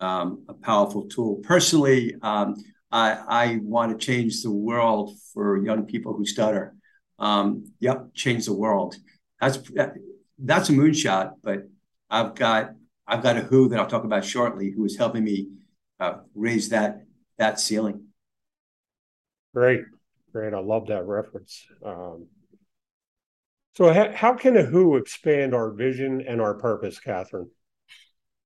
um, 0.00 0.44
a 0.48 0.54
powerful 0.54 1.06
tool. 1.08 1.36
Personally, 1.36 2.14
um, 2.22 2.54
I, 2.90 3.18
I 3.28 3.58
want 3.62 3.98
to 3.98 4.06
change 4.06 4.42
the 4.42 4.50
world 4.50 5.16
for 5.32 5.64
young 5.64 5.86
people 5.86 6.12
who 6.14 6.26
stutter. 6.26 6.74
Um, 7.18 7.64
yep, 7.80 8.12
change 8.14 8.46
the 8.46 8.52
world. 8.52 8.96
That's 9.40 9.58
that's 10.38 10.68
a 10.68 10.72
moonshot, 10.72 11.32
but 11.42 11.68
I've 12.10 12.34
got 12.34 12.70
I've 13.06 13.22
got 13.22 13.36
a 13.36 13.40
who 13.40 13.68
that 13.68 13.80
I'll 13.80 13.86
talk 13.86 14.04
about 14.04 14.24
shortly, 14.24 14.70
who 14.70 14.84
is 14.84 14.96
helping 14.96 15.24
me 15.24 15.48
uh, 15.98 16.18
raise 16.34 16.68
that 16.70 17.04
that 17.38 17.58
ceiling. 17.58 18.08
Great, 19.54 19.82
great. 20.32 20.52
I 20.52 20.60
love 20.60 20.88
that 20.88 21.06
reference. 21.06 21.64
Um, 21.84 22.26
so, 23.76 23.92
ha- 23.92 24.12
how 24.14 24.32
can 24.32 24.56
a 24.56 24.62
who 24.62 24.96
expand 24.96 25.54
our 25.54 25.70
vision 25.70 26.22
and 26.26 26.40
our 26.40 26.54
purpose, 26.54 26.98
Catherine? 26.98 27.50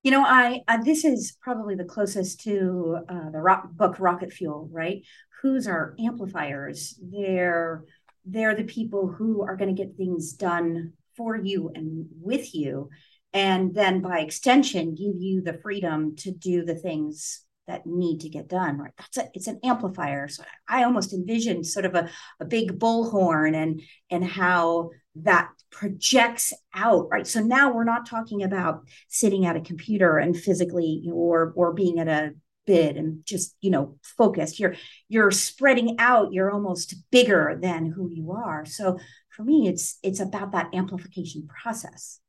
You 0.03 0.11
know, 0.11 0.23
I, 0.25 0.61
this 0.83 1.05
is 1.05 1.37
probably 1.41 1.75
the 1.75 1.85
closest 1.85 2.41
to 2.41 2.97
uh, 3.07 3.29
the 3.29 3.39
rock, 3.39 3.71
book 3.71 3.97
Rocket 3.99 4.33
Fuel, 4.33 4.67
right? 4.71 5.05
Who's 5.41 5.67
our 5.67 5.95
amplifiers? 5.99 6.99
They're 7.01 7.85
they're 8.25 8.55
the 8.55 8.65
people 8.65 9.07
who 9.07 9.41
are 9.41 9.55
going 9.55 9.73
to 9.73 9.83
get 9.83 9.95
things 9.95 10.33
done 10.33 10.93
for 11.15 11.37
you 11.37 11.71
and 11.73 12.07
with 12.19 12.53
you, 12.53 12.89
and 13.31 13.73
then 13.73 14.01
by 14.01 14.19
extension, 14.19 14.95
give 14.95 15.15
you 15.17 15.41
the 15.41 15.59
freedom 15.61 16.15
to 16.17 16.31
do 16.31 16.65
the 16.65 16.75
things 16.75 17.45
that 17.67 17.85
need 17.85 18.19
to 18.21 18.29
get 18.29 18.49
done. 18.49 18.79
Right? 18.79 18.91
That's 18.97 19.17
a, 19.17 19.29
it's 19.33 19.47
an 19.47 19.59
amplifier. 19.63 20.27
So 20.27 20.43
I 20.67 20.83
almost 20.83 21.13
envisioned 21.13 21.65
sort 21.65 21.85
of 21.85 21.95
a, 21.95 22.09
a 22.39 22.45
big 22.45 22.79
bullhorn 22.79 23.55
and 23.55 23.81
and 24.09 24.25
how 24.25 24.89
that 25.15 25.49
projects 25.71 26.53
out 26.73 27.07
right? 27.09 27.27
So 27.27 27.41
now 27.41 27.73
we're 27.73 27.83
not 27.83 28.05
talking 28.05 28.43
about 28.43 28.83
sitting 29.07 29.45
at 29.45 29.55
a 29.55 29.61
computer 29.61 30.17
and 30.17 30.37
physically 30.37 31.03
or 31.11 31.53
or 31.55 31.73
being 31.73 31.99
at 31.99 32.07
a 32.07 32.33
bid 32.65 32.97
and 32.97 33.25
just 33.25 33.55
you 33.61 33.71
know 33.71 33.97
focused. 34.03 34.59
You're 34.59 34.75
you're 35.09 35.31
spreading 35.31 35.95
out 35.99 36.33
you're 36.33 36.51
almost 36.51 36.95
bigger 37.11 37.57
than 37.61 37.87
who 37.87 38.09
you 38.09 38.31
are. 38.31 38.65
So 38.65 38.99
for 39.29 39.43
me 39.43 39.67
it's 39.67 39.97
it's 40.03 40.19
about 40.19 40.51
that 40.53 40.69
amplification 40.73 41.47
process. 41.47 42.19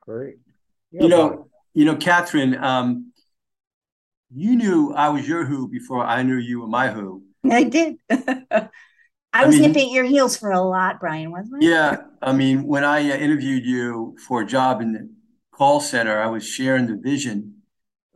Great. 0.00 0.36
Yeah, 0.90 1.02
you 1.02 1.08
know 1.08 1.48
you 1.74 1.84
know 1.84 1.96
catherine 1.96 2.56
um 2.62 3.12
you 4.30 4.56
knew 4.56 4.92
i 4.94 5.08
was 5.08 5.28
your 5.28 5.44
who 5.44 5.68
before 5.68 6.04
i 6.04 6.22
knew 6.22 6.36
you 6.36 6.60
were 6.60 6.66
my 6.66 6.90
who. 6.90 7.22
I 7.48 7.64
did 7.64 7.96
I, 9.36 9.42
I 9.42 9.46
was 9.46 9.58
mean, 9.58 9.72
nipping 9.72 9.92
your 9.92 10.04
heels 10.04 10.34
for 10.36 10.50
a 10.50 10.62
lot, 10.62 10.98
Brian, 10.98 11.30
wasn't 11.30 11.62
I? 11.62 11.66
Yeah. 11.66 11.96
I 12.22 12.32
mean, 12.32 12.64
when 12.64 12.84
I 12.84 13.10
uh, 13.10 13.16
interviewed 13.16 13.66
you 13.66 14.16
for 14.26 14.40
a 14.40 14.46
job 14.46 14.80
in 14.80 14.92
the 14.94 15.10
call 15.52 15.80
center, 15.80 16.18
I 16.18 16.26
was 16.28 16.48
sharing 16.48 16.86
the 16.86 16.96
vision. 16.96 17.56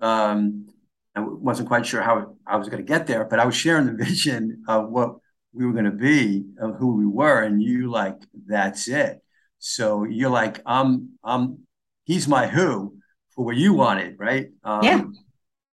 Um, 0.01 0.68
I 1.14 1.21
wasn't 1.21 1.68
quite 1.68 1.85
sure 1.85 2.01
how 2.01 2.37
I 2.47 2.57
was 2.57 2.71
going 2.71 2.83
to 2.83 2.89
get 2.89 3.07
there, 3.07 3.25
but 3.25 3.39
I 3.39 3.45
was 3.45 3.55
sharing 3.55 3.85
the 3.87 3.93
vision 4.05 4.64
of 4.66 4.89
what 4.89 5.16
we 5.53 5.66
were 5.66 5.73
going 5.73 5.85
to 5.85 5.91
be, 5.91 6.47
of 6.59 6.77
who 6.77 6.97
we 6.97 7.05
were, 7.05 7.43
and 7.43 7.62
you 7.62 7.91
like, 7.91 8.16
that's 8.47 8.89
it. 8.89 9.21
So 9.59 10.05
you're 10.05 10.31
like, 10.31 10.62
I'm, 10.64 11.11
I'm, 11.23 11.66
he's 12.05 12.27
my 12.27 12.47
who 12.47 12.97
for 13.35 13.45
what 13.45 13.57
you 13.57 13.75
wanted, 13.75 14.16
right? 14.18 14.49
Um, 14.64 14.83
yeah. 14.83 15.03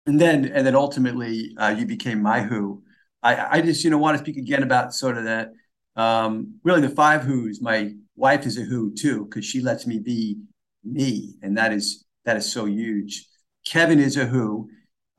And 0.08 0.20
then, 0.20 0.46
and 0.46 0.68
then 0.68 0.76
ultimately, 0.76 1.56
uh, 1.58 1.74
you 1.78 1.86
became 1.86 2.22
my 2.22 2.42
who 2.42 2.84
I, 3.24 3.58
I 3.58 3.62
just 3.62 3.84
you 3.84 3.90
know 3.90 3.98
want 3.98 4.18
to 4.18 4.24
speak 4.24 4.38
again 4.38 4.64
about 4.64 4.94
sort 4.94 5.18
of 5.18 5.26
that 5.26 5.52
um, 5.96 6.60
really 6.64 6.82
the 6.82 6.90
five 6.90 7.24
who's. 7.24 7.62
My 7.62 7.94
wife 8.16 8.46
is 8.46 8.58
a 8.58 8.62
who 8.62 8.94
too 8.94 9.26
because 9.26 9.46
she 9.46 9.62
lets 9.62 9.88
me 9.88 10.00
be 10.00 10.38
me, 10.84 11.36
and 11.42 11.58
that 11.58 11.74
is 11.74 12.06
that 12.26 12.38
is 12.38 12.52
so 12.52 12.66
huge. 12.66 13.28
Kevin 13.68 14.00
is 14.00 14.18
a 14.18 14.26
who. 14.26 14.70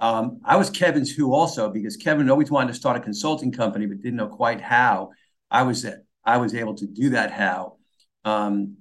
Um, 0.01 0.41
I 0.45 0.57
was 0.57 0.71
Kevin's 0.71 1.11
who 1.11 1.35
also 1.35 1.71
because 1.71 1.97
Kevin 1.97 2.31
always 2.31 2.51
wanted 2.51 2.69
to 2.69 2.79
start 2.79 2.97
a 2.97 3.01
consulting 3.01 3.51
company 3.51 3.87
but 3.87 4.01
didn't 4.01 4.17
know 4.17 4.29
quite 4.29 4.61
how. 4.61 5.11
I 5.51 5.63
was 5.63 5.87
I 6.25 6.37
was 6.37 6.55
able 6.55 6.75
to 6.77 6.87
do 6.87 7.11
that 7.11 7.31
how. 7.31 7.77
Um, 8.25 8.77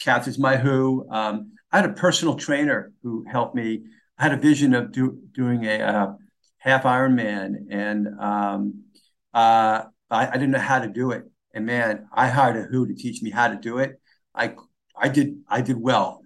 Kath 0.00 0.26
is 0.28 0.38
my 0.38 0.56
who. 0.56 1.06
Um, 1.10 1.52
I 1.70 1.80
had 1.80 1.90
a 1.90 1.92
personal 1.92 2.34
trainer 2.34 2.92
who 3.02 3.24
helped 3.30 3.54
me. 3.54 3.84
I 4.18 4.24
had 4.24 4.32
a 4.32 4.36
vision 4.36 4.74
of 4.74 4.90
do, 4.90 5.18
doing 5.32 5.64
a 5.64 5.80
uh, 5.80 6.12
half 6.58 6.82
Ironman, 6.84 7.66
and 7.70 8.08
um, 8.20 8.84
uh, 9.32 9.84
I, 10.10 10.28
I, 10.28 10.32
didn't 10.32 10.50
know 10.50 10.58
how 10.58 10.80
to 10.80 10.88
do 10.88 11.12
it. 11.12 11.24
And 11.54 11.66
man, 11.66 12.06
I 12.12 12.28
hired 12.28 12.56
a 12.56 12.62
who 12.62 12.86
to 12.86 12.94
teach 12.94 13.22
me 13.22 13.30
how 13.30 13.48
to 13.48 13.56
do 13.56 13.78
it. 13.78 14.00
I 14.34 14.54
I 14.96 15.08
did 15.08 15.38
I 15.48 15.60
did 15.60 15.76
well 15.80 16.22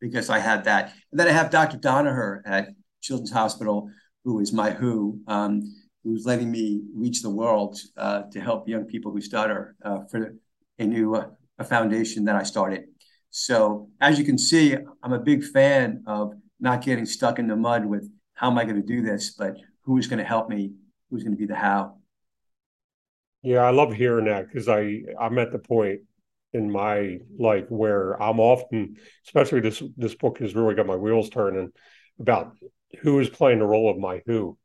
because 0.00 0.30
I 0.30 0.38
had 0.38 0.64
that. 0.64 0.92
And 1.10 1.18
then 1.18 1.28
I 1.28 1.32
have 1.32 1.50
Dr. 1.50 1.78
Donaher 1.78 2.42
at 2.44 2.68
Children's 3.00 3.32
Hospital, 3.32 3.90
who 4.24 4.40
is 4.40 4.52
my 4.52 4.70
who, 4.70 5.20
um, 5.26 5.62
who's 6.04 6.26
letting 6.26 6.50
me 6.50 6.82
reach 6.94 7.22
the 7.22 7.30
world 7.30 7.78
uh, 7.96 8.22
to 8.32 8.40
help 8.40 8.68
young 8.68 8.84
people 8.84 9.12
who 9.12 9.20
stutter 9.20 9.76
uh, 9.84 10.00
for 10.10 10.34
a 10.78 10.84
new 10.84 11.14
uh, 11.14 11.26
a 11.58 11.64
foundation 11.64 12.24
that 12.26 12.36
I 12.36 12.44
started. 12.44 12.84
So 13.30 13.88
as 14.00 14.18
you 14.18 14.24
can 14.24 14.38
see, 14.38 14.76
I'm 15.02 15.12
a 15.12 15.18
big 15.18 15.44
fan 15.44 16.02
of 16.06 16.32
not 16.60 16.82
getting 16.82 17.06
stuck 17.06 17.38
in 17.38 17.48
the 17.48 17.56
mud 17.56 17.84
with 17.84 18.10
how 18.38 18.48
am 18.48 18.56
I 18.56 18.64
going 18.64 18.80
to 18.80 18.86
do 18.86 19.02
this, 19.02 19.30
but 19.30 19.56
who's 19.82 20.06
going 20.06 20.20
to 20.20 20.24
help 20.24 20.48
me, 20.48 20.72
who's 21.10 21.24
going 21.24 21.34
to 21.34 21.38
be 21.38 21.46
the 21.46 21.56
how. 21.56 21.96
Yeah, 23.42 23.64
I 23.64 23.70
love 23.70 23.92
hearing 23.92 24.26
that 24.26 24.46
because 24.46 24.68
I 24.68 25.02
I'm 25.20 25.38
at 25.38 25.50
the 25.50 25.58
point 25.58 26.02
in 26.52 26.70
my 26.70 27.18
life 27.36 27.64
where 27.68 28.20
I'm 28.22 28.38
often, 28.38 28.96
especially 29.26 29.60
this 29.60 29.82
this 29.96 30.14
book 30.14 30.38
has 30.38 30.54
really 30.54 30.76
got 30.76 30.86
my 30.86 30.96
wheels 30.96 31.30
turning 31.30 31.72
about 32.20 32.56
who 33.00 33.18
is 33.18 33.28
playing 33.28 33.58
the 33.58 33.66
role 33.66 33.90
of 33.90 33.98
my 33.98 34.22
who, 34.26 34.56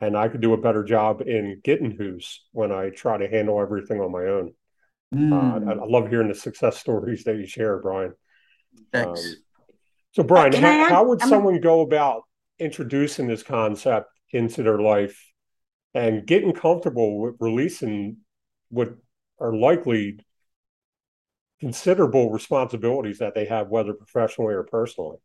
and 0.00 0.16
I 0.16 0.28
could 0.28 0.40
do 0.40 0.54
a 0.54 0.60
better 0.60 0.82
job 0.82 1.22
in 1.22 1.60
getting 1.62 1.92
who's 1.92 2.44
when 2.52 2.72
I 2.72 2.90
try 2.90 3.18
to 3.18 3.28
handle 3.28 3.60
everything 3.60 4.00
on 4.00 4.10
my 4.10 4.24
own. 4.24 4.52
Mm. 5.14 5.32
Uh, 5.32 5.70
I, 5.70 5.74
I, 5.74 5.86
love 5.86 6.08
hearing 6.08 6.28
the 6.28 6.34
success 6.34 6.78
stories 6.78 7.22
that 7.24 7.36
you 7.36 7.46
share, 7.46 7.78
Brian. 7.78 8.14
Thanks. 8.92 9.24
Um, 9.24 9.34
so, 10.12 10.22
Brian, 10.24 10.52
uh, 10.52 10.60
how, 10.60 10.88
how, 10.88 11.04
would 11.04 11.22
I'm... 11.22 11.28
someone 11.28 11.60
go 11.60 11.82
about 11.82 12.22
introducing 12.58 13.26
this 13.26 13.42
concept 13.42 14.08
into 14.32 14.62
their 14.62 14.80
life 14.80 15.32
and 15.94 16.26
getting 16.26 16.52
comfortable 16.52 17.20
with 17.20 17.36
releasing 17.40 18.18
what 18.70 18.94
are 19.40 19.54
likely 19.54 20.18
considerable 21.60 22.30
responsibilities 22.30 23.18
that 23.18 23.34
they 23.34 23.46
have, 23.46 23.68
whether 23.68 23.92
professionally 23.92 24.54
or 24.54 24.64
personally. 24.64 25.16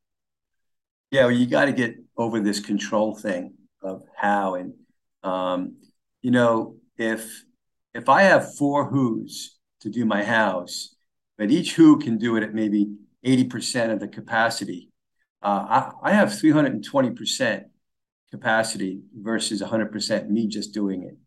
Yeah, 1.11 1.23
well, 1.23 1.31
you 1.31 1.45
got 1.45 1.65
to 1.65 1.73
get 1.73 1.95
over 2.17 2.39
this 2.39 2.59
control 2.59 3.15
thing 3.15 3.53
of 3.83 4.03
how 4.15 4.55
and 4.55 4.73
um, 5.23 5.75
you 6.21 6.31
know 6.31 6.77
if 6.97 7.43
if 7.93 8.07
I 8.07 8.23
have 8.23 8.55
four 8.55 8.89
who's 8.89 9.57
to 9.81 9.89
do 9.89 10.05
my 10.05 10.23
house, 10.23 10.95
but 11.37 11.51
each 11.51 11.75
who 11.75 11.99
can 11.99 12.17
do 12.17 12.37
it 12.37 12.43
at 12.43 12.53
maybe 12.53 12.87
eighty 13.23 13.43
percent 13.43 13.91
of 13.91 13.99
the 13.99 14.07
capacity. 14.07 14.90
Uh, 15.43 15.91
I, 16.03 16.11
I 16.11 16.13
have 16.13 16.37
three 16.37 16.51
hundred 16.51 16.73
and 16.73 16.83
twenty 16.83 17.11
percent 17.11 17.67
capacity 18.31 19.01
versus 19.13 19.61
100% 19.61 20.29
me 20.29 20.47
just 20.47 20.73
doing 20.73 21.03
it. 21.03 21.17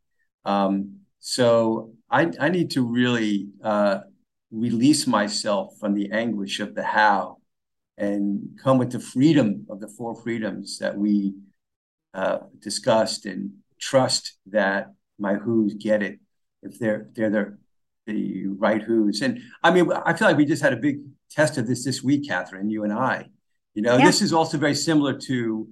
Um, 0.51 1.01
so 1.21 1.93
I, 2.11 2.33
I 2.41 2.49
need 2.49 2.71
to 2.73 2.83
really 2.83 3.49
uh, 3.63 4.01
release 4.51 5.07
myself 5.07 5.75
from 5.79 5.95
the 5.95 6.11
anguish 6.11 6.61
of 6.61 6.75
the 6.75 6.83
how 6.83 7.39
and 7.97 8.59
come 8.63 8.79
with 8.79 8.91
the 8.91 8.99
freedom 8.99 9.67
of 9.71 9.81
the 9.81 9.89
four 9.89 10.15
freedoms 10.17 10.79
that 10.79 10.97
we 10.97 11.35
uh, 12.15 12.39
discussed 12.59 13.27
and 13.27 13.53
trust 13.79 14.39
that 14.47 14.93
my 15.19 15.35
who's 15.35 15.75
get 15.75 16.03
it 16.03 16.19
if 16.63 16.79
they're 16.79 17.09
they're 17.15 17.31
the 17.31 17.59
the 18.07 18.47
right 18.47 18.83
who's. 18.83 19.23
And 19.23 19.41
I 19.63 19.71
mean, 19.71 19.91
I 19.93 20.13
feel 20.13 20.29
like 20.29 20.37
we 20.37 20.45
just 20.45 20.63
had 20.63 20.73
a 20.73 20.77
big 20.77 20.99
test 21.31 21.57
of 21.57 21.67
this 21.67 21.85
this 21.85 22.03
week, 22.03 22.29
Catherine, 22.29 22.69
you 22.69 22.85
and 22.85 22.93
I. 22.93 23.29
You 23.75 23.83
know, 23.83 23.97
yeah. 23.97 24.07
this 24.07 24.23
is 24.23 24.33
also 24.33 24.57
very 24.57 24.75
similar 24.75 25.19
to 25.21 25.69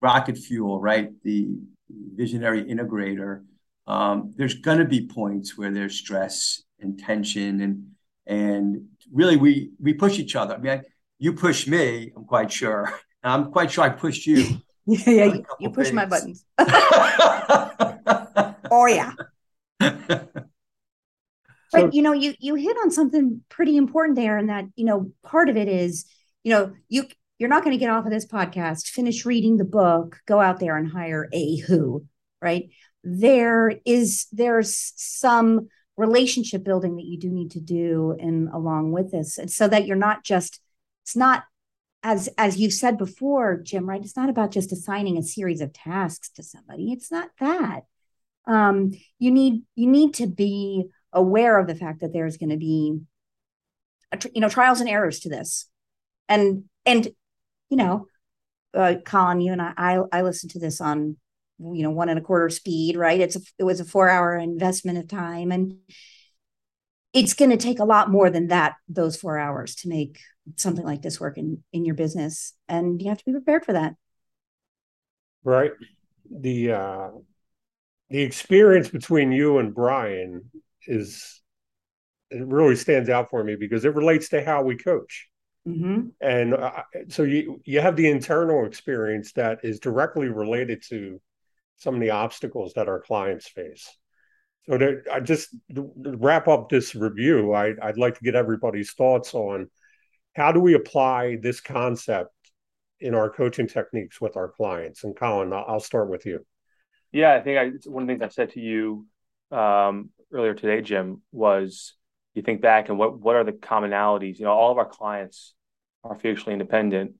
rocket 0.00 0.38
fuel, 0.38 0.80
right? 0.80 1.10
The 1.24 1.48
visionary 1.90 2.64
integrator. 2.64 3.44
Um, 3.86 4.34
there's 4.36 4.54
going 4.54 4.78
to 4.78 4.84
be 4.84 5.06
points 5.06 5.58
where 5.58 5.72
there's 5.72 5.98
stress 5.98 6.62
and 6.80 6.98
tension, 6.98 7.60
and 7.60 7.86
and 8.26 8.86
really 9.12 9.36
we 9.36 9.70
we 9.80 9.94
push 9.94 10.18
each 10.18 10.36
other. 10.36 10.54
I 10.54 10.58
mean, 10.58 10.72
I, 10.72 10.82
you 11.18 11.32
push 11.32 11.66
me, 11.66 12.12
I'm 12.16 12.24
quite 12.24 12.52
sure. 12.52 12.92
I'm 13.24 13.50
quite 13.50 13.70
sure 13.70 13.84
I 13.84 13.88
pushed 13.88 14.26
you. 14.26 14.58
yeah, 14.86 15.10
yeah 15.10 15.24
you, 15.24 15.44
you 15.60 15.70
push 15.70 15.92
my 15.92 16.06
buttons. 16.06 16.44
oh 18.70 18.86
yeah. 18.86 19.12
but 19.80 21.94
you 21.94 22.02
know, 22.02 22.12
you 22.12 22.34
you 22.38 22.54
hit 22.54 22.76
on 22.82 22.90
something 22.90 23.42
pretty 23.48 23.76
important 23.76 24.16
there, 24.16 24.38
and 24.38 24.48
that 24.50 24.66
you 24.76 24.84
know, 24.84 25.10
part 25.22 25.48
of 25.48 25.56
it 25.56 25.68
is, 25.68 26.04
you 26.42 26.52
know, 26.52 26.72
you 26.88 27.06
you're 27.38 27.48
not 27.48 27.64
going 27.64 27.76
to 27.76 27.80
get 27.80 27.90
off 27.90 28.04
of 28.04 28.12
this 28.12 28.26
podcast, 28.26 28.88
finish 28.88 29.24
reading 29.24 29.56
the 29.56 29.64
book, 29.64 30.20
go 30.26 30.40
out 30.40 30.60
there 30.60 30.76
and 30.76 30.90
hire 30.90 31.28
a 31.32 31.56
who, 31.56 32.06
right? 32.40 32.70
There 33.02 33.74
is 33.84 34.26
there's 34.32 34.92
some 34.96 35.68
relationship 35.96 36.64
building 36.64 36.96
that 36.96 37.04
you 37.04 37.18
do 37.18 37.30
need 37.30 37.52
to 37.52 37.60
do 37.60 38.16
and 38.18 38.48
along 38.48 38.90
with 38.90 39.12
this 39.12 39.38
and 39.38 39.50
so 39.50 39.68
that 39.68 39.86
you're 39.86 39.96
not 39.96 40.24
just 40.24 40.60
it's 41.04 41.14
not 41.14 41.44
as 42.02 42.28
as 42.36 42.56
you 42.56 42.68
said 42.68 42.98
before 42.98 43.60
jim 43.62 43.88
right 43.88 44.02
it's 44.02 44.16
not 44.16 44.28
about 44.28 44.50
just 44.50 44.72
assigning 44.72 45.16
a 45.16 45.22
series 45.22 45.60
of 45.60 45.72
tasks 45.72 46.30
to 46.30 46.42
somebody 46.42 46.90
it's 46.90 47.12
not 47.12 47.30
that 47.38 47.82
um 48.48 48.90
you 49.20 49.30
need 49.30 49.62
you 49.76 49.88
need 49.88 50.12
to 50.12 50.26
be 50.26 50.84
aware 51.12 51.60
of 51.60 51.68
the 51.68 51.76
fact 51.76 52.00
that 52.00 52.12
there's 52.12 52.38
going 52.38 52.50
to 52.50 52.56
be 52.56 52.98
a, 54.10 54.18
you 54.34 54.40
know 54.40 54.48
trials 54.48 54.80
and 54.80 54.90
errors 54.90 55.20
to 55.20 55.28
this 55.28 55.68
and 56.28 56.64
and 56.84 57.08
you 57.74 57.78
know 57.78 58.06
uh, 58.74 58.94
colin 59.04 59.40
you 59.40 59.50
and 59.50 59.60
i 59.60 59.72
i, 59.76 59.98
I 60.12 60.22
listened 60.22 60.52
to 60.52 60.60
this 60.60 60.80
on 60.80 61.16
you 61.58 61.82
know 61.82 61.90
one 61.90 62.08
and 62.08 62.18
a 62.18 62.22
quarter 62.22 62.48
speed 62.48 62.96
right? 62.96 63.20
It's 63.20 63.36
a, 63.36 63.40
it 63.58 63.64
was 63.64 63.80
a 63.80 63.84
four 63.84 64.08
hour 64.08 64.36
investment 64.36 64.98
of 64.98 65.08
time 65.08 65.50
and 65.52 65.76
it's 67.12 67.34
going 67.34 67.50
to 67.50 67.56
take 67.56 67.78
a 67.78 67.84
lot 67.84 68.10
more 68.10 68.30
than 68.30 68.48
that 68.48 68.74
those 68.88 69.16
four 69.16 69.38
hours 69.38 69.74
to 69.76 69.88
make 69.88 70.20
something 70.56 70.84
like 70.84 71.02
this 71.02 71.20
work 71.20 71.38
in 71.38 71.62
in 71.72 71.84
your 71.84 71.94
business 71.94 72.54
and 72.68 73.00
you 73.02 73.08
have 73.08 73.18
to 73.18 73.24
be 73.24 73.32
prepared 73.32 73.64
for 73.64 73.72
that. 73.72 73.94
Right. 75.42 75.72
The 76.30 76.72
uh 76.72 77.08
the 78.10 78.22
experience 78.22 78.88
between 78.88 79.32
you 79.32 79.58
and 79.58 79.74
brian 79.74 80.50
is 80.86 81.40
it 82.30 82.46
really 82.46 82.76
stands 82.76 83.08
out 83.08 83.30
for 83.30 83.42
me 83.42 83.56
because 83.56 83.84
it 83.84 83.94
relates 83.94 84.28
to 84.30 84.44
how 84.44 84.62
we 84.62 84.76
coach 84.76 85.28
mm-hmm. 85.66 86.08
and 86.20 86.54
uh, 86.54 86.82
so 87.08 87.22
you 87.22 87.60
you 87.64 87.80
have 87.80 87.96
the 87.96 88.10
internal 88.10 88.66
experience 88.66 89.32
that 89.32 89.60
is 89.62 89.80
directly 89.80 90.28
related 90.28 90.82
to 90.88 91.20
some 91.76 91.94
of 91.94 92.00
the 92.00 92.10
obstacles 92.10 92.72
that 92.74 92.88
our 92.88 93.00
clients 93.00 93.48
face. 93.48 93.88
So 94.68 94.78
to, 94.78 95.02
I 95.12 95.20
just 95.20 95.54
to 95.74 95.92
wrap 95.96 96.48
up 96.48 96.68
this 96.68 96.94
review, 96.94 97.52
I, 97.52 97.74
I'd 97.82 97.98
like 97.98 98.16
to 98.18 98.24
get 98.24 98.34
everybody's 98.34 98.92
thoughts 98.92 99.34
on 99.34 99.68
how 100.34 100.52
do 100.52 100.60
we 100.60 100.74
apply 100.74 101.36
this 101.36 101.60
concept 101.60 102.30
in 103.00 103.14
our 103.14 103.28
coaching 103.28 103.66
techniques 103.66 104.20
with 104.20 104.36
our 104.36 104.48
clients. 104.48 105.04
And 105.04 105.14
Colin, 105.14 105.52
I'll 105.52 105.80
start 105.80 106.08
with 106.08 106.24
you. 106.24 106.46
Yeah, 107.12 107.34
I 107.34 107.40
think 107.40 107.58
I, 107.58 107.88
one 107.88 108.04
of 108.04 108.08
the 108.08 108.14
things 108.14 108.22
I 108.22 108.28
said 108.28 108.52
to 108.52 108.60
you 108.60 109.06
um, 109.50 110.10
earlier 110.32 110.54
today, 110.54 110.80
Jim, 110.80 111.22
was 111.30 111.94
you 112.34 112.42
think 112.42 112.60
back 112.60 112.88
and 112.88 112.98
what 112.98 113.18
what 113.18 113.36
are 113.36 113.44
the 113.44 113.52
commonalities? 113.52 114.38
You 114.38 114.44
know, 114.44 114.52
all 114.52 114.72
of 114.72 114.78
our 114.78 114.88
clients 114.88 115.54
are 116.02 116.18
fiercely 116.18 116.52
independent, 116.52 117.14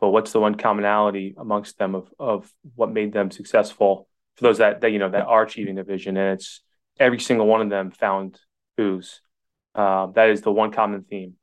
but 0.00 0.10
what's 0.10 0.32
the 0.32 0.40
one 0.40 0.56
commonality 0.56 1.34
amongst 1.38 1.78
them 1.78 1.94
of 1.94 2.12
of 2.18 2.52
what 2.74 2.92
made 2.92 3.12
them 3.12 3.30
successful 3.30 4.08
for 4.36 4.44
those 4.44 4.58
that, 4.58 4.80
that 4.80 4.90
you 4.90 4.98
know 4.98 5.10
that 5.10 5.26
are 5.26 5.42
achieving 5.42 5.74
their 5.74 5.84
vision? 5.84 6.16
And 6.16 6.34
it's 6.34 6.60
every 6.98 7.20
single 7.20 7.46
one 7.46 7.60
of 7.60 7.70
them 7.70 7.90
found 7.90 8.40
who's 8.76 9.20
uh, 9.74 10.06
that 10.14 10.30
is 10.30 10.42
the 10.42 10.52
one 10.52 10.72
common 10.72 11.04
theme. 11.04 11.34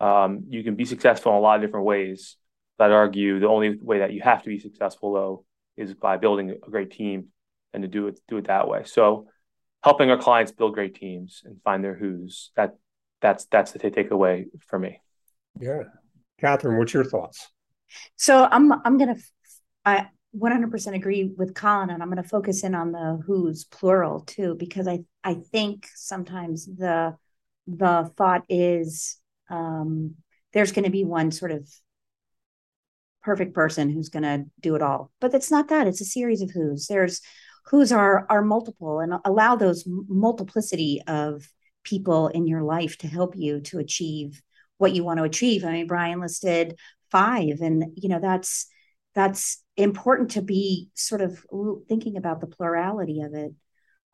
Um, 0.00 0.44
you 0.48 0.62
can 0.62 0.76
be 0.76 0.84
successful 0.84 1.32
in 1.32 1.38
a 1.38 1.40
lot 1.40 1.56
of 1.56 1.62
different 1.62 1.86
ways 1.86 2.36
I'd 2.78 2.92
argue 2.92 3.40
the 3.40 3.48
only 3.48 3.76
way 3.80 4.00
that 4.00 4.12
you 4.12 4.20
have 4.22 4.42
to 4.42 4.48
be 4.48 4.58
successful 4.58 5.12
though 5.12 5.44
is 5.76 5.94
by 5.94 6.16
building 6.16 6.50
a 6.50 6.70
great 6.70 6.90
team 6.90 7.28
and 7.72 7.82
to 7.82 7.88
do 7.88 8.06
it 8.08 8.20
do 8.28 8.36
it 8.38 8.46
that 8.46 8.68
way. 8.68 8.82
So 8.84 9.28
helping 9.82 10.10
our 10.10 10.18
clients 10.18 10.52
build 10.52 10.74
great 10.74 10.94
teams 10.94 11.42
and 11.44 11.60
find 11.62 11.84
their 11.84 11.94
who's 11.94 12.50
that 12.56 12.76
that's 13.20 13.46
that's 13.46 13.72
the 13.72 13.78
takeaway 13.78 14.46
for 14.66 14.78
me 14.78 15.00
yeah 15.60 15.82
catherine 16.40 16.78
what's 16.78 16.94
your 16.94 17.04
thoughts 17.04 17.48
so 18.16 18.46
I'm 18.50 18.72
I'm 18.84 18.98
gonna 18.98 19.16
I 19.84 20.08
100% 20.36 20.94
agree 20.94 21.32
with 21.36 21.54
Colin, 21.54 21.90
and 21.90 22.02
I'm 22.02 22.10
going 22.10 22.22
to 22.22 22.28
focus 22.28 22.62
in 22.62 22.74
on 22.74 22.92
the 22.92 23.20
who's 23.26 23.64
plural 23.64 24.20
too, 24.20 24.54
because 24.58 24.86
I 24.86 25.00
I 25.24 25.34
think 25.34 25.88
sometimes 25.94 26.66
the 26.66 27.16
the 27.66 28.10
thought 28.16 28.44
is 28.48 29.18
um, 29.50 30.16
there's 30.52 30.72
going 30.72 30.84
to 30.84 30.90
be 30.90 31.04
one 31.04 31.30
sort 31.30 31.50
of 31.50 31.68
perfect 33.22 33.54
person 33.54 33.90
who's 33.90 34.08
going 34.08 34.22
to 34.22 34.44
do 34.60 34.74
it 34.74 34.82
all, 34.82 35.10
but 35.20 35.34
it's 35.34 35.50
not 35.50 35.68
that. 35.68 35.86
It's 35.86 36.00
a 36.00 36.06
series 36.06 36.42
of 36.42 36.50
who's. 36.50 36.86
There's 36.86 37.20
who's 37.70 37.92
are 37.92 38.26
are 38.28 38.42
multiple, 38.42 39.00
and 39.00 39.14
allow 39.24 39.56
those 39.56 39.84
multiplicity 39.86 41.02
of 41.06 41.48
people 41.84 42.28
in 42.28 42.46
your 42.46 42.62
life 42.62 42.98
to 42.98 43.08
help 43.08 43.36
you 43.36 43.60
to 43.62 43.78
achieve 43.78 44.42
what 44.78 44.92
you 44.92 45.04
want 45.04 45.18
to 45.18 45.24
achieve. 45.24 45.64
I 45.64 45.72
mean, 45.72 45.86
Brian 45.86 46.20
listed 46.20 46.78
five 47.10 47.60
and 47.60 47.84
you 47.96 48.08
know 48.08 48.20
that's 48.20 48.66
that's 49.14 49.62
important 49.76 50.32
to 50.32 50.42
be 50.42 50.90
sort 50.94 51.20
of 51.20 51.44
thinking 51.88 52.16
about 52.16 52.40
the 52.40 52.46
plurality 52.46 53.22
of 53.22 53.34
it. 53.34 53.52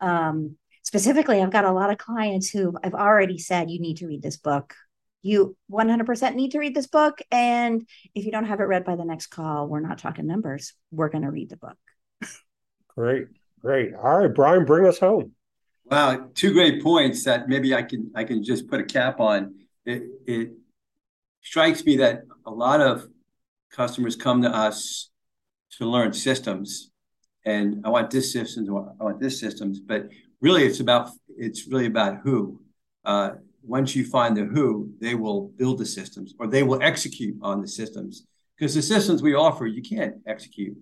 Um, 0.00 0.57
specifically 0.84 1.40
i've 1.40 1.50
got 1.50 1.64
a 1.64 1.72
lot 1.72 1.90
of 1.90 1.98
clients 1.98 2.50
who 2.50 2.72
i've 2.84 2.94
already 2.94 3.38
said 3.38 3.70
you 3.70 3.80
need 3.80 3.96
to 3.96 4.07
read 4.07 4.22
this 4.22 4.36
book. 4.36 4.74
You 5.22 5.57
100% 5.72 6.34
need 6.34 6.50
to 6.50 6.59
read 6.59 6.74
this 6.74 6.86
book 6.86 7.22
and 7.30 7.88
if 8.14 8.26
you 8.26 8.30
don't 8.30 8.44
have 8.44 8.61
it 8.61 8.64
read 8.64 8.84
by 8.84 8.94
the 8.94 9.07
next 9.07 9.28
call 9.28 9.66
we're 9.66 9.80
not 9.80 9.98
talking 9.98 10.26
numbers. 10.26 10.74
We're 10.90 11.09
going 11.09 11.24
to 11.24 11.30
read 11.30 11.48
the 11.48 11.57
book. 11.57 11.78
Great 12.94 13.28
great. 13.64 13.94
All 13.94 14.18
right 14.18 14.34
brian 14.34 14.64
bring 14.64 14.86
us 14.86 14.98
home. 14.98 15.32
Wow 15.86 16.28
two 16.34 16.52
great 16.52 16.82
points 16.82 17.24
that 17.24 17.48
maybe 17.48 17.74
i 17.74 17.82
can 17.82 18.10
i 18.14 18.24
can 18.24 18.44
just 18.44 18.68
put 18.68 18.80
a 18.80 18.84
cap 18.84 19.20
on. 19.20 19.54
It, 19.86 20.02
it 20.26 20.52
strikes 21.42 21.84
me 21.84 21.96
that 21.98 22.22
a 22.46 22.50
lot 22.50 22.80
of 22.80 23.06
customers 23.70 24.16
come 24.16 24.42
to 24.42 24.48
us 24.48 25.10
to 25.78 25.84
learn 25.84 26.12
systems. 26.12 26.90
And 27.44 27.84
I 27.84 27.90
want 27.90 28.10
this 28.10 28.32
systems, 28.32 28.68
I 28.68 29.04
want 29.04 29.20
this 29.20 29.38
systems, 29.38 29.80
but 29.80 30.08
really 30.40 30.64
it's 30.64 30.80
about 30.80 31.10
it's 31.36 31.66
really 31.66 31.86
about 31.86 32.18
who. 32.22 32.60
Uh, 33.04 33.30
once 33.62 33.96
you 33.96 34.04
find 34.04 34.36
the 34.36 34.44
who, 34.44 34.90
they 35.00 35.14
will 35.14 35.48
build 35.56 35.78
the 35.78 35.86
systems 35.86 36.34
or 36.38 36.46
they 36.46 36.62
will 36.62 36.82
execute 36.82 37.36
on 37.42 37.60
the 37.60 37.68
systems. 37.68 38.26
Because 38.56 38.74
the 38.74 38.82
systems 38.82 39.22
we 39.22 39.34
offer 39.34 39.66
you 39.66 39.82
can't 39.82 40.16
execute 40.26 40.76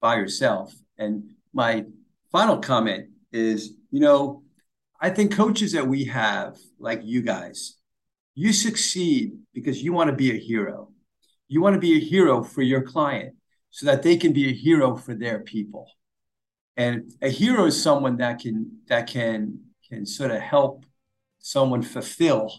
by 0.00 0.16
yourself. 0.16 0.72
And 0.98 1.34
my 1.52 1.84
final 2.30 2.58
comment 2.58 3.08
is, 3.32 3.74
you 3.90 4.00
know, 4.00 4.42
I 5.00 5.10
think 5.10 5.34
coaches 5.34 5.72
that 5.72 5.86
we 5.86 6.04
have, 6.04 6.58
like 6.78 7.00
you 7.02 7.22
guys, 7.22 7.76
you 8.34 8.52
succeed 8.52 9.38
because 9.54 9.82
you 9.82 9.92
want 9.92 10.10
to 10.10 10.16
be 10.16 10.30
a 10.32 10.38
hero. 10.38 10.90
You 11.48 11.60
want 11.60 11.74
to 11.74 11.80
be 11.80 11.96
a 11.96 12.00
hero 12.00 12.42
for 12.42 12.62
your 12.62 12.82
client 12.82 13.34
so 13.70 13.86
that 13.86 14.02
they 14.02 14.16
can 14.16 14.32
be 14.32 14.48
a 14.48 14.52
hero 14.52 14.96
for 14.96 15.14
their 15.14 15.40
people. 15.40 15.86
And 16.76 17.12
a 17.20 17.28
hero 17.28 17.66
is 17.66 17.82
someone 17.82 18.16
that 18.18 18.40
can 18.40 18.78
that 18.88 19.06
can 19.06 19.60
can 19.88 20.06
sort 20.06 20.30
of 20.30 20.40
help 20.40 20.84
someone 21.38 21.82
fulfill 21.82 22.52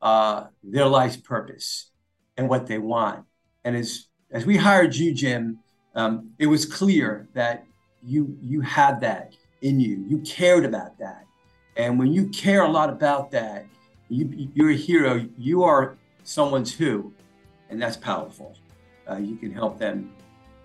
uh, 0.00 0.44
their 0.62 0.86
life's 0.86 1.16
purpose 1.16 1.90
and 2.36 2.48
what 2.48 2.66
they 2.66 2.78
want. 2.78 3.24
And 3.64 3.76
as 3.76 4.06
as 4.30 4.46
we 4.46 4.56
hired 4.56 4.94
you, 4.94 5.12
Jim, 5.12 5.58
um, 5.94 6.30
it 6.38 6.46
was 6.46 6.64
clear 6.64 7.28
that 7.34 7.64
you 8.04 8.36
you 8.42 8.60
had 8.60 9.00
that 9.00 9.34
in 9.62 9.80
you. 9.80 10.04
You 10.08 10.18
cared 10.18 10.64
about 10.64 10.98
that, 10.98 11.26
and 11.76 11.98
when 11.98 12.12
you 12.12 12.28
care 12.28 12.62
a 12.62 12.70
lot 12.70 12.90
about 12.90 13.30
that, 13.32 13.66
you, 14.08 14.48
you're 14.54 14.70
a 14.70 14.76
hero. 14.76 15.26
You 15.36 15.64
are 15.64 15.96
someone's 16.24 16.74
who, 16.74 17.12
and 17.70 17.80
that's 17.80 17.96
powerful. 17.96 18.56
Uh, 19.10 19.16
you 19.16 19.36
can 19.36 19.52
help 19.52 19.78
them 19.78 20.12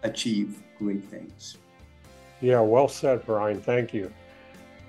achieve 0.03 0.61
great 0.77 1.03
things. 1.05 1.57
Yeah, 2.41 2.59
well 2.59 2.87
said, 2.87 3.25
Brian. 3.25 3.61
Thank 3.61 3.93
you. 3.93 4.11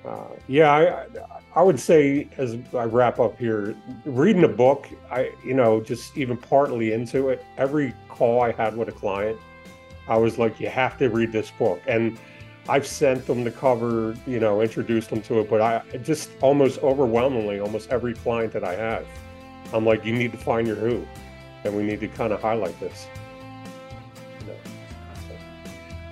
Uh, 0.04 0.26
yeah, 0.48 0.70
I, 0.70 1.06
I 1.54 1.62
would 1.62 1.80
say 1.80 2.28
as 2.36 2.58
I 2.74 2.84
wrap 2.84 3.20
up 3.20 3.38
here, 3.38 3.74
reading 4.04 4.44
a 4.44 4.48
book, 4.48 4.88
I 5.10 5.32
you 5.44 5.54
know 5.54 5.80
just 5.80 6.16
even 6.18 6.36
partly 6.36 6.92
into 6.92 7.30
it. 7.30 7.44
Every 7.56 7.94
call 8.08 8.42
I 8.42 8.52
had 8.52 8.76
with 8.76 8.88
a 8.88 8.92
client, 8.92 9.38
I 10.08 10.16
was 10.16 10.38
like, 10.38 10.60
you 10.60 10.68
have 10.68 10.98
to 10.98 11.08
read 11.08 11.32
this 11.32 11.50
book. 11.52 11.80
And 11.86 12.18
I've 12.68 12.86
sent 12.86 13.26
them 13.26 13.44
the 13.44 13.50
cover, 13.50 14.16
you 14.26 14.40
know, 14.40 14.62
introduced 14.62 15.10
them 15.10 15.20
to 15.22 15.40
it, 15.40 15.50
but 15.50 15.60
I 15.60 15.82
just 16.02 16.30
almost 16.40 16.82
overwhelmingly, 16.82 17.60
almost 17.60 17.90
every 17.90 18.14
client 18.14 18.52
that 18.54 18.64
I 18.64 18.74
have, 18.74 19.06
I'm 19.72 19.84
like, 19.84 20.04
you 20.04 20.14
need 20.14 20.32
to 20.32 20.38
find 20.38 20.66
your 20.66 20.76
who, 20.76 21.06
and 21.64 21.76
we 21.76 21.82
need 21.82 22.00
to 22.00 22.08
kind 22.08 22.32
of 22.32 22.40
highlight 22.40 22.78
this. 22.80 23.06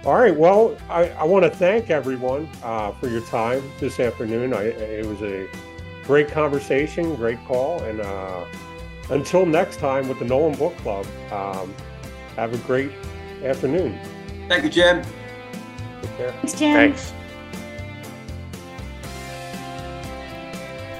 All 0.04 0.18
right. 0.18 0.36
Well, 0.36 0.76
I, 0.90 1.10
I 1.10 1.22
want 1.22 1.44
to 1.44 1.50
thank 1.50 1.88
everyone 1.88 2.48
uh, 2.64 2.90
for 2.92 3.08
your 3.08 3.24
time 3.26 3.62
this 3.78 4.00
afternoon. 4.00 4.52
I, 4.52 4.64
it 4.64 5.06
was 5.06 5.22
a 5.22 5.46
great 6.04 6.28
conversation, 6.28 7.14
great 7.14 7.38
call, 7.46 7.80
and 7.84 8.00
uh, 8.00 8.44
until 9.10 9.46
next 9.46 9.76
time 9.76 10.08
with 10.08 10.18
the 10.18 10.24
Nolan 10.24 10.58
Book 10.58 10.76
Club, 10.78 11.06
um, 11.30 11.72
have 12.34 12.52
a 12.52 12.58
great 12.66 12.90
afternoon. 13.44 13.96
Thank 14.48 14.64
you, 14.64 14.70
Jim. 14.70 15.04
Take 16.12 16.18
care. 16.18 16.32
Thanks, 16.32 16.54
Jim. 16.54 16.74
Thanks. 16.74 17.12